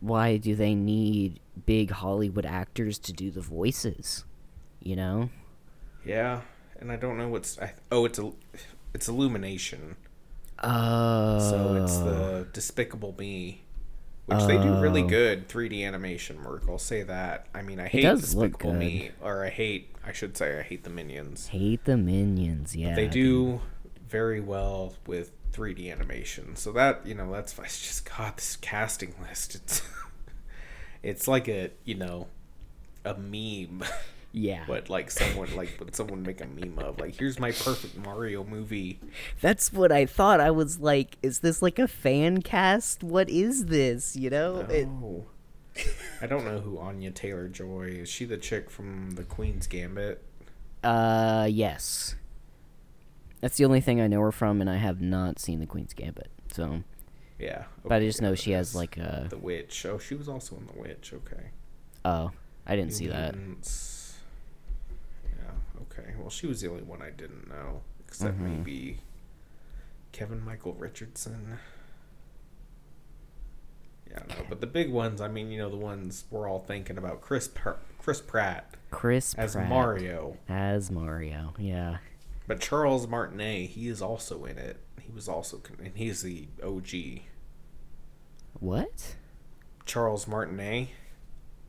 why, 0.00 0.36
do 0.36 0.54
they 0.54 0.74
need 0.74 1.40
big 1.66 1.90
Hollywood 1.90 2.46
actors 2.46 2.98
to 3.00 3.12
do 3.12 3.30
the 3.30 3.40
voices? 3.40 4.24
You 4.82 4.96
know? 4.96 5.30
yeah. 6.04 6.42
And 6.80 6.92
I 6.92 6.96
don't 6.96 7.18
know 7.18 7.28
what's. 7.28 7.58
I, 7.58 7.72
oh, 7.90 8.04
it's 8.04 8.20
a, 8.20 8.30
it's 8.94 9.08
Illumination. 9.08 9.96
Oh. 10.62 11.38
So 11.50 11.82
it's 11.82 11.96
the 11.98 12.04
oh. 12.10 12.46
Despicable 12.52 13.14
Me, 13.18 13.62
which 14.26 14.44
they 14.46 14.56
do 14.58 14.80
really 14.80 15.02
Oh. 15.02 15.08
good 15.08 15.48
3D 15.48 15.84
animation 15.84 16.42
work. 16.44 16.62
I'll 16.68 16.78
say 16.78 17.02
that. 17.02 17.46
I 17.52 17.62
mean, 17.62 17.80
I 17.80 17.88
hate 17.88 18.02
Despicable. 18.02 18.74
Me, 18.74 19.10
or 19.20 19.44
I 19.44 19.50
hate. 19.50 19.88
I 20.06 20.12
should 20.12 20.36
say 20.36 20.58
I 20.58 20.62
hate 20.62 20.84
the 20.84 20.90
Minions. 20.90 21.48
hate 21.48 21.84
the 21.84 21.96
minions. 21.96 22.74
Yeah, 22.76 22.94
they 22.94 23.08
do 23.08 23.60
very 24.08 24.40
well 24.40 24.94
with 25.06 25.32
3D 25.52 25.90
animation. 25.92 26.56
So 26.56 26.72
that 26.72 27.06
you 27.06 27.14
know, 27.14 27.30
that's 27.32 27.58
it's 27.58 27.80
just 27.80 28.08
God. 28.16 28.36
This 28.36 28.56
casting 28.56 29.14
list, 29.20 29.54
it's 29.54 29.82
it's 31.02 31.28
like 31.28 31.48
a 31.48 31.70
you 31.84 31.94
know 31.94 32.28
a 33.04 33.14
meme. 33.14 33.84
Yeah, 34.30 34.64
But 34.68 34.90
like 34.90 35.10
someone 35.10 35.56
like 35.56 35.76
would 35.80 35.96
someone 35.96 36.22
make 36.22 36.42
a 36.42 36.46
meme 36.46 36.78
of 36.78 37.00
like 37.00 37.18
here's 37.18 37.38
my 37.40 37.50
perfect 37.50 37.96
Mario 37.96 38.44
movie. 38.44 39.00
that's 39.40 39.72
what 39.72 39.90
I 39.90 40.04
thought. 40.04 40.38
I 40.38 40.50
was 40.50 40.78
like, 40.80 41.16
is 41.22 41.38
this 41.40 41.62
like 41.62 41.78
a 41.78 41.88
fan 41.88 42.42
cast? 42.42 43.02
What 43.02 43.30
is 43.30 43.64
this? 43.66 44.16
You 44.16 44.28
know? 44.28 44.58
It, 44.68 44.86
Oh. 44.86 45.24
I 46.20 46.26
don't 46.26 46.44
know 46.44 46.58
who 46.58 46.78
Anya 46.78 47.10
Taylor 47.10 47.48
Joy 47.48 47.84
is. 48.00 48.08
She 48.10 48.26
the 48.26 48.36
chick 48.36 48.68
from 48.68 49.12
the 49.12 49.22
Queen's 49.24 49.66
Gambit? 49.66 50.22
uh, 50.84 51.48
yes. 51.50 52.14
That's 53.40 53.56
the 53.56 53.64
only 53.64 53.80
thing 53.80 54.00
I 54.00 54.06
know 54.08 54.20
her 54.20 54.32
from, 54.32 54.60
and 54.60 54.68
I 54.68 54.76
have 54.76 55.00
not 55.00 55.38
seen 55.38 55.60
the 55.60 55.66
Queen's 55.66 55.94
Gambit. 55.94 56.30
So, 56.52 56.82
Yeah. 57.38 57.64
but 57.84 57.94
I 57.94 58.00
just 58.00 58.20
know 58.20 58.34
she 58.34 58.50
has 58.52 58.74
like 58.74 58.96
a. 58.96 59.26
the 59.30 59.38
witch. 59.38 59.86
Oh, 59.86 59.98
she 59.98 60.14
was 60.14 60.28
also 60.28 60.56
in 60.56 60.66
the 60.66 60.72
witch. 60.80 61.12
Okay. 61.14 61.50
Oh, 62.04 62.32
I 62.66 62.74
didn't 62.76 62.92
see 62.94 63.06
that. 63.08 63.34
Yeah. 65.24 65.82
Okay. 65.82 66.14
Well, 66.18 66.30
she 66.30 66.46
was 66.46 66.60
the 66.60 66.68
only 66.70 66.82
one 66.82 67.00
I 67.02 67.10
didn't 67.10 67.48
know, 67.48 67.82
except 68.06 68.38
Mhm. 68.38 68.40
maybe 68.58 69.00
Kevin 70.12 70.44
Michael 70.44 70.74
Richardson. 70.74 71.58
Yeah, 74.10 74.16
I 74.16 74.18
don't 74.20 74.38
know. 74.38 74.46
But 74.48 74.60
the 74.60 74.66
big 74.66 74.90
ones, 74.90 75.20
I 75.20 75.28
mean, 75.28 75.50
you 75.50 75.58
know, 75.58 75.68
the 75.70 75.76
ones 75.76 76.24
we're 76.30 76.48
all 76.48 76.60
thinking 76.60 76.96
about 76.98 77.20
Chris 77.20 77.46
Pr- 77.48 77.72
Chris 77.98 78.20
Pratt 78.20 78.74
Chris 78.90 79.34
as 79.34 79.52
Pratt 79.54 79.68
Mario. 79.68 80.36
As 80.48 80.90
Mario, 80.90 81.52
yeah. 81.58 81.98
But 82.48 82.60
Charles 82.60 83.06
Martinet, 83.06 83.70
he 83.70 83.88
is 83.88 84.00
also 84.00 84.46
in 84.46 84.56
it. 84.56 84.78
He 85.00 85.12
was 85.12 85.28
also, 85.28 85.60
and 85.78 85.92
he's 85.94 86.22
the 86.22 86.48
OG. 86.64 87.20
What? 88.58 89.16
Charles 89.84 90.26
Martinet, 90.26 90.88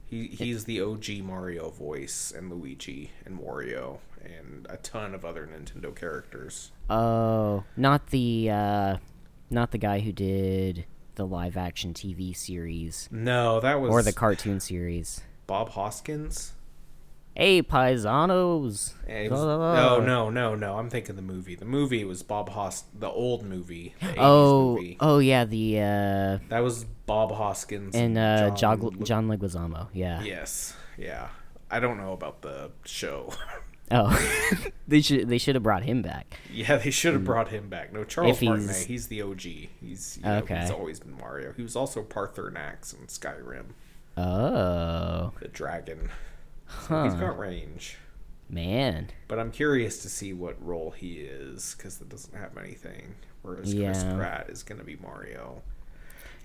he 0.06 0.28
he's 0.28 0.66
the 0.66 0.82
OG 0.82 1.20
Mario 1.22 1.70
voice 1.70 2.34
and 2.36 2.50
Luigi 2.50 3.12
and 3.26 3.40
Wario 3.40 4.00
and 4.24 4.66
a 4.70 4.78
ton 4.78 5.14
of 5.14 5.24
other 5.24 5.48
Nintendo 5.48 5.96
characters. 5.96 6.72
Oh, 6.90 7.66
not 7.78 8.08
the 8.08 8.50
uh 8.50 8.98
not 9.50 9.72
the 9.72 9.78
guy 9.78 10.00
who 10.00 10.12
did 10.12 10.86
the 11.16 11.26
live 11.26 11.58
action 11.58 11.94
TV 11.94 12.36
series 12.36 13.08
No, 13.12 13.60
that 13.60 13.80
was 13.80 13.92
or 13.92 14.02
the 14.02 14.14
cartoon 14.14 14.60
series. 14.60 15.22
Bob 15.46 15.70
Hoskins. 15.70 16.54
Hey, 17.40 17.64
paisanos. 17.64 18.62
Was- 18.62 18.94
no, 19.08 20.02
no, 20.02 20.30
no, 20.30 20.56
no. 20.56 20.78
I'm 20.78 20.90
thinking 20.90 21.16
the 21.16 21.22
movie. 21.22 21.56
The 21.56 21.64
movie 21.66 22.04
was 22.04 22.22
Bob 22.22 22.50
Hos, 22.50 22.84
the 22.94 23.08
old 23.10 23.46
movie, 23.46 23.96
the 24.02 24.14
Oh, 24.18 24.76
movie. 24.76 24.98
oh 25.00 25.20
yeah, 25.20 25.46
the 25.46 25.80
uh 25.80 26.38
That 26.50 26.60
was 26.64 26.84
Bob 27.06 27.32
Hoskins 27.32 27.96
and 27.96 28.18
uh 28.18 28.50
John, 28.56 29.04
John 29.06 29.30
Leguizamo. 29.30 29.88
Yeah. 29.94 30.22
Yes, 30.22 30.76
yeah. 30.98 31.30
I 31.72 31.80
don't 31.80 31.98
know 31.98 32.12
about 32.14 32.42
the 32.42 32.72
show. 32.86 33.32
Oh. 33.92 34.14
they 34.88 35.02
should 35.02 35.30
they 35.30 35.40
should 35.40 35.56
have 35.56 35.64
brought 35.64 35.82
him 35.82 36.04
back. 36.04 36.38
Yeah, 36.54 36.76
they 36.78 36.92
should 36.92 37.14
have 37.14 37.24
brought 37.24 37.48
him 37.48 37.70
back. 37.70 37.92
No, 37.92 38.04
Charles 38.04 38.38
he's- 38.38 38.48
Martinet, 38.48 38.76
he's 38.86 39.08
the 39.08 39.24
OG. 39.24 39.42
He's 39.42 40.18
you 40.18 40.24
know, 40.30 40.36
Okay. 40.44 40.60
he's 40.62 40.70
always 40.70 41.00
been 41.00 41.18
Mario. 41.18 41.54
He 41.58 41.64
was 41.64 41.76
also 41.76 42.04
Paarthurnax 42.04 42.94
in 42.94 43.08
Skyrim, 43.08 43.70
Oh. 44.16 45.32
the 45.42 45.48
dragon. 45.48 46.10
So 46.88 47.04
He's 47.04 47.14
Huh. 47.14 47.20
got 47.20 47.40
range, 47.40 47.98
Man. 48.50 49.10
but 49.28 49.40
I'm 49.40 49.52
curious 49.52 50.00
to 50.04 50.10
see 50.10 50.34
what 50.34 50.56
role 50.66 50.92
he 50.92 51.16
is 51.20 51.76
because 51.78 52.00
it 52.02 52.10
doesn't 52.10 52.36
have 52.36 52.58
anything. 52.58 53.16
Whereas 53.42 53.74
Chris 53.74 54.04
Pratt 54.04 54.50
is 54.50 54.64
going 54.64 54.80
to 54.80 54.86
be 54.86 54.98
Mario. 54.98 55.62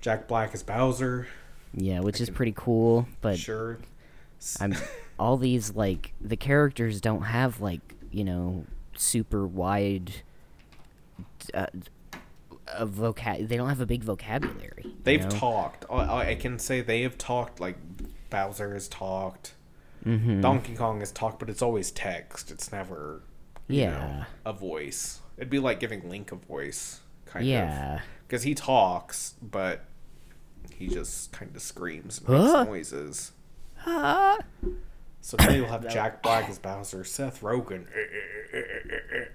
Jack 0.01 0.27
Black 0.29 0.55
is 0.55 0.63
Bowser. 0.63 1.27
Yeah, 1.73 2.01
which 2.01 2.21
is 2.21 2.29
can- 2.29 2.35
pretty 2.37 2.53
cool, 2.57 3.07
but 3.21 3.39
sure. 3.39 3.79
I'm 4.61 4.75
all 5.19 5.37
these 5.37 5.75
like 5.75 6.13
the 6.21 6.37
characters 6.37 7.01
don't 7.01 7.23
have 7.23 7.61
like 7.61 7.81
you 8.11 8.25
know 8.25 8.65
super 8.97 9.47
wide 9.47 10.13
uh, 11.53 11.67
a 12.69 12.87
vocab. 12.87 13.49
They 13.49 13.57
don't 13.57 13.69
have 13.69 13.81
a 13.81 13.87
big 13.87 14.05
vocabulary. 14.05 14.87
They've 15.05 15.23
know? 15.23 15.31
talked. 15.31 15.85
I, 15.91 16.31
I 16.31 16.35
can 16.35 16.59
say 16.59 16.81
they 16.81 17.03
have 17.03 17.19
talked. 17.19 17.61
Like 17.61 17.77
Bowser 18.31 18.75
has 18.75 18.89
talked. 18.89 19.55
Mhm. 20.05 20.43
Donkey 20.43 20.75
Kong 20.75 21.01
is 21.03 21.11
talk, 21.13 21.39
but 21.39 21.49
it's 21.51 21.63
always 21.63 21.91
text. 21.91 22.51
It's 22.51 22.71
never, 22.73 23.23
you 23.69 23.81
Yeah. 23.83 23.91
know, 23.91 24.25
a 24.47 24.53
voice. 24.53 25.21
It'd 25.37 25.51
be 25.51 25.59
like 25.59 25.81
giving 25.81 26.09
Link 26.09 26.31
a 26.33 26.37
voice, 26.37 27.01
kind 27.27 27.43
of. 27.45 27.49
Yeah. 27.49 28.01
Because 28.27 28.43
he 28.43 28.55
talks, 28.55 29.35
but 29.43 29.85
he 30.75 30.89
just 30.89 31.33
kind 31.33 31.55
of 31.55 31.63
screams 31.63 32.19
and 32.21 32.29
makes 32.29 32.53
Huh? 32.53 32.65
noises. 32.65 33.33
Ah. 33.87 34.39
So 35.21 35.37
now 35.39 35.51
you'll 35.51 35.69
have 35.69 35.89
Jack 35.89 36.23
Black 36.23 36.49
as 36.51 36.59
Bowser, 36.59 37.03
Seth 37.05 37.41
Rogen 37.41 37.87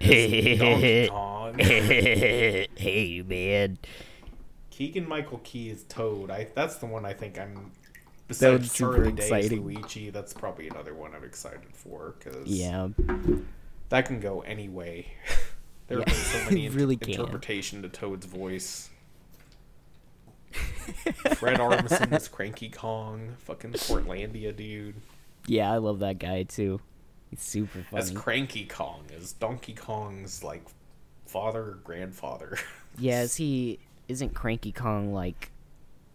Donkey 0.58 1.08
Kong, 1.08 1.58
hey 1.58 3.24
man, 3.26 3.78
Keegan 4.70 5.08
Michael 5.08 5.38
Key 5.42 5.70
is 5.70 5.82
Toad. 5.84 6.30
I 6.30 6.46
that's 6.54 6.76
the 6.76 6.86
one 6.86 7.04
I 7.04 7.12
think 7.12 7.38
I'm. 7.38 7.72
Besides 8.30 8.72
super 8.72 8.94
Charlie 8.96 9.12
Day's 9.12 9.24
exciting. 9.30 9.64
Luigi, 9.64 10.10
that's 10.10 10.32
probably 10.32 10.68
another 10.68 10.94
one 10.94 11.14
I'm 11.14 11.24
excited 11.24 11.74
for 11.74 12.14
because 12.18 12.46
yeah, 12.46 12.88
that 13.88 14.06
can 14.06 14.20
go 14.20 14.40
any 14.42 14.68
way. 14.68 15.12
there 15.88 15.98
Yeah, 15.98 16.04
been 16.04 16.14
so 16.14 16.38
many 16.44 16.66
it 16.66 16.72
in- 16.72 16.78
really 16.78 16.98
interpretation 17.00 17.82
to 17.82 17.88
Toad's 17.88 18.26
voice. 18.26 18.90
Fred 21.36 21.58
Armisen 21.58 22.12
is 22.16 22.28
Cranky 22.28 22.68
Kong, 22.68 23.34
fucking 23.38 23.72
Portlandia 23.72 24.54
dude. 24.56 24.96
yeah. 25.46 25.72
I 25.72 25.76
love 25.78 26.00
that 26.00 26.18
guy 26.18 26.42
too. 26.42 26.80
He's 27.30 27.40
super 27.40 27.84
As. 27.92 28.10
Cranky 28.10 28.64
Kong, 28.66 29.04
as 29.16 29.32
Donkey 29.32 29.72
Kong's 29.74 30.42
like 30.42 30.64
father 31.26 31.60
or 31.62 31.78
grandfather. 31.84 32.58
yeah, 32.98 33.22
is 33.22 33.36
he 33.36 33.78
isn't 34.08 34.34
Cranky 34.34 34.72
Kong 34.72 35.12
like 35.12 35.52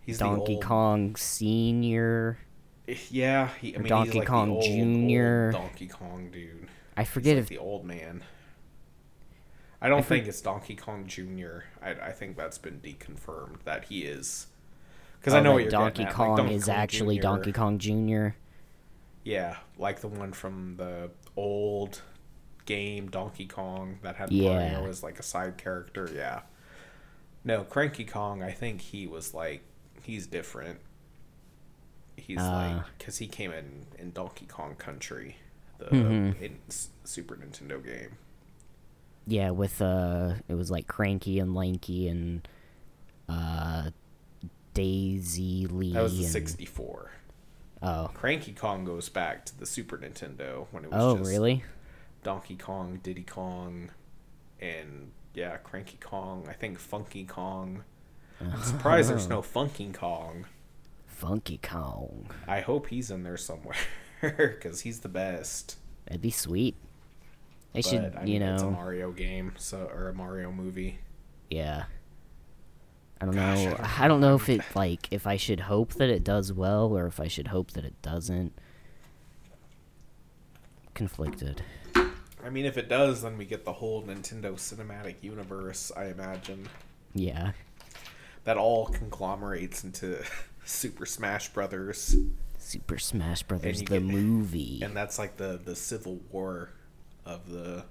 He's 0.05 0.17
Donkey 0.19 0.55
old- 0.55 0.63
Kong 0.63 1.15
Senior. 1.15 2.37
Yeah, 3.09 3.49
he, 3.59 3.75
I 3.75 3.79
mean, 3.79 3.87
Donkey 3.87 4.19
like 4.19 4.27
Kong 4.27 4.51
old, 4.51 4.63
Junior. 4.63 5.51
old 5.55 5.63
Donkey 5.63 5.87
Kong 5.87 6.29
dude. 6.31 6.67
I 6.95 7.03
forget 7.03 7.35
like 7.35 7.43
if 7.43 7.49
the 7.49 7.57
old 7.57 7.83
man. 7.83 8.23
I 9.81 9.89
don't 9.89 9.99
I 9.99 10.01
for- 10.03 10.09
think 10.09 10.27
it's 10.27 10.41
Donkey 10.41 10.75
Kong 10.75 11.07
Junior. 11.07 11.65
I, 11.81 11.91
I 11.91 12.11
think 12.11 12.37
that's 12.37 12.57
been 12.59 12.79
deconfirmed 12.79 13.63
that 13.65 13.85
he 13.85 14.03
is. 14.03 14.47
Because 15.19 15.33
I 15.33 15.39
oh, 15.39 15.41
know 15.41 15.49
that 15.49 15.53
what 15.55 15.61
you're 15.63 15.71
Donkey. 15.71 16.05
Kong 16.05 16.29
like 16.29 16.37
Donkey 16.37 16.55
is 16.55 16.65
Kong 16.65 16.75
actually 16.75 17.15
Jr. 17.17 17.21
Donkey 17.23 17.51
Kong 17.51 17.79
Junior. 17.79 18.35
Yeah, 19.23 19.57
like 19.79 20.01
the 20.01 20.07
one 20.07 20.33
from 20.33 20.75
the 20.77 21.09
old 21.35 22.01
game 22.67 23.09
Donkey 23.09 23.47
Kong 23.47 23.97
that 24.03 24.15
had 24.17 24.31
Yeah. 24.31 24.69
Mario 24.71 24.87
as 24.87 25.01
like 25.01 25.17
a 25.17 25.23
side 25.23 25.57
character. 25.57 26.07
Yeah. 26.13 26.41
No, 27.43 27.63
Cranky 27.63 28.05
Kong. 28.05 28.43
I 28.43 28.51
think 28.51 28.81
he 28.81 29.07
was 29.07 29.33
like 29.33 29.63
he's 30.05 30.27
different. 30.27 30.79
He's 32.17 32.39
Uh. 32.39 32.51
like 32.83 32.97
because 32.97 33.17
he 33.17 33.27
came 33.27 33.51
in 33.51 33.85
in 33.97 34.11
Donkey 34.11 34.45
Kong 34.45 34.75
Country, 34.75 35.37
the 35.77 35.85
Mhm. 35.85 36.41
in 36.41 36.59
Super 37.03 37.35
Nintendo 37.35 37.83
game. 37.83 38.17
Yeah, 39.27 39.49
with 39.51 39.81
uh, 39.81 40.35
it 40.47 40.53
was 40.53 40.69
like 40.71 40.87
Cranky 40.87 41.39
and 41.39 41.53
Lanky 41.55 42.07
and 42.07 42.47
uh, 43.27 43.89
Daisy 44.73 45.65
Lee. 45.67 45.93
That 45.93 46.03
was 46.03 46.17
the 46.17 46.23
and, 46.23 46.31
64. 46.31 47.11
Oh, 47.81 48.09
Cranky 48.13 48.53
Kong 48.53 48.85
goes 48.85 49.09
back 49.09 49.45
to 49.45 49.57
the 49.59 49.65
Super 49.65 49.97
Nintendo 49.97 50.67
when 50.71 50.85
it 50.85 50.91
was 50.91 51.01
oh, 51.01 51.15
really? 51.17 51.63
Donkey 52.23 52.55
Kong, 52.55 52.99
Diddy 53.03 53.23
Kong, 53.23 53.89
and 54.59 55.11
yeah, 55.33 55.57
Cranky 55.57 55.97
Kong. 55.99 56.47
I 56.49 56.53
think 56.53 56.79
Funky 56.79 57.25
Kong. 57.25 57.83
I'm 58.41 58.61
surprised 58.63 59.09
there's 59.09 59.27
no 59.29 59.41
Funky 59.41 59.91
Kong. 59.91 60.45
Funky 61.07 61.57
Kong. 61.61 62.29
I 62.47 62.61
hope 62.61 62.87
he's 62.87 63.09
in 63.11 63.23
there 63.23 63.37
somewhere 63.37 63.75
because 64.21 64.81
he's 64.81 64.99
the 65.01 65.09
best. 65.09 65.77
That'd 66.05 66.21
be 66.21 66.31
sweet. 66.31 66.75
They 67.73 67.81
But, 67.81 67.89
should, 67.89 68.15
I 68.15 68.23
you 68.25 68.39
know, 68.39 68.53
it's 68.53 68.63
a 68.63 68.69
Mario 68.71 69.11
game, 69.11 69.53
so 69.57 69.89
or 69.93 70.09
a 70.09 70.13
Mario 70.13 70.51
movie. 70.51 70.99
yeah. 71.49 71.85
I 73.21 73.25
don't 73.25 73.35
Gosh, 73.35 73.59
I 73.59 73.63
know. 73.63 73.69
don't 73.77 73.99
I 74.01 74.07
don't 74.09 74.19
know 74.21 74.29
know. 74.31 74.35
if 74.35 74.49
it 74.49 74.61
like 74.75 75.07
if 75.09 75.25
I 75.25 75.37
should 75.37 75.61
hope 75.61 75.93
that 75.93 76.09
it 76.09 76.21
does 76.23 76.51
well 76.51 76.87
or 76.95 77.07
if 77.07 77.19
I 77.21 77.29
should 77.29 77.47
hope 77.47 77.71
that 77.71 77.85
it 77.85 77.99
doesn't. 78.01 78.51
Conflicted. 80.93 81.61
I 82.43 82.49
mean, 82.49 82.65
if 82.65 82.77
it 82.77 82.89
does, 82.89 83.21
then 83.21 83.37
we 83.37 83.45
get 83.45 83.65
the 83.65 83.73
whole 83.73 84.03
Nintendo 84.03 84.53
Cinematic 84.55 85.15
Universe. 85.21 85.91
I 85.95 86.05
imagine 86.07 86.67
Yeah. 87.13 87.51
That 88.45 88.57
all 88.57 88.87
conglomerates 88.87 89.83
into 89.83 90.23
Super 90.65 91.05
Smash 91.05 91.49
Brothers, 91.49 92.15
Super 92.57 92.97
Smash 92.97 93.43
Brothers 93.43 93.79
the 93.79 93.85
get- 93.85 94.03
movie. 94.03 94.81
and 94.81 94.95
that's 94.95 95.19
like 95.19 95.37
the 95.37 95.59
the 95.63 95.75
civil 95.75 96.19
war 96.31 96.69
of 97.25 97.49
the 97.49 97.83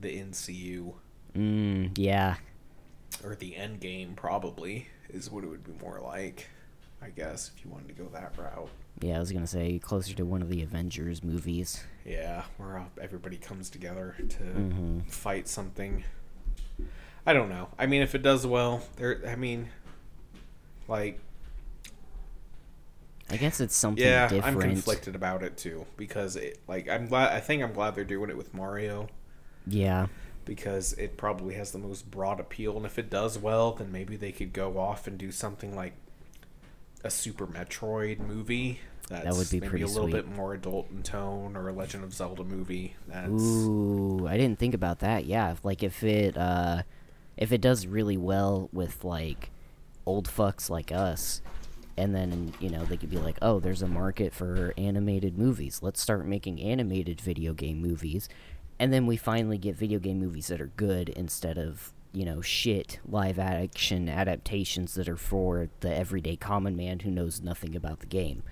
the 0.00 0.18
NCU 0.20 0.94
Mm, 1.36 1.96
yeah. 1.96 2.36
or 3.24 3.34
the 3.34 3.56
end 3.56 3.80
game. 3.80 4.12
Probably 4.14 4.88
is 5.08 5.30
what 5.30 5.44
it 5.44 5.46
would 5.48 5.64
be 5.64 5.72
more 5.82 5.98
like. 6.00 6.48
I 7.00 7.08
guess 7.08 7.50
if 7.56 7.64
you 7.64 7.70
wanted 7.70 7.88
to 7.88 7.94
go 7.94 8.08
that 8.12 8.36
route. 8.36 8.68
Yeah, 9.00 9.16
I 9.16 9.18
was 9.18 9.32
gonna 9.32 9.46
say 9.46 9.78
closer 9.78 10.14
to 10.14 10.24
one 10.26 10.42
of 10.42 10.48
the 10.50 10.62
Avengers 10.62 11.24
movies. 11.24 11.82
Yeah, 12.04 12.44
where 12.58 12.78
uh, 12.78 12.84
everybody 13.00 13.38
comes 13.38 13.70
together 13.70 14.14
to 14.28 14.42
Mhm. 14.44 15.10
fight 15.10 15.48
something. 15.48 16.04
I 17.26 17.32
don't 17.32 17.48
know. 17.48 17.68
I 17.78 17.86
mean, 17.86 18.02
if 18.02 18.14
it 18.14 18.22
does 18.22 18.46
well, 18.46 18.82
there. 18.96 19.20
I 19.26 19.36
mean, 19.36 19.68
like, 20.88 21.20
I 23.30 23.36
guess 23.36 23.60
it's 23.60 23.76
something 23.76 24.04
yeah, 24.04 24.28
different. 24.28 24.56
I'm 24.56 24.60
conflicted 24.60 25.14
about 25.14 25.42
it 25.42 25.56
too 25.56 25.86
because 25.96 26.36
it. 26.36 26.58
Like, 26.66 26.88
I'm 26.88 27.06
glad. 27.06 27.32
I 27.32 27.40
think 27.40 27.62
I'm 27.62 27.72
glad 27.72 27.94
they're 27.94 28.04
doing 28.04 28.28
it 28.30 28.36
with 28.36 28.52
Mario 28.52 29.08
Yeah. 29.66 30.08
because 30.44 30.92
it 30.94 31.16
probably 31.16 31.54
has 31.54 31.70
the 31.72 31.78
most 31.78 32.10
broad 32.10 32.40
appeal, 32.40 32.76
and 32.76 32.84
if 32.84 32.98
it 32.98 33.08
does 33.08 33.38
well, 33.38 33.72
then 33.72 33.92
maybe 33.92 34.16
they 34.16 34.32
could 34.32 34.52
go 34.52 34.78
off 34.78 35.06
and 35.06 35.16
do 35.16 35.30
something 35.30 35.74
like 35.76 35.94
a 37.04 37.10
Super 37.10 37.46
Metroid 37.46 38.18
movie. 38.18 38.80
That's 39.08 39.24
that 39.24 39.34
would 39.34 39.50
be 39.50 39.60
maybe 39.60 39.82
a 39.82 39.86
little 39.86 40.08
sweet. 40.08 40.12
bit 40.12 40.28
more 40.28 40.54
adult 40.54 40.90
in 40.90 41.02
tone, 41.02 41.56
or 41.56 41.68
a 41.68 41.72
Legend 41.72 42.04
of 42.04 42.12
Zelda 42.14 42.44
movie. 42.44 42.96
That's 43.06 43.30
Ooh, 43.30 44.26
I 44.28 44.36
didn't 44.36 44.58
think 44.58 44.74
about 44.74 45.00
that. 45.00 45.24
Yeah, 45.26 45.56
like 45.62 45.82
if 45.82 46.02
it 46.02 46.36
uh 46.36 46.82
if 47.36 47.52
it 47.52 47.60
does 47.60 47.86
really 47.86 48.16
well 48.16 48.68
with 48.72 49.04
like 49.04 49.50
old 50.04 50.28
fucks 50.28 50.68
like 50.68 50.90
us 50.92 51.40
and 51.96 52.14
then 52.14 52.52
you 52.60 52.70
know 52.70 52.84
they 52.84 52.96
could 52.96 53.10
be 53.10 53.18
like, 53.18 53.36
"Oh, 53.42 53.60
there's 53.60 53.82
a 53.82 53.86
market 53.86 54.32
for 54.32 54.72
animated 54.76 55.36
movies. 55.38 55.80
Let's 55.82 56.00
start 56.00 56.26
making 56.26 56.60
animated 56.60 57.20
video 57.20 57.52
game 57.52 57.80
movies." 57.80 58.28
And 58.78 58.92
then 58.92 59.06
we 59.06 59.16
finally 59.16 59.58
get 59.58 59.76
video 59.76 59.98
game 59.98 60.18
movies 60.18 60.48
that 60.48 60.60
are 60.60 60.72
good 60.76 61.10
instead 61.10 61.58
of, 61.58 61.92
you 62.12 62.24
know, 62.24 62.40
shit 62.40 62.98
live 63.06 63.38
action 63.38 64.08
adaptations 64.08 64.94
that 64.94 65.08
are 65.08 65.16
for 65.16 65.68
the 65.80 65.94
everyday 65.94 66.36
common 66.36 66.74
man 66.76 67.00
who 67.00 67.10
knows 67.10 67.40
nothing 67.42 67.76
about 67.76 68.00
the 68.00 68.06
game. 68.06 68.42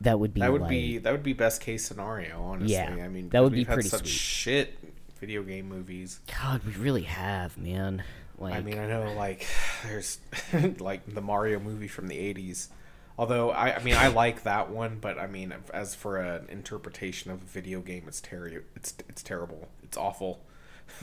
That 0.00 0.18
would 0.18 0.34
be 0.34 0.40
That 0.40 0.52
would 0.52 0.62
like, 0.62 0.70
be 0.70 0.98
that 0.98 1.12
would 1.12 1.22
be 1.22 1.32
best 1.32 1.60
case 1.60 1.84
scenario, 1.84 2.42
honestly. 2.42 2.72
Yeah, 2.72 2.90
I 3.04 3.08
mean, 3.08 3.28
that 3.28 3.42
would 3.44 3.52
be 3.52 3.64
pretty 3.64 3.88
such 3.88 4.00
sweet. 4.00 4.08
shit 4.08 4.78
video 5.22 5.44
game 5.44 5.68
movies. 5.68 6.18
God, 6.42 6.62
we 6.66 6.72
really 6.72 7.02
have, 7.04 7.56
man. 7.56 8.02
Like, 8.38 8.54
I 8.54 8.60
mean, 8.60 8.76
I 8.76 8.88
know 8.88 9.14
like 9.16 9.46
there's 9.86 10.18
like 10.80 11.02
the 11.14 11.20
Mario 11.22 11.60
movie 11.60 11.86
from 11.86 12.08
the 12.08 12.16
'80s. 12.16 12.68
Although 13.16 13.50
I, 13.52 13.76
I 13.76 13.82
mean, 13.84 13.94
I 13.94 14.08
like 14.22 14.42
that 14.42 14.70
one, 14.70 14.98
but 15.00 15.18
I 15.18 15.28
mean, 15.28 15.54
as 15.72 15.94
for 15.94 16.16
an 16.16 16.46
interpretation 16.48 17.30
of 17.30 17.40
a 17.40 17.46
video 17.46 17.80
game, 17.80 18.04
it's 18.08 18.20
terrible. 18.20 18.62
it's 18.74 18.94
it's 19.08 19.22
terrible. 19.22 19.68
It's 19.84 19.96
awful. 19.96 20.40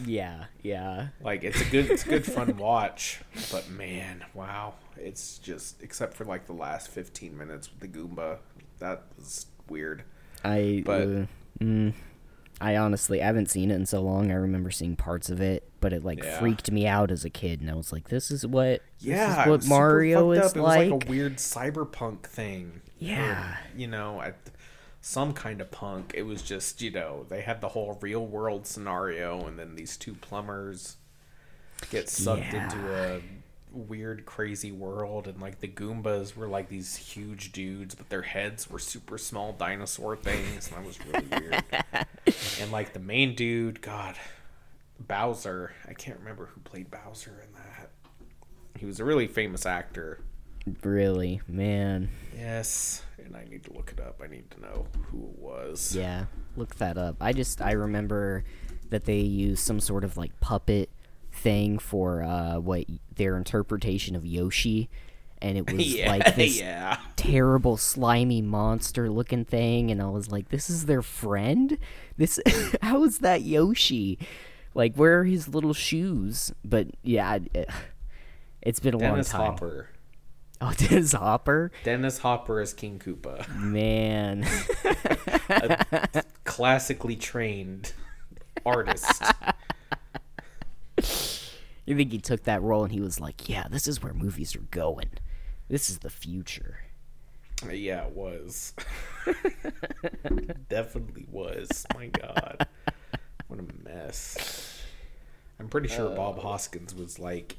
yeah, 0.05 0.45
yeah. 0.63 1.07
Like 1.23 1.45
it's 1.45 1.61
a 1.61 1.65
good 1.65 1.89
it's 1.89 2.05
a 2.05 2.09
good 2.09 2.25
fun 2.25 2.57
watch, 2.67 3.21
but 3.53 3.69
man, 3.69 4.25
wow, 4.33 4.73
it's 4.97 5.37
just 5.37 5.81
except 5.81 6.13
for 6.15 6.25
like 6.25 6.45
the 6.45 6.53
last 6.53 6.89
15 6.89 7.37
minutes 7.37 7.69
with 7.71 7.79
the 7.79 7.87
Goomba, 7.97 8.39
that 8.79 9.03
was 9.17 9.45
weird. 9.69 10.03
I, 10.43 10.83
But- 10.85 11.01
uh, 11.03 11.25
mm, 11.61 11.93
I 12.61 12.75
honestly 12.77 13.21
I 13.21 13.25
haven't 13.25 13.49
seen 13.49 13.71
it 13.71 13.75
in 13.75 13.85
so 13.85 14.01
long. 14.01 14.31
I 14.31 14.35
remember 14.35 14.69
seeing 14.71 14.95
parts 14.95 15.29
of 15.29 15.39
it, 15.41 15.69
but 15.79 15.93
it 15.93 16.03
like 16.03 16.23
Yeah. 16.23 16.39
freaked 16.39 16.69
me 16.71 16.85
out 16.87 17.09
as 17.11 17.23
a 17.25 17.29
kid, 17.29 17.61
and 17.61 17.69
I 17.69 17.73
was 17.73 17.91
like, 17.93 18.09
"This 18.09 18.31
is 18.31 18.45
what, 18.45 18.81
Yeah, 18.99 19.43
is 19.43 19.47
what 19.47 19.65
Mario 19.65 20.31
is 20.31 20.55
like." 20.55 20.89
was 20.91 20.91
like 20.91 21.07
a 21.07 21.09
weird 21.09 21.37
cyberpunk 21.37 22.23
thing. 22.23 22.81
Yeah. 22.97 23.57
You 23.75 23.87
know, 23.87 24.21
at 24.21 24.35
some 25.01 25.31
kind 25.33 25.61
of 25.61 25.71
punk. 25.71 26.11
It 26.13 26.23
was 26.23 26.41
just 26.41 26.81
you 26.81 26.91
know 26.91 27.25
they 27.29 27.41
had 27.41 27.61
the 27.61 27.69
whole 27.69 27.97
real 28.01 28.25
world 28.25 28.67
scenario, 28.67 29.45
and 29.47 29.57
then 29.57 29.75
these 29.75 29.95
two 29.95 30.13
plumbers 30.15 30.97
get 31.89 32.09
sucked 32.09 32.41
Yeah. 32.51 32.65
into 32.65 32.93
a 32.93 33.21
weird, 33.71 34.25
crazy 34.25 34.71
world, 34.71 35.27
and 35.27 35.41
like 35.41 35.59
the 35.59 35.67
Goombas 35.67 36.35
were 36.35 36.47
like 36.47 36.69
these 36.69 36.95
huge 36.95 37.51
dudes, 37.51 37.95
but 37.95 38.09
their 38.09 38.21
heads 38.21 38.69
were 38.69 38.79
super 38.79 39.17
small 39.17 39.53
dinosaur 39.53 40.15
things, 40.15 40.67
and 40.67 40.77
that 40.77 40.85
was 40.85 40.99
really 41.05 41.25
weird. 41.27 41.63
and 42.61 42.71
like 42.71 42.93
the 42.93 42.99
main 42.99 43.35
dude, 43.35 43.81
God, 43.81 44.15
Bowser. 44.99 45.73
I 45.87 45.93
can't 45.93 46.19
remember 46.19 46.47
who 46.47 46.61
played 46.61 46.91
Bowser 46.91 47.43
in 47.45 47.53
that. 47.53 47.89
He 48.77 48.85
was 48.85 48.99
a 48.99 49.05
really 49.05 49.27
famous 49.27 49.65
actor. 49.65 50.21
really, 50.83 51.41
man. 51.47 52.09
Yes, 52.35 53.03
and 53.17 53.35
I 53.35 53.45
need 53.49 53.63
to 53.65 53.73
look 53.73 53.91
it 53.91 53.99
up. 53.99 54.21
I 54.23 54.27
need 54.27 54.49
to 54.51 54.61
know 54.61 54.87
who 55.07 55.17
it 55.17 55.39
was. 55.39 55.95
Yeah, 55.95 56.25
look 56.55 56.75
that 56.75 56.97
up. 56.97 57.17
I 57.19 57.33
just 57.33 57.61
I 57.61 57.71
remember 57.73 58.43
that 58.89 59.05
they 59.05 59.19
used 59.19 59.63
some 59.63 59.79
sort 59.79 60.03
of 60.03 60.17
like 60.17 60.39
puppet 60.39 60.89
thing 61.39 61.79
for 61.79 62.23
uh 62.23 62.59
what 62.59 62.85
their 63.15 63.37
interpretation 63.37 64.15
of 64.15 64.25
Yoshi, 64.25 64.89
and 65.41 65.57
it 65.57 65.71
was 65.71 65.95
yeah, 65.95 66.09
like 66.09 66.35
this 66.35 66.59
yeah. 66.59 66.97
terrible 67.15 67.77
slimy 67.77 68.41
monster 68.41 69.09
looking 69.09 69.45
thing 69.45 69.91
and 69.91 70.01
i 70.01 70.07
was 70.07 70.31
like 70.31 70.49
this 70.49 70.69
is 70.69 70.85
their 70.85 71.01
friend 71.01 71.77
this 72.17 72.39
how 72.81 73.03
is 73.03 73.19
that 73.19 73.41
yoshi 73.41 74.17
like 74.73 74.95
where 74.95 75.19
are 75.19 75.23
his 75.23 75.47
little 75.47 75.73
shoes 75.73 76.51
but 76.63 76.87
yeah 77.03 77.39
it, 77.53 77.69
it's 78.61 78.79
been 78.79 78.93
a 78.93 78.97
Dennis 78.97 79.33
long 79.33 79.41
time 79.41 79.55
Dennis 79.55 79.59
Hopper. 79.59 79.89
oh 80.61 80.73
dennis 80.73 81.13
hopper 81.13 81.71
Dennis 81.83 82.17
Hopper 82.19 82.59
as 82.59 82.73
King 82.73 82.99
Koopa. 82.99 83.47
man 83.55 84.45
a 85.49 86.23
Classically 86.43 87.15
trained 87.15 87.93
artist. 88.65 89.23
You 91.85 91.95
think 91.95 92.11
he 92.11 92.19
took 92.19 92.43
that 92.43 92.61
role 92.61 92.83
and 92.83 92.93
he 92.93 93.01
was 93.01 93.19
like 93.19 93.49
yeah 93.49 93.67
this 93.69 93.87
is 93.87 94.01
where 94.01 94.13
movies 94.13 94.55
are 94.55 94.65
going 94.71 95.09
this 95.67 95.89
is 95.89 95.99
the 95.99 96.09
future 96.09 96.79
yeah, 97.67 98.05
it 98.05 98.15
was. 98.15 98.73
Definitely 100.69 101.25
was. 101.29 101.85
My 101.93 102.07
God. 102.07 102.67
What 103.47 103.59
a 103.59 103.65
mess. 103.83 104.81
I'm 105.59 105.67
pretty 105.67 105.89
sure 105.89 106.15
Bob 106.15 106.39
uh. 106.39 106.41
Hoskins 106.41 106.95
was 106.95 107.19
like 107.19 107.57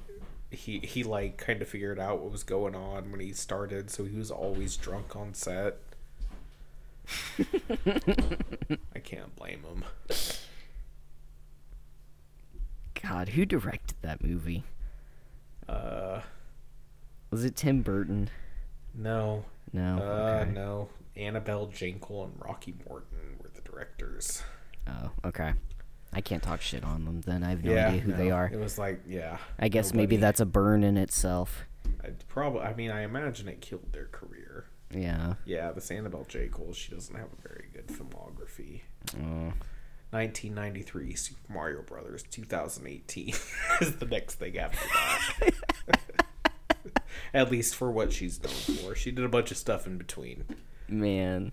he 0.51 0.79
he 0.79 1.05
like 1.05 1.37
kind 1.37 1.61
of 1.61 1.69
figured 1.69 2.01
out 2.01 2.21
what 2.21 2.33
was 2.33 2.43
going 2.43 2.75
on 2.75 3.11
when 3.11 3.21
he 3.21 3.33
started, 3.33 3.91
so 3.91 4.05
he 4.05 4.17
was 4.17 4.31
always 4.31 4.77
drunk 4.77 5.15
on 5.17 5.35
set. 5.35 5.77
I 7.39 8.99
can't 9.03 9.35
blame 9.37 9.65
him. 9.65 9.85
God, 13.01 13.31
who 13.31 13.45
directed 13.45 13.97
that 14.03 14.23
movie? 14.23 14.65
Uh, 15.69 16.21
Was 17.31 17.45
it 17.45 17.57
Tim 17.57 17.83
Burton? 17.83 18.31
no, 18.95 19.45
No. 19.73 19.99
uh, 19.99 20.41
okay. 20.43 20.51
no. 20.51 20.89
Annabelle 21.17 21.67
Jankel 21.69 22.25
and 22.25 22.33
Rocky 22.39 22.75
Morton 22.89 23.37
were 23.43 23.51
the 23.55 23.61
directors. 23.61 24.43
Oh, 24.89 25.11
okay. 25.25 25.53
I 26.13 26.21
can't 26.21 26.43
talk 26.43 26.61
shit 26.61 26.83
on 26.83 27.05
them 27.05 27.21
then. 27.21 27.45
I 27.45 27.51
have 27.51 27.63
no 27.65 27.73
yeah, 27.73 27.89
idea 27.89 28.01
who 28.01 28.13
they 28.13 28.31
are. 28.31 28.51
It 28.53 28.59
was 28.59 28.79
like, 28.79 29.01
yeah. 29.07 29.39
I 29.59 29.69
guess 29.69 29.93
maybe 29.95 30.17
that's 30.17 30.41
a 30.41 30.47
burn 30.47 30.83
in 30.83 30.97
itself. 30.97 31.65
I'd 32.03 32.27
Probably. 32.27 32.63
I 32.63 32.75
mean, 32.75 32.91
I 32.91 33.03
imagine 33.03 33.49
it 33.49 33.61
killed 33.61 33.93
their 33.93 34.07
career. 34.07 34.65
Yeah. 34.93 35.35
Yeah, 35.45 35.71
this 35.71 35.91
Annabelle 35.91 36.25
Jankel, 36.29 36.75
she 36.75 36.93
doesn't 36.93 37.15
have 37.15 37.29
a 37.33 37.49
very 37.49 37.69
good 37.73 37.87
filmography. 37.87 38.81
Oh. 39.23 39.53
1993 40.11 41.15
Super 41.15 41.53
Mario 41.53 41.83
Brothers 41.83 42.25
2018 42.31 43.29
is 43.81 43.97
the 43.97 44.07
next 44.07 44.35
thing 44.37 44.59
after 44.59 44.79
that. 45.41 45.55
At 47.33 47.51
least 47.51 47.77
for 47.77 47.91
what 47.93 48.13
she's 48.13 48.43
known 48.43 48.77
for. 48.79 48.95
She 48.97 49.11
did 49.13 49.25
a 49.25 49.29
bunch 49.29 49.51
of 49.53 49.57
stuff 49.57 49.87
in 49.87 49.99
between, 49.99 50.45
Man. 50.89 51.53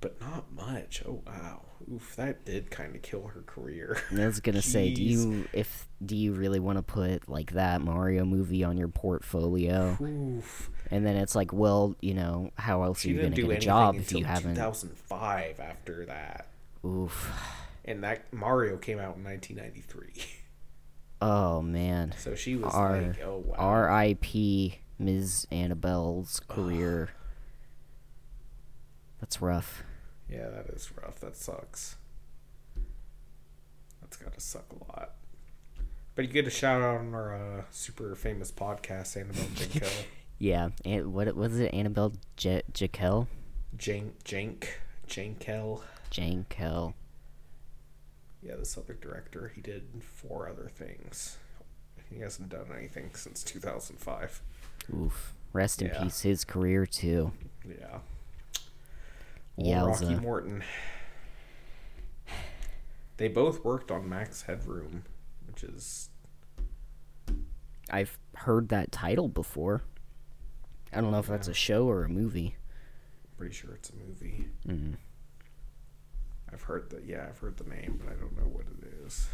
but 0.00 0.20
not 0.20 0.52
much. 0.52 1.02
Oh 1.06 1.22
wow. 1.26 1.60
Oof, 1.92 2.16
that 2.16 2.44
did 2.44 2.70
kind 2.70 2.96
of 2.96 3.02
kill 3.02 3.28
her 3.28 3.42
career. 3.42 3.98
I 4.10 4.26
was 4.26 4.40
gonna 4.40 4.62
say, 4.62 4.92
do 4.92 5.02
you 5.04 5.48
if 5.52 5.86
do 6.04 6.16
you 6.16 6.32
really 6.32 6.58
want 6.58 6.78
to 6.78 6.82
put 6.82 7.28
like 7.28 7.52
that 7.52 7.80
Mario 7.80 8.24
movie 8.24 8.64
on 8.64 8.76
your 8.76 8.88
portfolio? 8.88 9.96
Oof. 10.00 10.70
And 10.90 11.06
then 11.06 11.16
it's 11.16 11.34
like, 11.36 11.52
well, 11.52 11.94
you 12.00 12.14
know, 12.14 12.50
how 12.56 12.82
else 12.82 13.00
She 13.00 13.10
are 13.10 13.12
you 13.14 13.22
gonna 13.22 13.36
do 13.36 13.46
get 13.46 13.58
a 13.58 13.60
job 13.60 13.96
if 13.96 14.10
you 14.12 14.24
haven't? 14.24 14.54
2005 14.54 15.60
after 15.60 16.06
that. 16.06 16.48
Oof. 16.84 17.32
And 17.84 18.02
that 18.02 18.32
Mario 18.32 18.76
came 18.76 18.98
out 18.98 19.16
in 19.16 19.24
1993. 19.24 20.24
Oh 21.20 21.62
man. 21.62 22.14
So 22.18 22.34
she 22.34 22.56
was 22.56 22.74
R 22.74 23.00
like, 23.00 23.22
oh 23.22 23.44
wow. 23.46 23.54
R.I.P. 23.56 24.80
Ms. 24.98 25.46
Annabelle's 25.50 26.40
career. 26.48 27.10
That's 29.20 29.40
rough. 29.40 29.84
Yeah, 30.28 30.48
that 30.50 30.66
is 30.74 30.90
rough. 31.00 31.20
That 31.20 31.36
sucks. 31.36 31.96
That's 34.00 34.16
gotta 34.16 34.40
suck 34.40 34.66
a 34.72 34.92
lot. 34.92 35.12
But 36.14 36.26
you 36.26 36.30
get 36.30 36.46
a 36.46 36.50
shout 36.50 36.80
out 36.80 37.00
on 37.00 37.14
our 37.14 37.34
uh, 37.34 37.62
super 37.70 38.14
famous 38.14 38.52
podcast, 38.52 39.16
Annabelle 39.16 39.44
Jankel. 39.54 40.04
Yeah. 40.38 40.68
And 40.84 41.12
what 41.12 41.34
was 41.34 41.58
it? 41.58 41.74
Annabelle 41.74 42.12
J- 42.36 42.62
Jekyll? 42.72 43.28
Jank, 43.76 44.12
Jank, 44.24 44.66
Jankel. 45.08 45.80
Jankel. 46.10 46.94
Yeah, 48.44 48.56
this 48.56 48.76
other 48.76 48.94
director. 48.94 49.50
He 49.54 49.60
did 49.62 50.02
four 50.02 50.48
other 50.48 50.68
things. 50.68 51.38
He 52.10 52.20
hasn't 52.20 52.50
done 52.50 52.66
anything 52.76 53.10
since 53.14 53.42
2005. 53.42 54.42
Oof. 54.94 55.34
Rest 55.54 55.80
in 55.80 55.88
Yeah. 55.88 56.02
peace. 56.02 56.20
His 56.20 56.44
career 56.44 56.84
too. 56.84 57.32
Yeah. 57.66 58.00
Or 59.56 59.88
Rocky 59.88 60.14
Morton. 60.16 60.62
They 63.16 63.28
both 63.28 63.64
worked 63.64 63.90
on 63.90 64.08
Max 64.08 64.42
Headroom, 64.42 65.04
which 65.46 65.62
is 65.62 66.10
I've 67.90 68.18
heard 68.34 68.68
that 68.70 68.90
title 68.90 69.28
before. 69.28 69.82
I 70.92 71.00
don't 71.00 71.12
know 71.12 71.18
if 71.20 71.26
that's 71.28 71.48
a 71.48 71.54
show 71.54 71.86
or 71.88 72.04
a 72.04 72.08
movie. 72.08 72.56
pretty 73.36 73.54
sure 73.54 73.74
it's 73.74 73.90
a 73.90 73.96
movie. 73.96 74.46
Mm. 74.66 74.94
I've 76.54 76.62
heard 76.62 76.90
that. 76.90 77.04
Yeah, 77.04 77.26
I've 77.28 77.38
heard 77.38 77.56
the 77.56 77.68
name, 77.68 78.00
but 78.02 78.12
I 78.12 78.14
don't 78.14 78.36
know 78.38 78.48
what 78.48 78.64
it 78.66 78.88
is. 79.04 79.26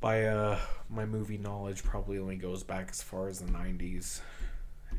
By 0.00 0.24
uh, 0.24 0.58
my 0.90 1.06
movie 1.06 1.38
knowledge 1.38 1.82
probably 1.82 2.18
only 2.18 2.36
goes 2.36 2.62
back 2.62 2.88
as 2.90 3.02
far 3.02 3.28
as 3.28 3.40
the 3.40 3.50
'90s. 3.50 4.20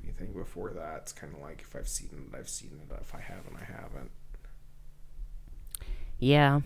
Anything 0.04 0.34
before 0.34 0.72
that, 0.72 1.02
it's 1.04 1.12
kind 1.12 1.32
of 1.32 1.42
like 1.42 1.62
if 1.62 1.76
I've 1.76 1.88
seen 1.88 2.10
it, 2.12 2.36
I've 2.36 2.50
seen 2.50 2.72
it. 2.90 2.98
If 3.00 3.14
I 3.14 3.20
haven't, 3.22 3.56
I 3.56 3.66
haven't. 3.66 4.10
Yeah. 6.18 6.62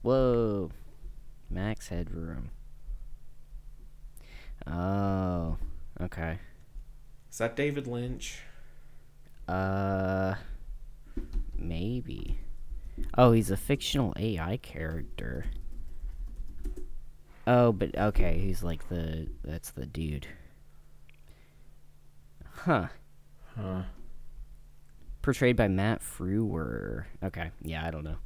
Whoa. 0.00 0.70
Max 1.50 1.88
Headroom. 1.88 2.50
Oh. 4.66 5.58
Okay. 6.00 6.38
Is 7.32 7.38
that 7.38 7.56
David 7.56 7.86
Lynch? 7.86 8.40
Uh. 9.48 10.34
Maybe. 11.56 12.38
Oh, 13.16 13.32
he's 13.32 13.50
a 13.50 13.56
fictional 13.56 14.12
AI 14.18 14.58
character. 14.58 15.46
Oh, 17.46 17.72
but 17.72 17.96
okay, 17.96 18.38
he's 18.38 18.62
like 18.62 18.88
the. 18.88 19.28
That's 19.42 19.70
the 19.70 19.86
dude. 19.86 20.26
Huh. 22.54 22.88
Huh. 23.56 23.82
Portrayed 25.22 25.56
by 25.56 25.68
Matt 25.68 26.00
Frewer. 26.02 27.04
Okay, 27.22 27.50
yeah, 27.62 27.86
I 27.86 27.90
don't 27.90 28.04
know. 28.04 28.16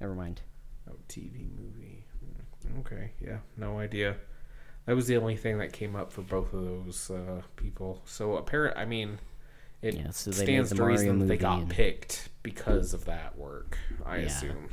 Never 0.00 0.14
mind. 0.14 0.40
Oh, 0.88 0.96
TV 1.08 1.48
movie. 1.56 2.04
Hmm, 2.20 2.80
Okay, 2.80 3.12
yeah, 3.20 3.38
no 3.56 3.78
idea. 3.78 4.16
That 4.86 4.94
was 4.96 5.06
the 5.06 5.16
only 5.16 5.36
thing 5.36 5.58
that 5.58 5.72
came 5.72 5.96
up 5.96 6.12
for 6.12 6.20
both 6.22 6.52
of 6.52 6.62
those 6.64 7.10
uh, 7.10 7.40
people. 7.56 8.02
So 8.04 8.36
apparent, 8.36 8.76
I 8.76 8.84
mean, 8.84 9.18
it 9.80 9.94
Yeah, 9.94 10.10
so 10.10 10.30
stands 10.30 10.70
the 10.70 10.76
to 10.76 10.84
reason 10.84 11.18
that 11.20 11.24
they 11.26 11.36
got 11.38 11.60
and- 11.60 11.70
picked 11.70 12.28
because 12.42 12.92
of 12.92 13.06
that 13.06 13.38
work. 13.38 13.78
I 14.04 14.18
Yeah. 14.18 14.26
assume. 14.26 14.68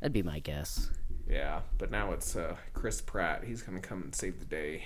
That'd 0.00 0.12
be 0.14 0.22
my 0.22 0.38
guess. 0.40 0.90
Yeah, 1.28 1.60
but 1.78 1.90
now 1.90 2.12
it's 2.12 2.34
uh, 2.34 2.56
Chris 2.74 3.00
Pratt. 3.00 3.44
He's 3.44 3.62
gonna 3.62 3.80
come 3.80 4.02
and 4.02 4.14
save 4.14 4.38
the 4.40 4.44
day. 4.46 4.84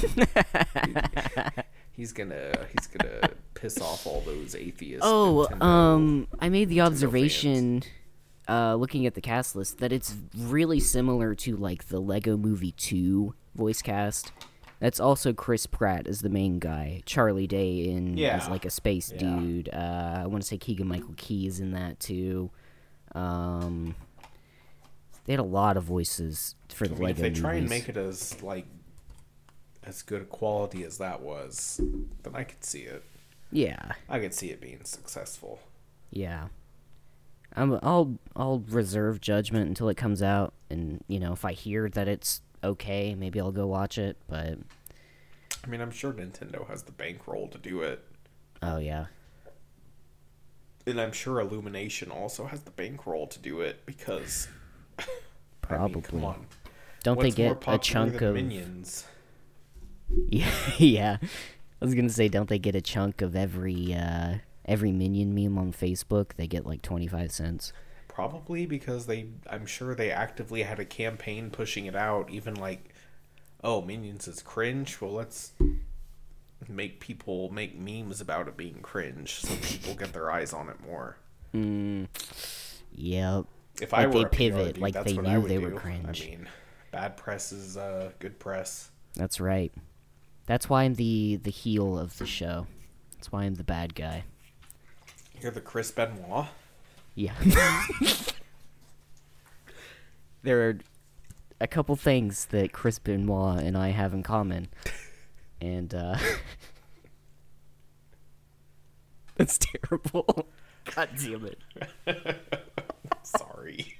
He's 1.92 2.12
gonna 2.12 2.52
he's 2.78 2.86
gonna 2.86 3.30
piss 3.54 3.80
off 3.80 4.06
all 4.06 4.20
those 4.20 4.54
atheists. 4.54 5.02
Oh, 5.04 5.48
Nintendo- 5.50 5.62
um, 5.62 6.28
I 6.38 6.48
made 6.48 6.68
the 6.68 6.78
Nintendo 6.78 6.86
observation, 6.86 7.82
uh, 8.48 8.74
looking 8.76 9.06
at 9.06 9.14
the 9.14 9.20
cast 9.20 9.54
list, 9.56 9.78
that 9.78 9.92
it's 9.92 10.14
really 10.36 10.80
similar 10.80 11.34
to 11.36 11.56
like 11.56 11.88
the 11.88 12.00
Lego 12.00 12.36
Movie 12.36 12.72
Two 12.72 13.34
voice 13.54 13.82
cast. 13.82 14.32
That's 14.80 15.00
also 15.00 15.32
Chris 15.32 15.66
Pratt 15.66 16.06
as 16.06 16.20
the 16.20 16.28
main 16.28 16.60
guy, 16.60 17.02
Charlie 17.04 17.48
Day 17.48 17.88
in 17.90 18.16
as 18.18 18.48
like 18.48 18.64
a 18.64 18.70
space 18.70 19.10
Yeah. 19.12 19.18
dude. 19.18 19.68
Uh, 19.72 20.20
I 20.22 20.26
want 20.28 20.42
to 20.42 20.46
say 20.48 20.56
Keegan 20.56 20.86
Michael 20.86 21.14
Key 21.16 21.46
is 21.48 21.58
in 21.58 21.72
that 21.72 21.98
too. 21.98 22.50
Um, 23.12 23.96
they 25.24 25.32
had 25.32 25.40
a 25.40 25.42
lot 25.42 25.76
of 25.76 25.82
voices 25.84 26.54
for 26.68 26.84
I 26.84 26.88
the 26.88 26.94
mean, 26.94 27.02
Lego 27.04 27.24
if 27.24 27.34
they 27.34 27.40
try 27.40 27.54
and 27.54 27.68
make 27.68 27.88
it 27.88 27.96
as 27.96 28.40
like 28.42 28.66
as 29.82 30.02
good 30.02 30.22
a 30.22 30.24
quality 30.26 30.84
as 30.84 30.98
that 30.98 31.22
was, 31.22 31.80
then 32.22 32.34
I 32.36 32.44
could 32.44 32.64
see 32.64 32.80
it. 32.82 33.02
yeah, 33.50 33.92
I 34.08 34.20
could 34.20 34.32
see 34.34 34.50
it 34.50 34.60
being 34.60 34.84
successful. 34.84 35.58
Yeah. 36.10 36.48
I'm, 37.56 37.78
I'll 37.82 38.18
I'll 38.36 38.60
reserve 38.68 39.20
judgment 39.20 39.68
until 39.68 39.88
it 39.88 39.96
comes 39.96 40.22
out, 40.22 40.54
and 40.70 41.02
you 41.08 41.18
know 41.18 41.32
if 41.32 41.44
I 41.44 41.52
hear 41.52 41.88
that 41.90 42.08
it's 42.08 42.42
okay, 42.62 43.14
maybe 43.14 43.40
I'll 43.40 43.52
go 43.52 43.66
watch 43.66 43.98
it. 43.98 44.16
But 44.28 44.58
I 45.64 45.66
mean, 45.66 45.80
I'm 45.80 45.90
sure 45.90 46.12
Nintendo 46.12 46.66
has 46.68 46.82
the 46.82 46.92
bankroll 46.92 47.48
to 47.48 47.58
do 47.58 47.82
it, 47.82 48.04
oh 48.62 48.78
yeah, 48.78 49.06
and 50.88 51.00
I'm 51.00 51.12
sure 51.12 51.40
Illumination 51.40 52.10
also 52.10 52.46
has 52.46 52.62
the 52.62 52.70
bankroll 52.70 53.26
to 53.28 53.38
do 53.38 53.60
it 53.60 53.84
because 53.84 54.48
probably. 55.60 56.02
I 56.12 56.14
mean, 56.14 56.24
on, 56.24 56.46
Don't 57.02 57.16
What's 57.16 57.34
they 57.34 57.42
get 57.42 57.62
a 57.66 57.78
chunk 57.78 58.20
of? 58.22 58.34
Minions? 58.34 59.06
Yeah, 60.28 60.50
yeah. 60.78 61.16
I 61.20 61.84
was 61.84 61.94
gonna 61.94 62.08
say, 62.08 62.28
don't 62.28 62.48
they 62.48 62.58
get 62.58 62.74
a 62.74 62.80
chunk 62.80 63.20
of 63.22 63.36
every 63.36 63.94
uh, 63.94 64.36
every 64.68 64.92
minion 64.92 65.34
meme 65.34 65.58
on 65.58 65.72
Facebook? 65.72 66.34
They 66.36 66.46
get 66.46 66.66
like 66.66 66.82
twenty 66.82 67.08
five 67.08 67.32
cents. 67.32 67.72
Probably 68.06 68.66
because 68.66 69.06
they, 69.06 69.28
I'm 69.48 69.64
sure 69.64 69.94
they 69.94 70.10
actively 70.10 70.62
had 70.62 70.80
a 70.80 70.84
campaign 70.84 71.50
pushing 71.50 71.86
it 71.86 71.94
out. 71.94 72.30
Even 72.30 72.54
like, 72.54 72.92
oh, 73.62 73.80
Minions 73.80 74.26
is 74.26 74.42
cringe. 74.42 75.00
Well, 75.00 75.12
let's 75.12 75.52
make 76.68 76.98
people 76.98 77.50
make 77.50 77.78
memes 77.78 78.20
about 78.20 78.48
it 78.48 78.56
being 78.56 78.80
cringe, 78.82 79.34
so 79.40 79.54
people 79.62 79.94
get 79.94 80.12
their 80.12 80.30
eyes 80.30 80.52
on 80.52 80.68
it 80.68 80.80
more. 80.84 81.16
Mm, 81.54 82.08
yep. 82.92 83.44
If 83.80 83.92
Like 83.92 84.02
I 84.02 84.06
were 84.08 84.24
they 84.24 84.24
pivot, 84.24 84.74
dude, 84.74 84.82
like 84.82 85.04
they 85.04 85.16
knew 85.16 85.46
they 85.46 85.58
were 85.58 85.70
cringe. 85.70 86.22
I 86.22 86.26
mean, 86.26 86.48
bad 86.90 87.16
press 87.16 87.52
is 87.52 87.76
uh, 87.76 88.10
good 88.18 88.38
press. 88.40 88.90
That's 89.14 89.38
right. 89.40 89.72
That's 90.46 90.68
why 90.68 90.82
I'm 90.82 90.94
the 90.94 91.38
the 91.42 91.50
heel 91.50 91.96
of 91.96 92.18
the 92.18 92.26
show. 92.26 92.66
That's 93.14 93.30
why 93.30 93.44
I'm 93.44 93.54
the 93.54 93.64
bad 93.64 93.94
guy. 93.94 94.24
You're 95.40 95.52
the 95.52 95.60
Chris 95.60 95.90
Benoit. 95.90 96.46
Yeah. 97.14 97.34
there 100.42 100.68
are 100.68 100.78
a 101.60 101.66
couple 101.66 101.94
things 101.96 102.46
that 102.46 102.72
Chris 102.72 102.98
Benoit 102.98 103.60
and 103.62 103.76
I 103.76 103.88
have 103.90 104.14
in 104.14 104.22
common, 104.22 104.68
and 105.60 105.92
uh, 105.94 106.16
that's 109.36 109.58
terrible. 109.58 110.46
God 110.94 111.08
damn 111.22 111.44
it! 111.46 111.58
Sorry. 113.22 113.98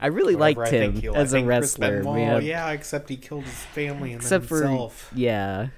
I 0.00 0.06
really 0.08 0.34
Whatever, 0.34 0.60
liked 0.62 0.74
I 0.74 0.78
him 0.78 0.96
he'll- 0.96 1.14
I 1.14 1.18
as 1.18 1.32
a 1.32 1.36
think 1.36 1.46
Chris 1.46 1.60
wrestler, 1.78 1.98
Benoit, 1.98 2.16
man. 2.16 2.42
Yeah, 2.44 2.70
except 2.72 3.08
he 3.08 3.16
killed 3.16 3.44
his 3.44 3.54
family 3.54 4.12
and 4.12 4.20
Except 4.20 4.42
then 4.42 4.48
for 4.48 4.66
himself. 4.66 5.10
yeah, 5.14 5.68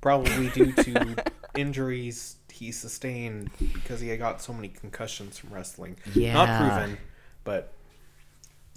Probably 0.00 0.48
due 0.50 0.72
to 0.72 1.24
injuries 1.56 2.36
he 2.58 2.72
sustained 2.72 3.50
because 3.58 4.00
he 4.00 4.08
had 4.08 4.18
got 4.18 4.42
so 4.42 4.52
many 4.52 4.68
concussions 4.68 5.38
from 5.38 5.50
wrestling. 5.50 5.96
Yeah. 6.14 6.32
Not 6.32 6.60
proven, 6.60 6.98
but 7.44 7.72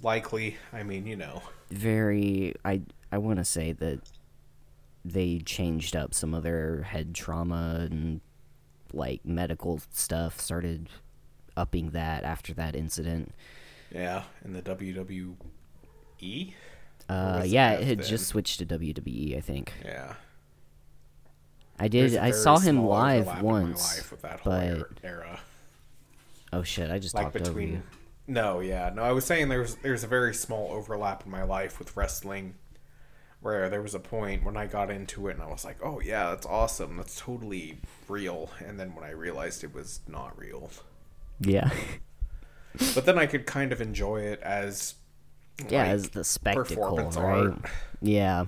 likely. 0.02 0.56
I 0.72 0.82
mean, 0.84 1.06
you 1.06 1.16
know. 1.16 1.42
very. 1.70 2.54
I 2.64 2.82
I 3.10 3.18
want 3.18 3.38
to 3.38 3.44
say 3.44 3.72
that 3.72 4.00
they 5.04 5.40
changed 5.40 5.96
up 5.96 6.14
some 6.14 6.32
of 6.32 6.44
their 6.44 6.82
head 6.82 7.14
trauma 7.14 7.88
and 7.90 8.20
like 8.92 9.24
medical 9.24 9.80
stuff. 9.90 10.40
Started 10.40 10.88
upping 11.56 11.90
that 11.90 12.22
after 12.24 12.54
that 12.54 12.76
incident. 12.76 13.34
Yeah, 13.90 14.22
in 14.44 14.52
the 14.52 14.62
WWE. 14.62 15.34
Uh, 17.08 17.42
yeah, 17.44 17.72
it 17.72 17.84
had 17.84 17.98
then? 17.98 18.06
just 18.06 18.28
switched 18.28 18.58
to 18.60 18.66
WWE. 18.66 19.36
I 19.36 19.40
think 19.40 19.72
Yeah. 19.84 20.14
I 21.82 21.88
did. 21.88 22.16
I 22.16 22.30
saw 22.30 22.58
him 22.58 22.84
live 22.84 23.22
overlap 23.26 23.38
in 23.40 23.44
my 23.44 23.52
once. 23.52 23.96
life 23.96 24.10
with 24.12 24.22
that 24.22 24.40
whole 24.40 24.52
er, 24.52 24.88
but- 24.94 25.04
era-. 25.08 25.40
Oh 26.52 26.62
shit! 26.62 26.90
I 26.90 26.98
just 26.98 27.14
like 27.14 27.24
talked 27.32 27.36
over 27.36 27.44
between 27.46 27.72
you. 27.72 27.82
no 28.28 28.60
yeah 28.60 28.90
no 28.94 29.02
i 29.02 29.10
was 29.10 29.24
saying 29.24 29.48
there's 29.48 29.74
there's 29.76 30.04
a 30.04 30.06
very 30.06 30.32
small 30.32 30.70
overlap 30.70 31.24
in 31.24 31.30
my 31.30 31.42
life 31.42 31.78
with 31.80 31.96
wrestling 31.96 32.54
where 33.40 33.68
there 33.68 33.82
was 33.82 33.94
a 33.96 33.98
point 33.98 34.44
when 34.44 34.56
i 34.56 34.64
got 34.64 34.90
into 34.92 35.26
it 35.26 35.32
and 35.34 35.42
i 35.42 35.46
was 35.46 35.64
like 35.64 35.76
oh 35.82 35.98
yeah 36.00 36.30
that's 36.30 36.46
awesome 36.46 36.96
that's 36.96 37.18
totally 37.20 37.78
real 38.08 38.48
and 38.64 38.78
then 38.78 38.94
when 38.94 39.02
i 39.04 39.10
realized 39.10 39.64
it 39.64 39.74
was 39.74 40.00
not 40.06 40.38
real 40.38 40.70
Yeah, 41.40 41.68
but 42.94 43.06
then 43.06 43.18
i 43.18 43.26
could 43.26 43.44
kind 43.44 43.72
of 43.72 43.80
enjoy 43.80 44.18
it 44.20 44.40
as 44.42 44.94
yeah, 45.68 45.82
like, 45.82 45.90
as 45.90 46.10
the 46.10 46.22
spectacle, 46.22 46.96
right? 46.96 47.16
art. 47.16 47.58
Yeah, 48.00 48.44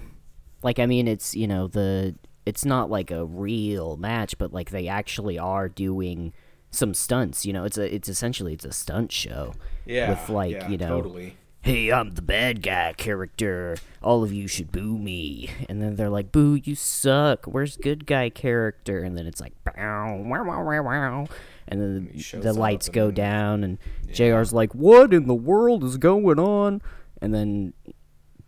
like 0.62 0.78
I 0.78 0.86
mean, 0.86 1.08
it's 1.08 1.34
you 1.34 1.46
know 1.48 1.66
the 1.66 2.14
it's 2.46 2.64
not 2.64 2.90
like 2.90 3.10
a 3.10 3.24
real 3.24 3.96
match, 3.96 4.36
but 4.38 4.52
like 4.52 4.70
they 4.70 4.88
actually 4.88 5.38
are 5.38 5.68
doing 5.68 6.32
some 6.70 6.94
stunts. 6.94 7.46
You 7.46 7.52
know, 7.52 7.64
it's 7.64 7.78
a 7.78 7.94
it's 7.94 8.08
essentially 8.08 8.52
it's 8.52 8.64
a 8.64 8.72
stunt 8.72 9.12
show. 9.12 9.54
yeah 9.86 10.10
with 10.10 10.28
like 10.28 10.52
yeah, 10.52 10.68
you 10.68 10.78
know 10.78 10.88
totally 11.00 11.36
hey, 11.64 11.90
I'm 11.90 12.10
the 12.10 12.20
bad 12.22 12.62
guy 12.62 12.92
character. 12.92 13.76
All 14.02 14.22
of 14.22 14.30
you 14.30 14.46
should 14.46 14.70
boo 14.70 14.98
me. 14.98 15.48
And 15.66 15.80
then 15.80 15.96
they're 15.96 16.10
like, 16.10 16.30
boo, 16.30 16.60
you 16.62 16.74
suck. 16.74 17.46
Where's 17.46 17.78
good 17.78 18.04
guy 18.04 18.28
character? 18.28 18.98
And 18.98 19.16
then 19.16 19.26
it's 19.26 19.40
like, 19.40 19.54
wow, 19.74 20.14
wow, 20.18 20.44
wow, 20.44 20.82
wow. 20.82 21.26
And 21.66 21.80
then 21.80 22.10
He 22.12 22.36
the 22.36 22.52
lights 22.52 22.90
go 22.90 23.06
then- 23.06 23.14
down, 23.14 23.64
and 23.64 23.78
JR's 24.12 24.52
like, 24.52 24.74
what 24.74 25.14
in 25.14 25.26
the 25.26 25.34
world 25.34 25.82
is 25.84 25.96
going 25.96 26.38
on? 26.38 26.82
And 27.22 27.32
then, 27.32 27.72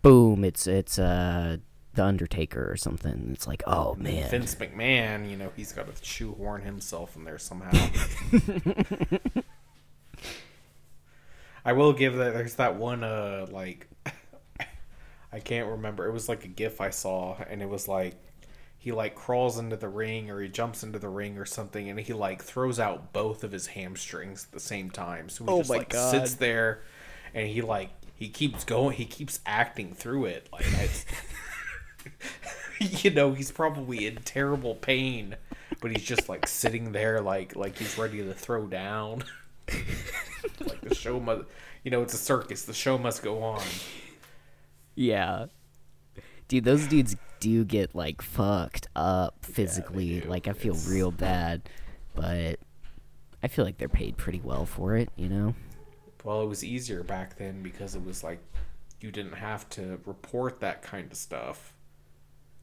boom, 0.02 0.44
it's, 0.44 0.66
it's, 0.66 0.98
uh, 0.98 1.56
the 1.96 2.04
Undertaker 2.04 2.70
or 2.70 2.76
something. 2.76 3.30
It's 3.32 3.46
like, 3.46 3.62
oh 3.66 3.94
man, 3.96 4.30
vince 4.30 4.54
mcmahon 4.54 5.30
you 5.30 5.36
know 5.36 5.50
he's 5.56 5.72
got 5.72 5.86
to 5.94 6.04
shoehorn 6.04 6.62
himself 6.62 7.16
in 7.16 7.24
there 7.24 7.38
somehow 7.38 7.70
I 11.64 11.72
will 11.72 11.92
give 11.92 12.14
that. 12.16 12.32
There's 12.34 12.54
that 12.54 12.76
one. 12.76 13.02
Uh, 13.02 13.46
like 13.50 13.88
I 15.32 15.40
can't 15.40 15.68
remember. 15.68 16.06
It 16.06 16.12
was 16.12 16.28
like 16.28 16.44
a 16.44 16.48
GIF 16.48 16.80
I 16.80 16.90
saw, 16.90 17.36
and 17.50 17.60
it 17.60 17.68
was 17.68 17.88
like 17.88 18.14
he 18.78 18.92
like 18.92 19.16
crawls 19.16 19.58
into 19.58 19.76
the 19.76 19.88
ring 19.88 20.30
or 20.30 20.40
he 20.40 20.48
jumps 20.48 20.84
into 20.84 21.00
the 21.00 21.08
ring 21.08 21.38
or 21.38 21.44
something, 21.44 21.88
and 21.90 21.98
he 21.98 22.12
like 22.12 22.42
throws 22.42 22.78
out 22.78 23.12
both 23.12 23.42
of 23.42 23.50
his 23.50 23.66
hamstrings 23.66 24.44
at 24.46 24.52
the 24.52 24.60
same 24.60 24.90
time. 24.90 25.28
So 25.28 25.44
he 25.44 25.50
Oh 25.50 25.58
just 25.58 25.70
my 25.70 25.78
like 25.78 25.88
God. 25.88 26.10
sits 26.12 26.34
there, 26.34 26.82
and 27.34 27.48
he 27.48 27.62
like 27.62 27.90
he 28.14 28.28
keeps 28.28 28.62
going. 28.62 28.96
He 28.96 29.04
keeps 29.04 29.40
acting 29.44 29.92
through 29.92 30.26
it. 30.26 30.48
Like 30.52 30.66
I, 30.72 30.88
you 32.80 33.10
know, 33.10 33.32
he's 33.32 33.50
probably 33.50 34.06
in 34.06 34.16
terrible 34.16 34.74
pain, 34.74 35.36
but 35.80 35.90
he's 35.90 36.04
just 36.04 36.28
like 36.28 36.46
sitting 36.46 36.92
there, 36.92 37.20
like 37.20 37.56
like 37.56 37.78
he's 37.78 37.96
ready 37.98 38.22
to 38.22 38.34
throw 38.34 38.66
down. 38.66 39.24
like 40.60 40.80
the 40.82 40.94
show 40.94 41.18
must, 41.20 41.44
you 41.84 41.90
know, 41.90 42.02
it's 42.02 42.14
a 42.14 42.18
circus. 42.18 42.62
The 42.62 42.74
show 42.74 42.98
must 42.98 43.22
go 43.22 43.42
on. 43.42 43.62
Yeah. 44.94 45.46
Dude, 46.48 46.64
those 46.64 46.86
dudes 46.86 47.16
do 47.40 47.64
get 47.64 47.94
like 47.94 48.22
fucked 48.22 48.88
up 48.94 49.36
physically. 49.44 50.20
do. 50.20 50.28
like 50.28 50.48
I 50.48 50.52
feel 50.52 50.74
It's- 50.74 50.88
real 50.88 51.10
bad, 51.10 51.68
but 52.14 52.58
I 53.42 53.48
feel 53.48 53.64
like 53.64 53.78
they're 53.78 53.88
paid 53.88 54.16
pretty 54.16 54.40
well 54.42 54.64
for 54.66 54.96
it, 54.96 55.10
you 55.16 55.28
know? 55.28 55.54
Well, 56.24 56.42
it 56.42 56.46
was 56.46 56.64
easier 56.64 57.02
back 57.04 57.36
then 57.38 57.62
because 57.62 57.94
it 57.94 58.04
was 58.04 58.24
like 58.24 58.40
you 59.00 59.10
didn't 59.12 59.34
have 59.34 59.68
to 59.70 60.00
report 60.06 60.60
that 60.60 60.82
kind 60.82 61.10
of 61.12 61.16
stuff. 61.16 61.72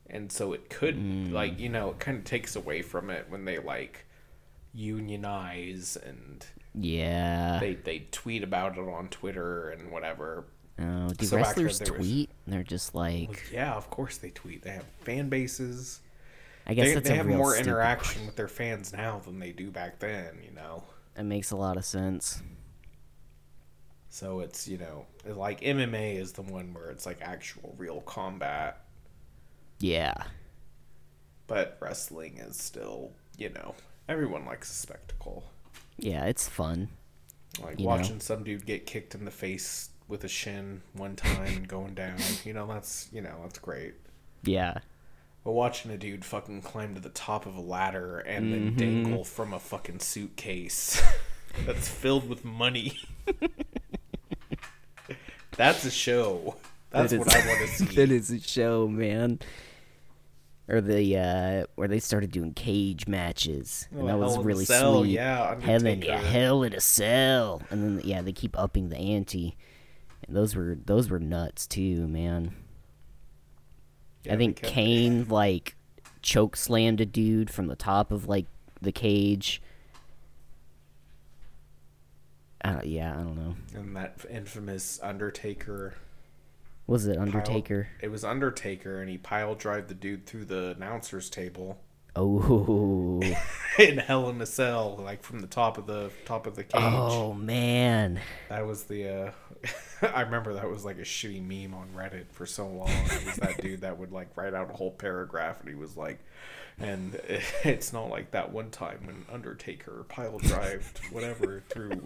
And 0.09 0.31
so 0.31 0.53
it 0.53 0.69
could 0.69 0.95
like, 1.31 1.59
you 1.59 1.69
mm. 1.69 1.73
know, 1.73 1.89
it 1.91 1.99
kind 1.99 2.17
of 2.17 2.23
takes 2.23 2.55
away 2.55 2.81
from 2.81 3.09
it 3.09 3.25
when 3.29 3.45
they 3.45 3.59
like 3.59 4.05
unionize 4.73 5.97
and 5.97 6.45
Yeah. 6.73 7.59
they 7.59 7.75
they 7.75 7.99
tweet 8.11 8.43
about 8.43 8.77
it 8.77 8.81
on 8.81 9.07
Twitter 9.09 9.69
and 9.69 9.91
whatever. 9.91 10.45
oh, 10.79 11.09
do 11.09 11.25
so 11.25 11.37
wrestlers 11.37 11.79
there 11.79 11.93
was- 11.93 12.07
tweet? 12.07 12.29
They're 12.47 12.63
just 12.63 12.93
like 12.95 13.49
Yeah, 13.51 13.73
of 13.73 13.89
course 13.89 14.17
they 14.17 14.29
tweet. 14.29 14.63
They 14.63 14.71
have 14.71 14.85
fan 15.01 15.29
bases. 15.29 16.01
I 16.65 16.73
guess 16.73 16.87
They, 16.87 16.93
that's 16.95 17.09
they 17.09 17.15
have 17.15 17.27
more 17.27 17.57
interaction 17.57 18.25
with 18.25 18.35
their 18.35 18.47
fans 18.47 18.93
now 18.93 19.19
than 19.19 19.39
they 19.39 19.51
do 19.51 19.69
back 19.69 19.99
then, 19.99 20.39
you 20.43 20.51
know. 20.51 20.83
That 21.15 21.25
makes 21.25 21.51
a 21.51 21.57
lot 21.57 21.77
of 21.77 21.85
sense. 21.85 22.41
So 24.09 24.41
it's, 24.41 24.67
you 24.67 24.77
know, 24.77 25.05
like 25.25 25.61
MMA 25.61 26.17
is 26.17 26.33
the 26.33 26.43
one 26.43 26.73
where 26.73 26.89
it's 26.89 27.05
like 27.05 27.19
actual 27.21 27.75
real 27.77 28.01
combat, 28.01 28.82
Yeah. 29.83 30.13
but 31.47 31.77
wrestling 31.81 32.37
is 32.37 32.55
still, 32.55 33.11
you 33.37 33.49
know, 33.49 33.75
everyone 34.07 34.45
likes 34.45 34.69
a 34.71 34.73
spectacle. 34.73 35.43
Yeah, 35.97 36.25
it's 36.25 36.47
fun. 36.47 36.87
Like 37.61 37.79
You 37.79 37.85
know. 37.85 37.89
watching 37.91 38.19
some 38.21 38.43
dude 38.45 38.65
get 38.65 38.85
kicked 38.85 39.13
in 39.13 39.25
the 39.25 39.31
face 39.31 39.89
with 40.07 40.23
a 40.23 40.27
shin 40.29 40.81
one 40.93 41.15
time 41.17 41.43
and 41.57 41.67
going 41.67 41.95
down, 41.95 42.15
you 42.45 42.53
know, 42.53 42.65
that's, 42.65 43.09
you 43.11 43.21
know, 43.21 43.35
that's 43.43 43.59
great. 43.59 43.95
Yeah. 44.43 44.77
But 45.43 45.51
watching 45.51 45.91
a 45.91 45.97
dude 45.97 46.23
fucking 46.23 46.61
climb 46.61 46.95
to 46.95 47.01
the 47.01 47.09
top 47.09 47.45
of 47.45 47.55
a 47.55 47.61
ladder 47.61 48.19
and 48.19 48.53
then 48.53 48.67
Mm-hmm. 48.69 48.77
dangle 48.77 49.23
from 49.25 49.53
a 49.53 49.59
fucking 49.59 49.99
suitcase 49.99 51.01
that's 51.65 51.89
filled 51.89 52.29
with 52.29 52.45
money. 52.45 52.99
that's 55.57 55.83
a 55.85 55.91
show. 55.91 56.55
That's 56.91 57.11
That 57.11 57.19
what 57.19 57.27
is- 57.27 57.35
I 57.35 57.47
want 57.47 57.59
to 57.61 57.67
see. 57.67 57.95
that 57.95 58.11
is 58.11 58.31
a 58.31 58.39
show, 58.39 58.87
man. 58.87 59.39
Or 60.69 60.79
the 60.79 61.17
uh 61.17 61.65
where 61.75 61.87
they 61.89 61.99
started 61.99 62.31
doing 62.31 62.53
cage 62.53 63.05
matches. 63.07 63.87
And 63.91 64.03
Oh, 64.03 64.07
that 64.07 64.17
was 64.17 64.37
really 64.39 64.63
sweet. 64.65 65.11
yeah, 65.11 65.59
Hell 65.59 65.85
in, 65.85 66.01
yeah, 66.01 66.21
hell 66.21 66.63
in 66.63 66.73
a 66.73 66.79
cell. 66.79 67.61
And 67.69 67.83
then 67.99 68.01
yeah, 68.07 68.21
they 68.21 68.31
keep 68.31 68.57
upping 68.57 68.87
the 68.89 68.97
ante. 68.97 69.57
And 70.25 70.35
those 70.35 70.55
were 70.55 70.77
those 70.85 71.09
were 71.09 71.19
nuts 71.19 71.67
too, 71.67 72.07
man. 72.07 72.55
Yeah, 74.23 74.35
I 74.35 74.37
think 74.37 74.61
Kane 74.61 75.27
like 75.27 75.75
choke 76.21 76.55
slammed 76.55 77.01
a 77.01 77.05
dude 77.05 77.49
from 77.49 77.67
the 77.67 77.75
top 77.75 78.09
of 78.13 78.29
like 78.29 78.45
the 78.81 78.93
cage. 78.93 79.61
Uh, 82.63 82.79
yeah, 82.85 83.11
I 83.11 83.17
don't 83.17 83.35
know. 83.35 83.55
And 83.75 83.93
that 83.97 84.25
infamous 84.29 84.97
Undertaker. 85.03 85.95
Was 86.87 87.05
it 87.07 87.15
pile- 87.17 87.23
Undertaker? 87.23 87.87
it 88.01 88.09
was 88.11 88.23
Undertaker, 88.23 88.99
and 89.01 89.09
he 89.09 89.17
pile 89.17 89.55
drive 89.55 89.87
the 89.87 89.93
dude 89.93 90.25
through 90.25 90.45
the 90.45 90.71
announcer's 90.77 91.29
table 91.29 91.79
Oh, 92.15 93.19
in 93.79 93.97
Hell 93.97 94.29
in 94.29 94.39
a 94.39 94.45
Cell, 94.45 94.97
like 95.03 95.23
from 95.23 95.39
the 95.39 95.47
top 95.47 95.79
of 95.79 95.87
the 95.87 96.11
top 96.25 96.45
of 96.45 96.55
the 96.55 96.63
cage. 96.63 96.81
oh 96.83 97.33
man. 97.33 98.19
That 98.49 98.67
was 98.67 98.83
the. 98.83 99.09
uh 99.09 99.31
I 100.13 100.21
remember 100.21 100.53
that 100.55 100.69
was 100.69 100.83
like 100.85 100.97
a 100.97 101.03
shitty 101.03 101.41
meme 101.41 101.73
on 101.73 101.87
Reddit 101.95 102.25
for 102.31 102.45
so 102.45 102.67
long. 102.67 102.89
It 102.89 103.25
was 103.25 103.35
that 103.37 103.61
dude 103.61 103.81
that 103.81 103.97
would 103.97 104.11
like 104.11 104.35
write 104.37 104.53
out 104.53 104.69
a 104.69 104.73
whole 104.73 104.91
paragraph, 104.91 105.61
and 105.61 105.69
he 105.69 105.75
was 105.75 105.95
like, 105.97 106.19
and 106.77 107.15
it's 107.63 107.93
not 107.93 108.09
like 108.09 108.29
that 108.31 108.51
one 108.51 108.69
time 108.69 108.99
when 109.05 109.25
Undertaker 109.31 110.05
pile 110.09 110.37
drived 110.37 110.99
whatever 111.11 111.63
through 111.69 112.03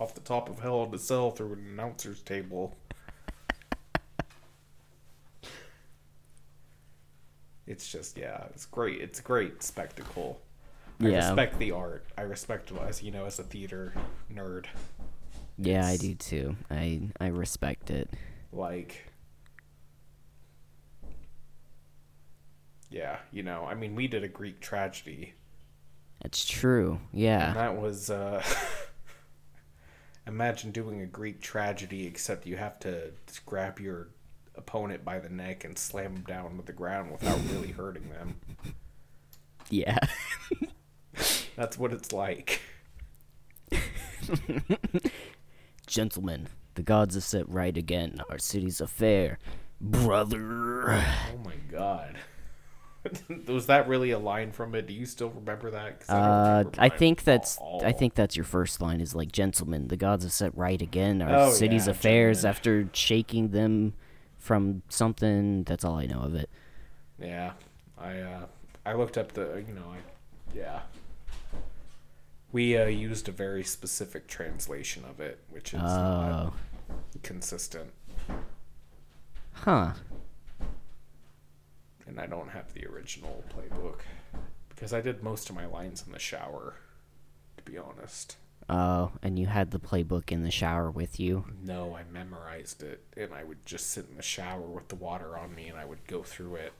off 0.00 0.14
the 0.14 0.20
top 0.20 0.48
of 0.48 0.58
Hell 0.60 0.82
in 0.84 0.94
a 0.94 0.98
Cell 0.98 1.30
through 1.30 1.52
an 1.52 1.66
announcer's 1.74 2.22
table. 2.22 2.74
It's 7.66 7.90
just 7.90 8.18
yeah, 8.18 8.44
it's 8.50 8.66
great. 8.66 9.00
It's 9.00 9.20
a 9.20 9.22
great 9.22 9.62
spectacle. 9.62 10.40
I 11.00 11.08
Yeah. 11.08 11.28
respect 11.28 11.58
the 11.58 11.72
art. 11.72 12.04
I 12.16 12.22
respect 12.22 12.70
as 12.86 13.02
you 13.02 13.10
know 13.10 13.24
as 13.26 13.38
a 13.38 13.42
theater 13.42 13.94
nerd. 14.32 14.66
Yeah, 15.58 15.86
I 15.86 15.96
do 15.96 16.14
too. 16.14 16.56
I 16.70 17.08
I 17.20 17.28
respect 17.28 17.90
it. 17.90 18.10
Like, 18.52 19.10
yeah, 22.90 23.18
you 23.32 23.42
know, 23.42 23.64
I 23.64 23.74
mean, 23.74 23.94
we 23.94 24.06
did 24.06 24.22
a 24.24 24.28
Greek 24.28 24.60
tragedy, 24.60 25.34
It's 26.24 26.44
true. 26.44 27.00
and 27.12 27.20
Yeah. 27.20 27.52
that 27.54 27.76
was. 27.76 28.10
uh 28.10 28.42
Imagine 30.26 30.70
doing 30.70 31.02
a 31.02 31.06
Greek 31.06 31.42
tragedy, 31.42 32.06
except 32.06 32.46
you 32.46 32.56
have 32.56 32.78
to 32.80 33.12
scrap 33.26 33.78
your 33.78 34.08
opponent 34.56 35.04
by 35.04 35.18
the 35.18 35.28
neck 35.28 35.64
and 35.64 35.78
slam 35.78 36.14
them 36.14 36.24
down 36.26 36.56
to 36.56 36.62
the 36.64 36.72
ground 36.72 37.10
without 37.12 37.38
really 37.52 37.72
hurting 37.72 38.08
them. 38.10 38.36
Yeah. 39.70 39.98
That's 41.56 41.78
what 41.78 41.92
it's 41.92 42.12
like. 42.12 42.60
Gentlemen, 45.86 46.48
the 46.74 46.82
gods 46.82 47.14
have 47.14 47.24
set 47.24 47.48
right 47.48 47.76
again. 47.76 48.20
Our 48.30 48.38
city's 48.38 48.80
a 48.80 48.86
fair. 48.86 49.38
Brother. 49.80 50.92
Oh 50.92 51.38
my 51.44 51.54
god. 51.70 52.16
was 53.48 53.66
that 53.66 53.86
really 53.86 54.12
a 54.12 54.18
line 54.18 54.50
from 54.50 54.74
it? 54.74 54.86
Do 54.86 54.94
you 54.94 55.04
still 55.04 55.28
remember 55.30 55.70
that? 55.70 56.04
don't 56.08 56.16
Uh, 56.16 56.64
I 56.78 56.88
think 56.88 57.24
that's. 57.24 57.58
I 57.82 57.92
think 57.92 58.14
that's 58.14 58.34
your 58.34 58.44
first 58.46 58.80
line 58.80 59.00
is 59.00 59.14
like, 59.14 59.30
gentlemen, 59.30 59.88
the 59.88 59.96
gods 59.96 60.24
have 60.24 60.32
set 60.32 60.56
right 60.56 60.80
again. 60.80 61.20
Our 61.20 61.48
Oh, 61.48 61.50
city's 61.50 61.86
yeah, 61.86 61.92
affairs 61.92 62.38
gentlemen. 62.42 62.56
after 62.56 62.88
shaking 62.94 63.50
them 63.50 63.92
from 64.44 64.82
something. 64.90 65.64
That's 65.64 65.84
all 65.84 65.96
I 65.96 66.04
know 66.06 66.20
of 66.20 66.34
it. 66.34 66.50
Yeah, 67.18 67.52
I 67.98 68.18
uh, 68.20 68.46
I 68.84 68.92
looked 68.92 69.16
up 69.16 69.32
the 69.32 69.64
you 69.66 69.72
know 69.74 69.86
I 69.92 69.96
yeah. 70.56 70.80
We 72.52 72.76
uh, 72.76 72.84
used 72.86 73.28
a 73.28 73.32
very 73.32 73.64
specific 73.64 74.28
translation 74.28 75.02
of 75.08 75.18
it, 75.20 75.40
which 75.50 75.74
is 75.74 75.80
Oh, 75.82 76.52
consistent, 77.22 77.90
huh. 79.54 79.92
and 82.06 82.20
I 82.20 82.26
don't 82.26 82.50
have 82.50 82.72
the 82.74 82.86
original 82.86 83.42
playbook 83.52 84.00
because 84.68 84.92
I 84.92 85.00
did 85.00 85.22
most 85.22 85.48
of 85.50 85.56
my 85.56 85.66
lines 85.66 86.04
in 86.06 86.12
the 86.12 86.18
shower. 86.18 86.74
To 87.56 87.62
be 87.64 87.78
honest, 87.78 88.36
Oh, 88.68 89.12
and 89.22 89.38
you 89.38 89.46
had 89.46 89.70
the 89.72 89.78
playbook 89.78 90.32
in 90.32 90.42
the 90.42 90.50
shower 90.50 90.90
with 90.90 91.20
you. 91.20 91.44
no, 91.62 91.94
I 91.94 92.02
memorized 92.10 92.82
it, 92.82 93.02
and 93.16 93.34
I 93.34 93.44
would 93.44 93.64
just 93.66 93.90
sit 93.90 94.06
in 94.10 94.16
the 94.16 94.22
shower 94.22 94.62
with 94.62 94.88
the 94.88 94.94
water 94.94 95.36
on 95.36 95.54
me, 95.54 95.68
and 95.68 95.78
I 95.78 95.84
would 95.84 96.06
go 96.06 96.22
through 96.22 96.56
it 96.56 96.72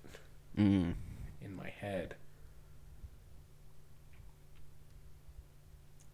Mm. 0.58 0.94
in 1.42 1.54
my 1.56 1.68
head. 1.68 2.14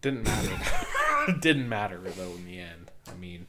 Didn't 0.01 0.23
matter. 0.23 0.57
Didn't 1.39 1.69
matter 1.69 1.99
though 1.99 2.31
in 2.33 2.45
the 2.45 2.59
end. 2.59 2.91
I 3.09 3.13
mean, 3.15 3.45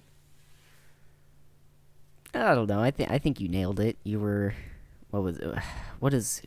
I 2.35 2.55
don't 2.55 2.69
know. 2.69 2.81
I 2.81 2.91
think 2.91 3.11
I 3.11 3.19
think 3.19 3.41
you 3.41 3.49
nailed 3.49 3.81
it. 3.81 3.97
You 4.05 4.21
were, 4.21 4.55
what 5.11 5.23
was 5.23 5.39
it? 5.39 5.55
What 5.99 6.13
is? 6.13 6.43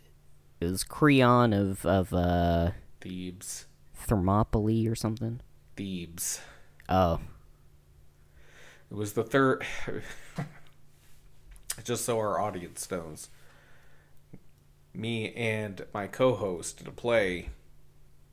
It 0.61 0.65
was 0.65 0.83
Creon 0.83 1.53
of 1.53 1.85
of 1.85 2.13
uh, 2.13 2.71
Thebes, 3.01 3.65
Thermopylae 3.95 4.87
or 4.87 4.95
something. 4.95 5.39
Thebes. 5.75 6.41
Oh, 6.89 7.19
It 8.91 8.95
was 8.95 9.13
the 9.13 9.23
third. 9.23 9.65
Just 11.83 12.05
so 12.05 12.17
our 12.17 12.39
audience 12.39 12.89
knows, 12.89 13.29
me 14.93 15.33
and 15.33 15.85
my 15.93 16.07
co-host 16.07 16.77
did 16.77 16.87
a 16.87 16.91
play. 16.91 17.49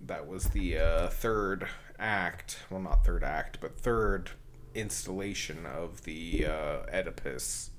That 0.00 0.26
was 0.26 0.46
the 0.46 0.78
uh, 0.78 1.08
third 1.08 1.68
act. 1.98 2.60
Well, 2.70 2.80
not 2.80 3.04
third 3.04 3.24
act, 3.24 3.58
but 3.60 3.78
third 3.78 4.30
installation 4.74 5.66
of 5.66 6.04
the 6.04 6.46
uh, 6.46 6.86
Oedipus. 6.92 7.70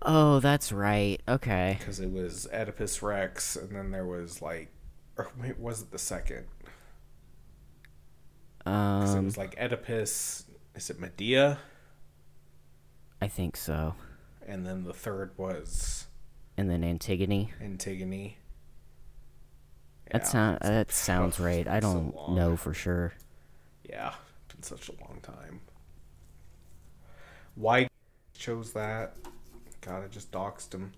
oh, 0.00 0.40
that's 0.40 0.72
right. 0.72 1.20
Okay. 1.28 1.76
because 1.78 2.00
it 2.00 2.10
was 2.10 2.48
Oedipus 2.52 3.02
Rex, 3.02 3.56
and 3.56 3.74
then 3.76 3.90
there 3.90 4.06
was 4.06 4.40
like, 4.42 4.68
or 5.16 5.30
wait, 5.40 5.58
was 5.58 5.82
it 5.82 5.90
the 5.90 5.98
second? 5.98 6.46
'Cause 8.64 9.14
it 9.14 9.18
Um, 9.18 9.24
was 9.24 9.36
like 9.36 9.56
Oedipus. 9.60 10.44
Is 10.74 10.88
it 10.90 10.98
Medea? 11.00 11.58
I 13.20 13.28
think 13.28 13.56
so. 13.56 13.94
And 14.46 14.66
then 14.66 14.84
the 14.84 14.94
third 14.94 15.32
was 15.36 16.06
And 16.56 16.68
then 16.70 16.82
Antigone. 16.84 17.52
Antigone. 17.60 18.36
That 20.10 20.22
Yeah, 20.22 20.28
sound 20.28 20.56
it's- 20.56 20.70
that 20.70 20.92
sounds 20.92 21.40
right. 21.40 21.66
I 21.66 21.80
don't 21.80 22.14
long. 22.14 22.34
know 22.36 22.56
for 22.56 22.74
sure. 22.74 23.14
Yeah, 23.88 24.14
been 24.48 24.62
such 24.62 24.88
a 24.88 24.92
long 25.00 25.20
time. 25.22 25.60
Why 27.54 27.88
chose 28.34 28.72
that? 28.72 29.16
God, 29.80 30.04
I 30.04 30.08
just 30.08 30.30
doxed 30.30 30.72
him. 30.74 30.92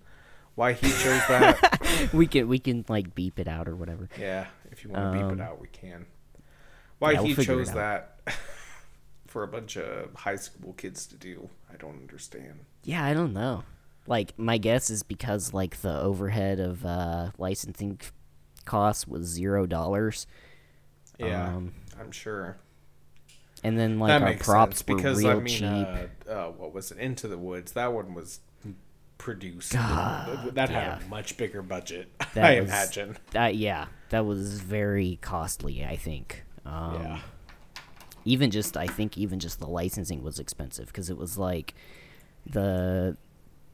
Why 0.55 0.73
he 0.73 0.87
chose 0.89 1.21
that? 1.27 2.09
we 2.13 2.27
can 2.27 2.47
we 2.47 2.59
can 2.59 2.85
like 2.87 3.13
beep 3.15 3.39
it 3.39 3.47
out 3.47 3.67
or 3.67 3.75
whatever. 3.75 4.07
Yeah, 4.17 4.47
if 4.71 4.83
you 4.83 4.89
want 4.89 5.05
to 5.05 5.11
beep 5.19 5.25
Um, 5.31 5.39
it 5.39 5.43
out, 5.43 5.59
we 5.59 5.67
can. 5.67 6.05
Why 6.99 7.11
yeah, 7.11 7.21
we'll 7.21 7.35
he 7.35 7.45
chose 7.45 7.71
that 7.73 8.19
for 9.27 9.43
a 9.43 9.47
bunch 9.47 9.77
of 9.77 10.13
high 10.15 10.35
school 10.37 10.73
kids 10.73 11.05
to 11.07 11.15
do, 11.15 11.49
I 11.71 11.75
don't 11.77 11.97
understand. 12.01 12.59
Yeah, 12.83 13.03
I 13.05 13.13
don't 13.13 13.33
know. 13.33 13.63
Like 14.07 14.37
my 14.37 14.57
guess 14.57 14.89
is 14.89 15.03
because 15.03 15.53
like 15.53 15.81
the 15.81 15.99
overhead 15.99 16.59
of 16.59 16.85
uh, 16.85 17.31
licensing 17.37 17.99
costs 18.65 19.07
was 19.07 19.25
zero 19.27 19.65
dollars. 19.65 20.27
Yeah, 21.19 21.47
Um, 21.55 21.73
I'm 21.99 22.11
sure. 22.11 22.57
and 23.63 23.79
then 23.79 23.99
like 23.99 24.09
that 24.09 24.21
our 24.21 24.33
props 24.35 24.77
sense 24.79 24.89
were 24.89 24.95
because 24.97 25.17
real 25.23 25.31
I 25.31 25.35
mean, 25.35 25.47
cheap. 25.47 25.87
uh, 26.29 26.31
uh, 26.31 26.47
what 26.51 26.73
was 26.73 26.91
it? 26.91 26.97
Into 26.99 27.27
the 27.27 27.37
Woods. 27.37 27.71
That 27.71 27.93
one 27.93 28.13
was 28.13 28.39
produced. 29.17 29.73
God, 29.73 30.53
that 30.55 30.69
yeah. 30.69 30.95
had 30.95 31.01
a 31.03 31.05
much 31.07 31.35
bigger 31.37 31.61
budget. 31.61 32.09
That 32.35 32.43
I 32.45 32.59
was- 32.61 32.69
imagine. 32.69 33.17
That 33.31 33.55
yeah, 33.55 33.87
that 34.09 34.25
was 34.25 34.59
very 34.61 35.17
costly. 35.21 35.83
I 35.85 35.95
think. 35.95 36.43
Um, 36.65 37.01
yeah. 37.01 37.19
Even 38.25 38.49
just 38.49 38.75
I 38.75 38.87
think 38.87 39.17
even 39.17 39.39
just 39.39 39.59
the 39.59 39.67
licensing 39.67 40.23
was 40.23 40.39
expensive 40.39 40.87
because 40.87 41.09
it 41.09 41.17
was 41.17 41.37
like 41.37 41.75
the 42.45 43.17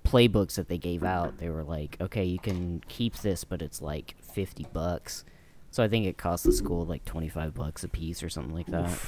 playbooks 0.04 0.56
that 0.56 0.68
they 0.68 0.78
gave 0.78 1.04
out. 1.04 1.38
They 1.38 1.50
were 1.50 1.64
like, 1.64 1.98
okay, 2.02 2.26
you 2.26 2.40
can 2.40 2.84
keep 2.88 3.18
this, 3.18 3.44
but 3.44 3.62
it's 3.62 3.82
like 3.82 4.16
fifty 4.22 4.66
bucks. 4.74 5.24
So 5.72 5.82
I 5.84 5.88
think 5.88 6.06
it 6.06 6.18
cost 6.18 6.44
the 6.44 6.52
school 6.52 6.86
like 6.86 7.06
twenty 7.06 7.30
five 7.30 7.54
bucks 7.54 7.84
a 7.84 7.88
piece 7.88 8.22
or 8.24 8.30
something 8.30 8.54
like 8.54 8.68
that. 8.68 9.00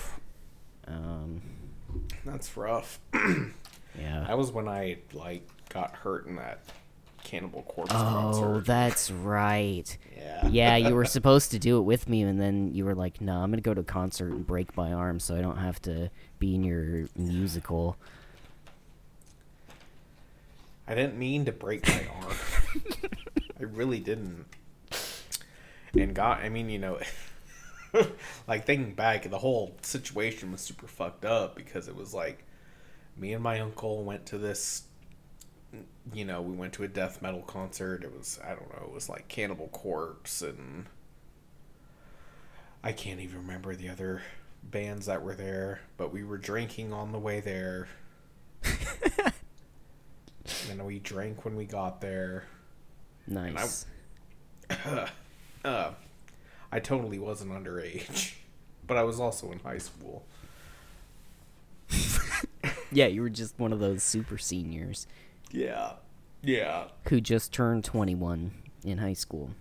Um, 0.87 1.41
That's 2.25 2.55
rough. 2.55 2.99
yeah. 3.13 4.25
That 4.27 4.37
was 4.37 4.51
when 4.51 4.67
I 4.67 4.97
like 5.13 5.47
got 5.69 5.95
hurt 5.95 6.25
in 6.27 6.35
that 6.37 6.59
Cannibal 7.23 7.63
Corpse 7.63 7.91
Oh, 7.93 7.95
concert. 7.95 8.65
that's 8.65 9.09
right. 9.11 9.97
Yeah. 10.15 10.47
Yeah, 10.47 10.75
you 10.77 10.93
were 10.95 11.05
supposed 11.17 11.51
to 11.51 11.59
do 11.59 11.77
it 11.77 11.81
with 11.83 12.07
me, 12.09 12.21
and 12.23 12.39
then 12.39 12.73
you 12.73 12.85
were 12.85 12.95
like, 12.95 13.21
"No, 13.21 13.37
I'm 13.37 13.49
gonna 13.51 13.61
go 13.61 13.73
to 13.73 13.81
a 13.81 13.85
concert 13.85 14.31
and 14.31 14.45
break 14.45 14.75
my 14.75 14.91
arm, 14.93 15.19
so 15.19 15.35
I 15.35 15.41
don't 15.41 15.57
have 15.57 15.81
to 15.83 16.09
be 16.39 16.55
in 16.55 16.63
your 16.63 17.07
musical." 17.15 17.97
I 20.87 20.95
didn't 20.95 21.17
mean 21.17 21.45
to 21.45 21.51
break 21.53 21.87
my 21.87 22.07
arm. 22.21 22.35
I 23.59 23.63
really 23.63 23.99
didn't. 23.99 24.45
And 25.93 26.13
God, 26.13 26.41
I 26.43 26.49
mean, 26.49 26.69
you 26.69 26.79
know, 26.79 26.99
like 28.47 28.65
thinking 28.65 28.93
back, 28.93 29.29
the 29.29 29.37
whole 29.37 29.77
situation 29.81 30.51
was 30.51 30.59
super 30.61 30.87
fucked 30.87 31.23
up 31.23 31.55
because 31.55 31.87
it 31.87 31.95
was 31.95 32.13
like 32.13 32.43
me 33.15 33.31
and 33.33 33.41
my 33.43 33.59
uncle 33.61 34.03
went 34.03 34.25
to 34.27 34.37
this. 34.37 34.83
You 36.11 36.25
know, 36.25 36.41
we 36.41 36.53
went 36.53 36.73
to 36.73 36.83
a 36.83 36.87
death 36.87 37.21
metal 37.21 37.41
concert. 37.41 38.03
It 38.03 38.11
was 38.15 38.39
I 38.43 38.49
don't 38.49 38.69
know. 38.69 38.87
It 38.87 38.93
was 38.93 39.09
like 39.09 39.27
Cannibal 39.27 39.67
Corpse 39.69 40.41
and 40.41 40.87
I 42.83 42.91
can't 42.91 43.21
even 43.21 43.37
remember 43.37 43.75
the 43.75 43.89
other 43.89 44.21
bands 44.63 45.05
that 45.05 45.23
were 45.23 45.35
there. 45.35 45.81
But 45.97 46.11
we 46.11 46.23
were 46.23 46.37
drinking 46.37 46.91
on 46.91 47.11
the 47.11 47.19
way 47.19 47.39
there. 47.39 47.87
and 50.69 50.85
we 50.85 50.99
drank 50.99 51.45
when 51.45 51.55
we 51.55 51.65
got 51.65 52.01
there. 52.01 52.45
Nice. 53.27 53.85
Uh, 55.65 55.93
I 56.73 56.81
totally 56.81 57.19
wasn't 57.19 57.51
underage, 57.53 58.33
but 58.85 58.97
I 58.97 59.03
was 59.03 59.17
also 59.17 59.49
in 59.53 59.59
high 59.59 59.77
school. 59.77 60.25
Yeah, 62.93 63.07
you 63.07 63.21
were 63.23 63.29
just 63.29 63.57
one 63.57 63.73
of 63.73 63.79
those 63.79 64.03
super 64.03 64.37
seniors 64.37 65.07
Yeah, 65.53 65.93
yeah. 66.41 66.87
who 67.09 67.21
just 67.21 67.53
turned 67.53 67.83
21 67.85 68.51
in 68.83 68.97
high 68.97 69.13
school. 69.13 69.51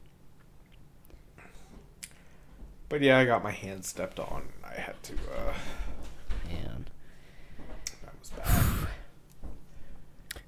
But 2.88 3.00
yeah, 3.02 3.18
I 3.18 3.24
got 3.24 3.42
my 3.44 3.50
hand 3.50 3.84
stepped 3.84 4.18
on. 4.18 4.48
I 4.64 4.74
had 4.80 5.00
to. 5.04 5.12
uh 5.14 5.54
Man, 6.48 6.86
That 8.02 8.12
was 8.18 8.30
bad. 8.30 8.88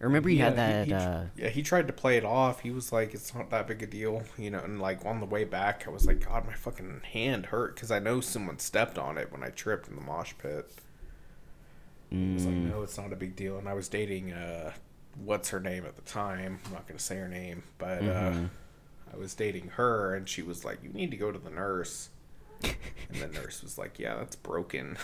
I 0.00 0.04
remember 0.04 0.28
you 0.28 0.40
had 0.40 0.56
that. 0.56 0.84
he- 0.86 0.90
he- 0.92 0.94
uh, 0.96 1.24
yeah, 1.36 1.48
he 1.48 1.62
tried 1.62 1.86
to 1.86 1.92
play 1.92 2.16
it 2.18 2.24
off. 2.24 2.60
He 2.60 2.70
was 2.70 2.92
like, 2.92 3.14
"It's 3.14 3.34
not 3.34 3.48
that 3.50 3.66
big 3.66 3.82
a 3.82 3.86
deal," 3.86 4.22
you 4.36 4.50
know. 4.50 4.58
And 4.60 4.80
like 4.80 5.04
on 5.06 5.20
the 5.20 5.26
way 5.26 5.44
back, 5.44 5.84
I 5.86 5.90
was 5.90 6.04
like, 6.06 6.26
"God, 6.26 6.46
my 6.46 6.52
fucking 6.52 7.02
hand 7.12 7.46
hurt," 7.46 7.74
because 7.74 7.90
I 7.90 7.98
know 8.00 8.20
someone 8.20 8.58
stepped 8.58 8.98
on 8.98 9.16
it 9.16 9.32
when 9.32 9.42
I 9.42 9.48
tripped 9.48 9.88
in 9.88 9.94
the 9.96 10.02
mosh 10.02 10.34
pit. 10.38 10.70
I 12.12 12.32
was 12.34 12.44
like, 12.46 12.54
Mm. 12.54 12.70
no, 12.70 12.82
it's 12.82 12.96
not 12.98 13.12
a 13.12 13.16
big 13.16 13.34
deal. 13.34 13.56
And 13.58 13.68
I 13.68 13.72
was 13.72 13.88
dating, 13.88 14.32
uh, 14.32 14.72
what's 15.22 15.50
her 15.50 15.60
name 15.60 15.84
at 15.86 15.96
the 15.96 16.02
time? 16.02 16.60
I'm 16.66 16.72
not 16.72 16.86
going 16.86 16.98
to 16.98 17.02
say 17.04 17.16
her 17.16 17.28
name, 17.28 17.62
but 17.78 18.02
uh, 18.02 18.30
Mhm. 18.32 18.50
I 19.12 19.16
was 19.16 19.34
dating 19.34 19.68
her, 19.76 20.14
and 20.14 20.28
she 20.28 20.42
was 20.42 20.64
like, 20.64 20.82
you 20.82 20.88
need 20.90 21.10
to 21.12 21.16
go 21.16 21.30
to 21.30 21.38
the 21.38 21.50
nurse. 21.50 22.08
and 22.62 23.20
the 23.20 23.28
nurse 23.28 23.62
was 23.62 23.78
like, 23.78 23.98
yeah, 23.98 24.16
that's 24.16 24.36
broken. 24.36 24.96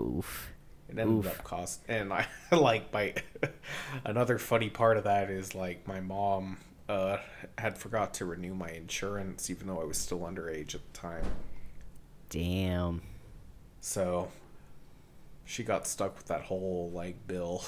Oof. 0.00 0.52
It 0.88 0.98
ended 0.98 1.26
Oof. 1.26 1.38
up 1.38 1.44
cost, 1.44 1.82
and 1.88 2.12
I 2.12 2.26
like 2.52 2.92
my 2.92 3.14
another 4.04 4.38
funny 4.38 4.70
part 4.70 4.96
of 4.96 5.04
that 5.04 5.30
is 5.30 5.54
like 5.54 5.86
my 5.86 6.00
mom 6.00 6.56
uh, 6.88 7.18
had 7.58 7.78
forgot 7.78 8.14
to 8.14 8.24
renew 8.24 8.54
my 8.54 8.70
insurance, 8.70 9.50
even 9.50 9.66
though 9.68 9.80
I 9.80 9.84
was 9.84 9.98
still 9.98 10.20
underage 10.20 10.74
at 10.74 10.80
the 10.92 10.98
time. 10.98 11.24
Damn. 12.28 13.02
So 13.80 14.30
she 15.44 15.62
got 15.62 15.86
stuck 15.86 16.16
with 16.16 16.26
that 16.26 16.42
whole 16.42 16.90
like 16.92 17.26
bill. 17.26 17.62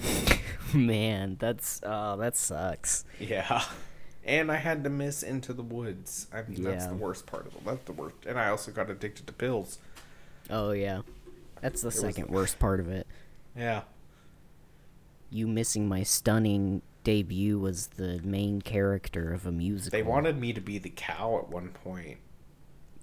Man, 0.74 1.36
that's 1.38 1.80
oh, 1.82 2.16
that 2.18 2.36
sucks. 2.36 3.04
Yeah. 3.18 3.62
And 4.24 4.52
I 4.52 4.56
had 4.56 4.84
to 4.84 4.90
miss 4.90 5.22
Into 5.22 5.52
the 5.54 5.62
Woods. 5.62 6.26
I 6.32 6.42
mean, 6.42 6.62
that's 6.62 6.84
Yeah. 6.84 6.90
the 6.90 6.96
worst 6.96 7.24
part 7.26 7.46
of 7.46 7.54
it. 7.54 7.64
That's 7.64 7.84
the 7.84 7.92
worst. 7.92 8.16
And 8.26 8.38
I 8.38 8.48
also 8.48 8.70
got 8.70 8.90
addicted 8.90 9.26
to 9.26 9.32
pills. 9.32 9.78
Oh 10.50 10.72
yeah, 10.72 11.00
that's 11.62 11.80
the 11.82 11.90
second 11.90 12.28
worst 12.28 12.58
part 12.58 12.80
of 12.80 12.88
it. 12.90 13.06
Yeah. 13.56 13.82
You 15.30 15.46
missing 15.46 15.88
my 15.88 16.02
stunning 16.02 16.82
debut 17.04 17.58
was 17.58 17.88
the 17.88 18.20
main 18.22 18.60
character 18.62 19.32
of 19.32 19.46
a 19.46 19.52
musical. 19.52 19.96
They 19.98 20.02
wanted 20.02 20.38
me 20.38 20.52
to 20.52 20.60
be 20.60 20.78
the 20.78 20.90
cow 20.94 21.38
at 21.38 21.48
one 21.48 21.68
point, 21.70 22.18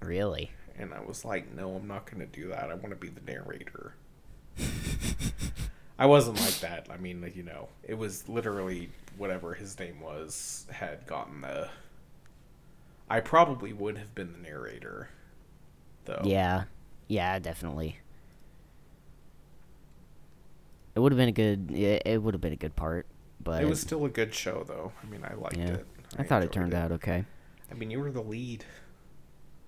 really. 0.00 0.50
and 0.78 0.92
I 0.94 1.00
was 1.00 1.24
like, 1.24 1.52
no, 1.54 1.74
I'm 1.76 1.86
not 1.88 2.08
going 2.10 2.20
to 2.20 2.26
do 2.40 2.48
that. 2.48 2.70
I 2.70 2.74
want 2.74 2.90
to 2.90 2.96
be 2.96 3.08
the 3.08 3.20
narrator. 3.20 3.94
I 5.98 6.06
wasn't 6.06 6.40
like 6.40 6.60
that. 6.60 6.88
I 6.90 6.96
mean, 6.98 7.20
like, 7.22 7.36
you 7.36 7.42
know, 7.42 7.68
it 7.82 7.94
was 7.94 8.28
literally 8.28 8.90
whatever 9.16 9.54
his 9.54 9.78
name 9.78 10.00
was 10.00 10.66
had 10.70 11.06
gotten 11.06 11.40
the. 11.40 11.68
I 13.08 13.20
probably 13.20 13.72
would 13.72 13.96
have 13.98 14.14
been 14.14 14.32
the 14.32 14.38
narrator, 14.38 15.08
though. 16.04 16.22
Yeah, 16.24 16.64
yeah, 17.08 17.38
definitely. 17.38 17.98
It 20.94 21.00
would 21.00 21.12
have 21.12 21.18
been 21.18 21.28
a 21.28 21.32
good. 21.32 21.70
It, 21.72 22.02
it 22.06 22.22
would 22.22 22.34
have 22.34 22.40
been 22.40 22.52
a 22.52 22.56
good 22.56 22.74
part, 22.76 23.06
but 23.42 23.62
It 23.62 23.66
was 23.66 23.80
still 23.80 24.04
a 24.04 24.08
good 24.08 24.34
show, 24.34 24.64
though. 24.66 24.92
I 25.02 25.06
mean, 25.06 25.24
I 25.24 25.34
liked 25.34 25.56
yeah. 25.56 25.74
it. 25.74 25.86
I, 26.18 26.22
thought 26.22 26.42
it 26.42 26.52
turned 26.52 26.72
out 26.74 26.92
okay. 26.92 27.24
I 27.70 27.74
mean, 27.74 27.90
you 27.90 28.00
were 28.00 28.10
the 28.10 28.22
lead, 28.22 28.64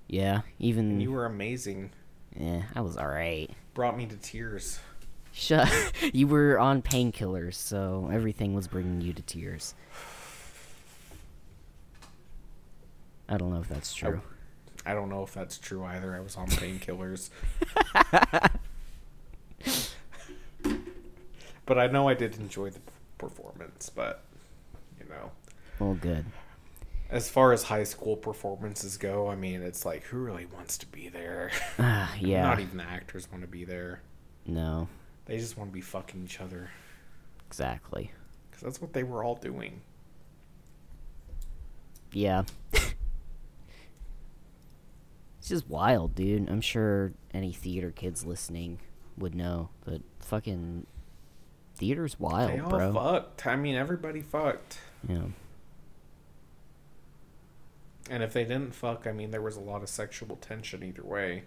Yeah, 0.07 0.43
even 0.59 0.91
and 0.93 1.03
you 1.03 1.11
were 1.13 1.27
amazing. 1.27 1.91
yeah, 2.37 2.63
I 2.75 2.81
was 2.81 2.97
all 2.97 3.09
right. 3.09 3.51
Brought 3.75 3.97
me 3.97 4.07
to 4.07 4.17
tears. 4.17 4.79
Shut. 5.39 5.71
you 6.13 6.27
were 6.27 6.59
on 6.59 6.83
painkillers, 6.83 7.55
so 7.55 8.11
everything 8.13 8.55
was 8.55 8.67
bringing 8.67 9.01
you 9.01 9.13
to 9.13 9.23
tears. 9.23 9.73
I 13.29 13.37
don't 13.37 13.53
know 13.53 13.61
if 13.61 13.69
that's 13.69 13.95
true. 13.95 14.21
I 14.85 14.95
don't 14.95 15.09
know 15.09 15.23
if 15.23 15.33
that's 15.33 15.57
true 15.57 15.85
either. 15.85 16.17
I 16.17 16.19
was 16.19 16.35
on 16.35 16.49
painkillers. 16.49 17.31
but 21.67 21.79
I 21.79 21.87
know 21.87 22.09
I 22.09 22.15
did 22.15 22.37
enjoy 22.41 22.71
the 22.71 22.81
performance, 23.19 23.91
but 23.91 24.25
you 24.99 25.09
know, 25.09 25.31
Well, 25.79 25.95
good. 25.95 26.25
as 27.11 27.31
far 27.31 27.53
as 27.53 27.63
high 27.63 27.85
school 27.85 28.17
performances 28.17 28.97
go, 28.97 29.29
I 29.29 29.37
mean, 29.37 29.63
it's 29.63 29.87
like 29.87 30.03
who 30.05 30.19
really 30.19 30.47
wants 30.47 30.79
to 30.79 30.87
be 30.87 31.09
there? 31.09 31.53
Ah, 31.79 32.13
yeah. 32.19 32.43
Not 32.43 32.59
even 32.59 32.79
the 32.79 32.83
actors 32.85 33.31
want 33.31 33.43
to 33.45 33.49
be 33.49 33.65
there. 33.65 34.01
No, 34.47 34.89
They 35.29 35.39
just 35.39 35.57
want 35.57 35.71
to 35.71 35.75
be 35.75 35.83
fucking 35.83 36.25
each 36.25 36.41
other 36.41 36.71
exactly. 37.47 38.11
cuz 38.51 38.63
that's 38.63 38.81
what 38.81 38.93
they 38.93 39.05
were 39.05 39.23
all 39.23 39.37
doing. 39.37 39.83
Yeah. 42.13 42.43
it's 42.73 42.95
just 45.47 45.69
wild, 45.69 46.15
dude. 46.15 46.49
I'm 46.49 46.63
sure 46.63 47.13
any 47.33 47.53
theater 47.53 47.91
kids 47.91 48.25
listening 48.25 48.81
would 49.19 49.35
know, 49.35 49.69
but 49.85 50.01
fucking 50.21 50.87
theater's 51.77 52.19
wild, 52.19 52.51
they 52.51 52.59
all 52.59 52.71
bro. 52.71 52.93
fucked. 52.93 53.47
I 53.47 53.57
mean, 53.57 53.77
everybody 53.77 54.23
fucked. 54.23 54.79
Yeah. 55.07 55.27
And 58.11 58.23
if 58.23 58.33
they 58.33 58.45
didn't 58.45 58.75
fuck, 58.75 59.07
I 59.07 59.13
mean, 59.13 59.31
there 59.31 59.43
was 59.43 59.57
a 59.57 59.61
lot 59.61 59.83
of 59.83 59.91
sexual 59.91 60.37
tension 60.37 60.83
either 60.83 61.05
way. 61.05 61.45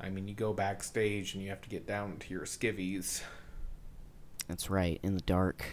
I 0.00 0.10
mean, 0.10 0.28
you 0.28 0.34
go 0.34 0.52
backstage 0.52 1.34
and 1.34 1.42
you 1.42 1.50
have 1.50 1.60
to 1.62 1.68
get 1.68 1.86
down 1.86 2.16
to 2.18 2.32
your 2.32 2.44
skivvies 2.44 3.22
That's 4.46 4.70
right. 4.70 5.00
In 5.02 5.14
the 5.14 5.20
dark, 5.22 5.64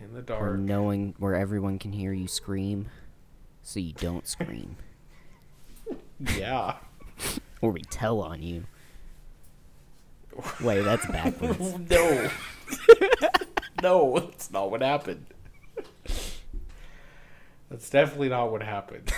in 0.00 0.12
the 0.12 0.20
or 0.20 0.22
dark. 0.22 0.58
knowing 0.58 1.14
where 1.18 1.34
everyone 1.34 1.78
can 1.78 1.92
hear 1.92 2.12
you 2.12 2.28
scream, 2.28 2.88
so 3.62 3.80
you 3.80 3.92
don't 3.92 4.26
scream, 4.28 4.76
Yeah. 6.36 6.76
or 7.60 7.72
we 7.72 7.80
tell 7.82 8.20
on 8.20 8.42
you. 8.42 8.64
Wait, 10.60 10.82
that's 10.82 11.06
backwards. 11.10 11.74
no. 11.90 12.30
no, 13.82 14.18
that's 14.20 14.50
not 14.50 14.70
what 14.70 14.82
happened. 14.82 15.26
That's 17.70 17.90
definitely 17.90 18.28
not 18.28 18.52
what 18.52 18.62
happened. 18.62 19.12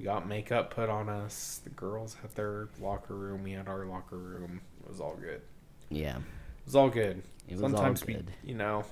We 0.00 0.04
got 0.06 0.26
makeup 0.26 0.70
put 0.74 0.88
on 0.88 1.10
us. 1.10 1.60
The 1.62 1.68
girls 1.70 2.16
had 2.22 2.34
their 2.34 2.68
locker 2.80 3.14
room. 3.14 3.42
We 3.42 3.52
had 3.52 3.68
our 3.68 3.84
locker 3.84 4.16
room. 4.16 4.62
It 4.82 4.88
was 4.88 4.98
all 4.98 5.14
good. 5.20 5.42
yeah. 5.90 6.16
It 6.16 6.64
was 6.64 6.74
all 6.74 6.88
good. 6.88 7.22
It 7.48 7.54
was 7.54 7.62
all 7.62 7.68
Sometimes 7.70 8.02
good. 8.02 8.30
we, 8.42 8.50
you 8.50 8.54
know, 8.54 8.84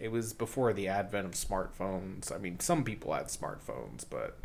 it 0.00 0.10
was 0.10 0.32
before 0.32 0.72
the 0.72 0.88
advent 0.88 1.26
of 1.26 1.32
smartphones. 1.32 2.32
I 2.34 2.38
mean, 2.38 2.60
some 2.60 2.82
people 2.82 3.12
had 3.12 3.26
smartphones, 3.26 4.04
but 4.08 4.38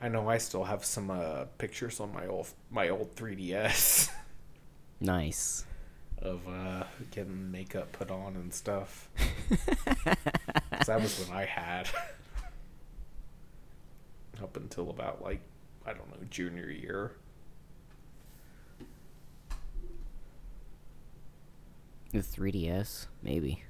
I 0.00 0.08
know 0.08 0.28
I 0.28 0.36
still 0.38 0.64
have 0.64 0.84
some 0.84 1.10
uh, 1.10 1.44
pictures 1.56 1.98
on 2.00 2.12
my 2.12 2.26
old 2.26 2.48
my 2.70 2.88
old 2.90 3.14
3DS 3.16 4.10
Nice. 5.00 5.64
of 6.20 6.40
uh, 6.48 6.84
getting 7.12 7.50
makeup 7.50 7.92
put 7.92 8.10
on 8.10 8.34
and 8.34 8.52
stuff. 8.52 9.08
that 10.86 11.00
was 11.00 11.18
when 11.26 11.34
I 11.36 11.44
had 11.46 11.88
up 14.42 14.56
until 14.56 14.90
about 14.90 15.22
like 15.22 15.40
I 15.86 15.92
don't 15.92 16.08
know 16.10 16.26
junior 16.30 16.70
year. 16.70 17.12
The 22.12 22.18
3DS, 22.18 23.06
maybe. 23.22 23.64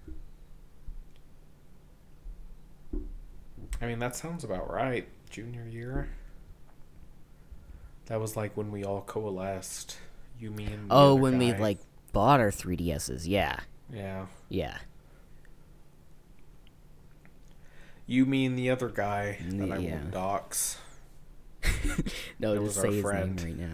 I 3.81 3.87
mean, 3.87 4.01
that 4.01 4.17
sounds 4.17 4.43
about 4.43 4.69
right. 4.69 5.07
Junior 5.31 5.65
year. 5.65 6.09
That 8.07 8.21
was 8.21 8.37
like 8.37 8.57
when 8.57 8.73
we 8.73 8.85
all 8.85 9.03
coalesced. 9.03 9.97
You, 10.41 10.51
mean? 10.51 10.87
Oh, 10.91 11.15
when 11.15 11.39
we 11.39 11.53
like 11.55 11.79
bought 12.13 12.41
our 12.41 12.51
3DSs. 12.51 13.23
Yeah. 13.27 13.61
yeah, 13.93 14.27
Yeah. 14.49 14.77
You, 18.13 18.27
mean 18.27 18.57
the 18.57 18.71
other 18.71 18.89
guy 18.89 19.39
that 19.41 19.71
I 19.73 19.79
Yeah. 19.79 19.93
won't 19.97 20.11
dox. 20.13 20.79
no, 22.39 22.55
That 22.55 22.65
just 22.65 22.81
say 22.81 22.93
his 22.93 23.01
friend. 23.03 23.37
name 23.45 23.59
right 23.59 23.71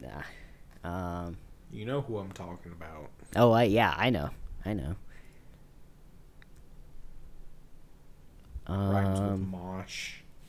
now. 0.00 0.22
Nah. 0.84 1.26
Um. 1.26 1.36
You 1.72 1.84
know 1.84 2.00
who 2.02 2.18
I'm 2.18 2.32
talking 2.32 2.72
about. 2.72 3.10
Oh, 3.36 3.50
I 3.52 3.64
yeah, 3.64 3.94
I 3.96 4.10
know, 4.10 4.30
I 4.64 4.72
know. 4.74 4.96
Rhymes 8.68 9.20
with 9.20 9.30
Um. 9.30 9.50
mosh. 9.50 10.14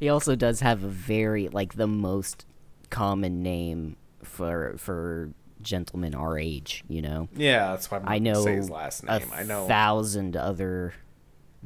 he 0.00 0.08
also 0.08 0.34
does 0.34 0.60
have 0.60 0.82
a 0.82 0.88
very 0.88 1.48
like 1.48 1.74
the 1.74 1.86
most 1.86 2.44
common 2.90 3.42
name 3.42 3.96
for 4.22 4.74
for 4.78 5.30
gentlemen 5.64 6.14
our 6.14 6.38
age. 6.38 6.84
You 6.88 7.02
know. 7.02 7.28
Yeah, 7.34 7.70
that's 7.70 7.90
why 7.90 7.98
I'm 7.98 8.08
I 8.08 8.18
know 8.18 8.44
say 8.44 8.54
his 8.56 8.70
last 8.70 9.02
name. 9.04 9.22
I 9.34 9.42
know 9.42 9.66
thousand 9.66 10.36
other. 10.36 10.94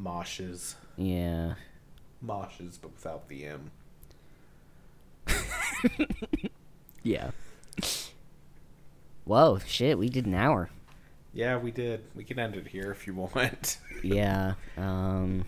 moshes, 0.01 0.75
Yeah. 0.97 1.55
moshes, 2.25 2.79
but 2.81 2.93
without 2.95 3.29
the 3.29 3.45
M. 3.47 3.71
Yeah. 7.03 7.31
Whoa, 9.25 9.59
shit! 9.67 9.99
We 9.99 10.09
did 10.09 10.27
an 10.27 10.35
hour. 10.35 10.71
Yeah, 11.33 11.59
we 11.59 11.71
did. 11.71 12.03
We 12.15 12.25
can 12.25 12.39
end 12.39 12.57
it 12.57 12.67
here 12.69 12.91
if 12.91 13.07
you 13.07 13.15
want. 13.15 13.79
Yeah. 14.03 14.55
Um. 14.77 15.45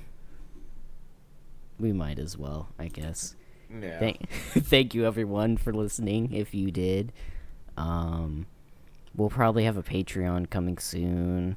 We 1.79 1.93
might 1.93 2.19
as 2.19 2.37
well, 2.37 2.69
I 2.79 2.89
guess. 2.89 3.35
yeah. 3.71 3.99
Thank, 4.01 4.29
thank 4.31 4.95
you 4.95 5.07
everyone 5.07 5.57
for 5.57 5.73
listening. 5.73 6.33
If 6.33 6.53
you 6.53 6.71
did, 6.71 7.13
um, 7.77 8.47
we'll 9.15 9.31
probably 9.31 9.65
have 9.65 9.77
a 9.77 9.83
Patreon 9.83 10.51
coming 10.51 10.79
soon. 10.79 11.57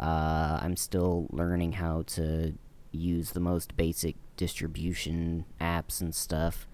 Uh, 0.00 0.58
I'm 0.62 0.76
still 0.76 1.26
learning 1.30 1.72
how 1.72 2.02
to 2.08 2.54
use 2.90 3.30
the 3.30 3.40
most 3.40 3.76
basic 3.76 4.16
distribution 4.36 5.44
apps 5.60 6.00
and 6.00 6.14
stuff. 6.14 6.66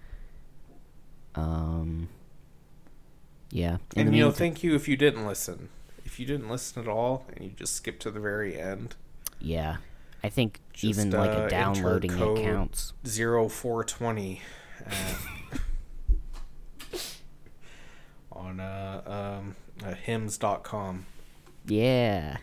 Um, 1.35 2.09
yeah. 3.51 3.77
in 3.95 4.07
and 4.07 4.15
you 4.15 4.21
know, 4.21 4.27
meantime- 4.27 4.37
thank 4.37 4.63
you 4.63 4.75
if 4.75 4.87
you 4.87 4.97
didn't 4.97 5.25
listen. 5.25 5.69
If 6.05 6.19
you 6.19 6.25
didn't 6.25 6.49
listen 6.49 6.81
at 6.81 6.87
all 6.87 7.25
and 7.35 7.45
you 7.45 7.51
just 7.51 7.75
skipped 7.75 8.01
to 8.03 8.11
the 8.11 8.19
very 8.19 8.59
end, 8.59 8.95
Yeah. 9.39 9.77
I 10.23 10.27
think 10.29 10.59
Just, 10.73 10.83
even 10.99 11.11
like 11.11 11.29
uh, 11.29 11.43
a 11.43 11.49
downloading 11.49 12.11
it 12.11 12.43
counts. 12.43 12.91
zero 13.07 13.47
four 13.47 13.85
twenty 13.85 14.41
on 18.39 18.59
uh, 18.59 19.39
um, 19.39 19.55
uh, 19.85 19.93
hims.com. 19.93 21.05
Yeah. 21.65 22.37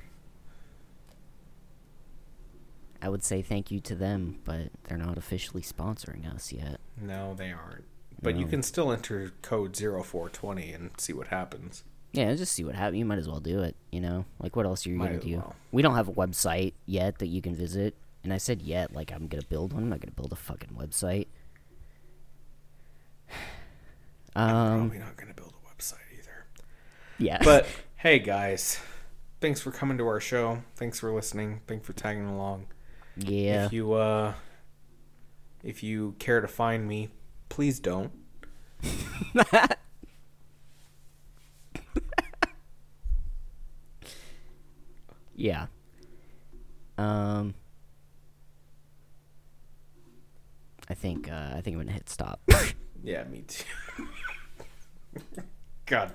I 3.03 3.09
would 3.09 3.23
say 3.23 3.43
thank 3.43 3.71
you 3.71 3.81
to 3.81 3.95
them, 3.95 4.39
but 4.45 4.71
they're 4.85 4.99
not 4.99 5.19
officially 5.19 5.63
sponsoring 5.63 6.33
us 6.33 6.53
yet. 6.53 6.81
No, 7.01 7.35
they 7.35 7.53
aren't. 7.53 7.85
But 8.23 8.37
you 8.37 8.47
can 8.47 8.63
still 8.63 8.91
enter 8.91 9.33
code 9.43 9.77
0420 9.77 10.73
and 10.73 10.91
see 10.99 11.13
what 11.13 11.29
happens. 11.29 11.85
Yeah, 12.13 12.35
just 12.35 12.55
see 12.55 12.65
what 12.65 12.75
happens. 12.75 12.99
You 12.99 13.05
might 13.05 13.19
as 13.19 13.29
well 13.29 13.41
do 13.41 13.61
it, 13.61 13.77
you 13.93 14.01
know? 14.01 14.25
Like, 14.41 14.57
what 14.57 14.65
else 14.65 14.87
are 14.87 14.91
you 14.91 14.99
going 14.99 15.21
to 15.21 15.27
do? 15.27 15.37
well. 15.37 15.55
We 15.71 15.83
don't 15.83 15.95
have 15.95 16.09
a 16.09 16.13
website 16.13 16.73
yet 16.87 17.19
that 17.19 17.27
you 17.27 17.43
can 17.43 17.55
visit. 17.55 17.95
And 18.25 18.33
I 18.33 18.39
said 18.39 18.63
yet, 18.63 18.93
like, 18.95 19.13
I'm 19.13 19.29
going 19.29 19.43
to 19.43 19.47
build 19.49 19.73
one. 19.75 19.83
I'm 19.85 19.91
not 19.91 20.01
going 20.01 20.11
to 20.11 20.17
build 20.17 20.33
a 20.33 20.37
fucking 20.37 20.71
website. 20.71 21.27
Um, 24.35 24.91
Probably 24.91 24.99
not 24.99 25.17
going 25.17 25.29
to 25.29 25.35
build 25.35 25.46
a 25.46 25.46
website 25.46 25.46
either. 25.46 25.46
Yeah. 27.19 27.39
But 27.43 27.67
hey, 27.97 28.19
guys, 28.19 28.81
thanks 29.41 29.61
for 29.61 29.71
coming 29.71 29.99
to 29.99 30.07
our 30.07 30.21
show. 30.21 30.63
Thanks 30.77 31.01
for 31.01 31.13
listening. 31.13 31.61
Thanks 31.67 31.87
for 31.87 31.93
tagging 31.93 32.27
along. 32.27 32.67
yeah. 33.17 33.67
If 33.67 33.73
you 33.73 33.93
uh, 33.93 34.35
if 35.63 35.83
you 35.83 36.15
care 36.19 36.41
to 36.41 36.49
find 36.49 36.87
me, 36.87 37.11
please 37.49 37.81
don't. 37.81 38.13
Yeah. 45.37 45.67
Um, 46.97 47.55
I 50.89 50.95
think, 50.95 51.31
uh, 51.31 51.51
I 51.55 51.61
think 51.61 51.77
I'm 51.77 51.87
to 51.87 51.93
hit 51.93 52.09
stop. 52.09 52.41
Yeah, 53.05 53.23
me 53.25 53.43
too. 53.47 53.63
God 55.85 56.11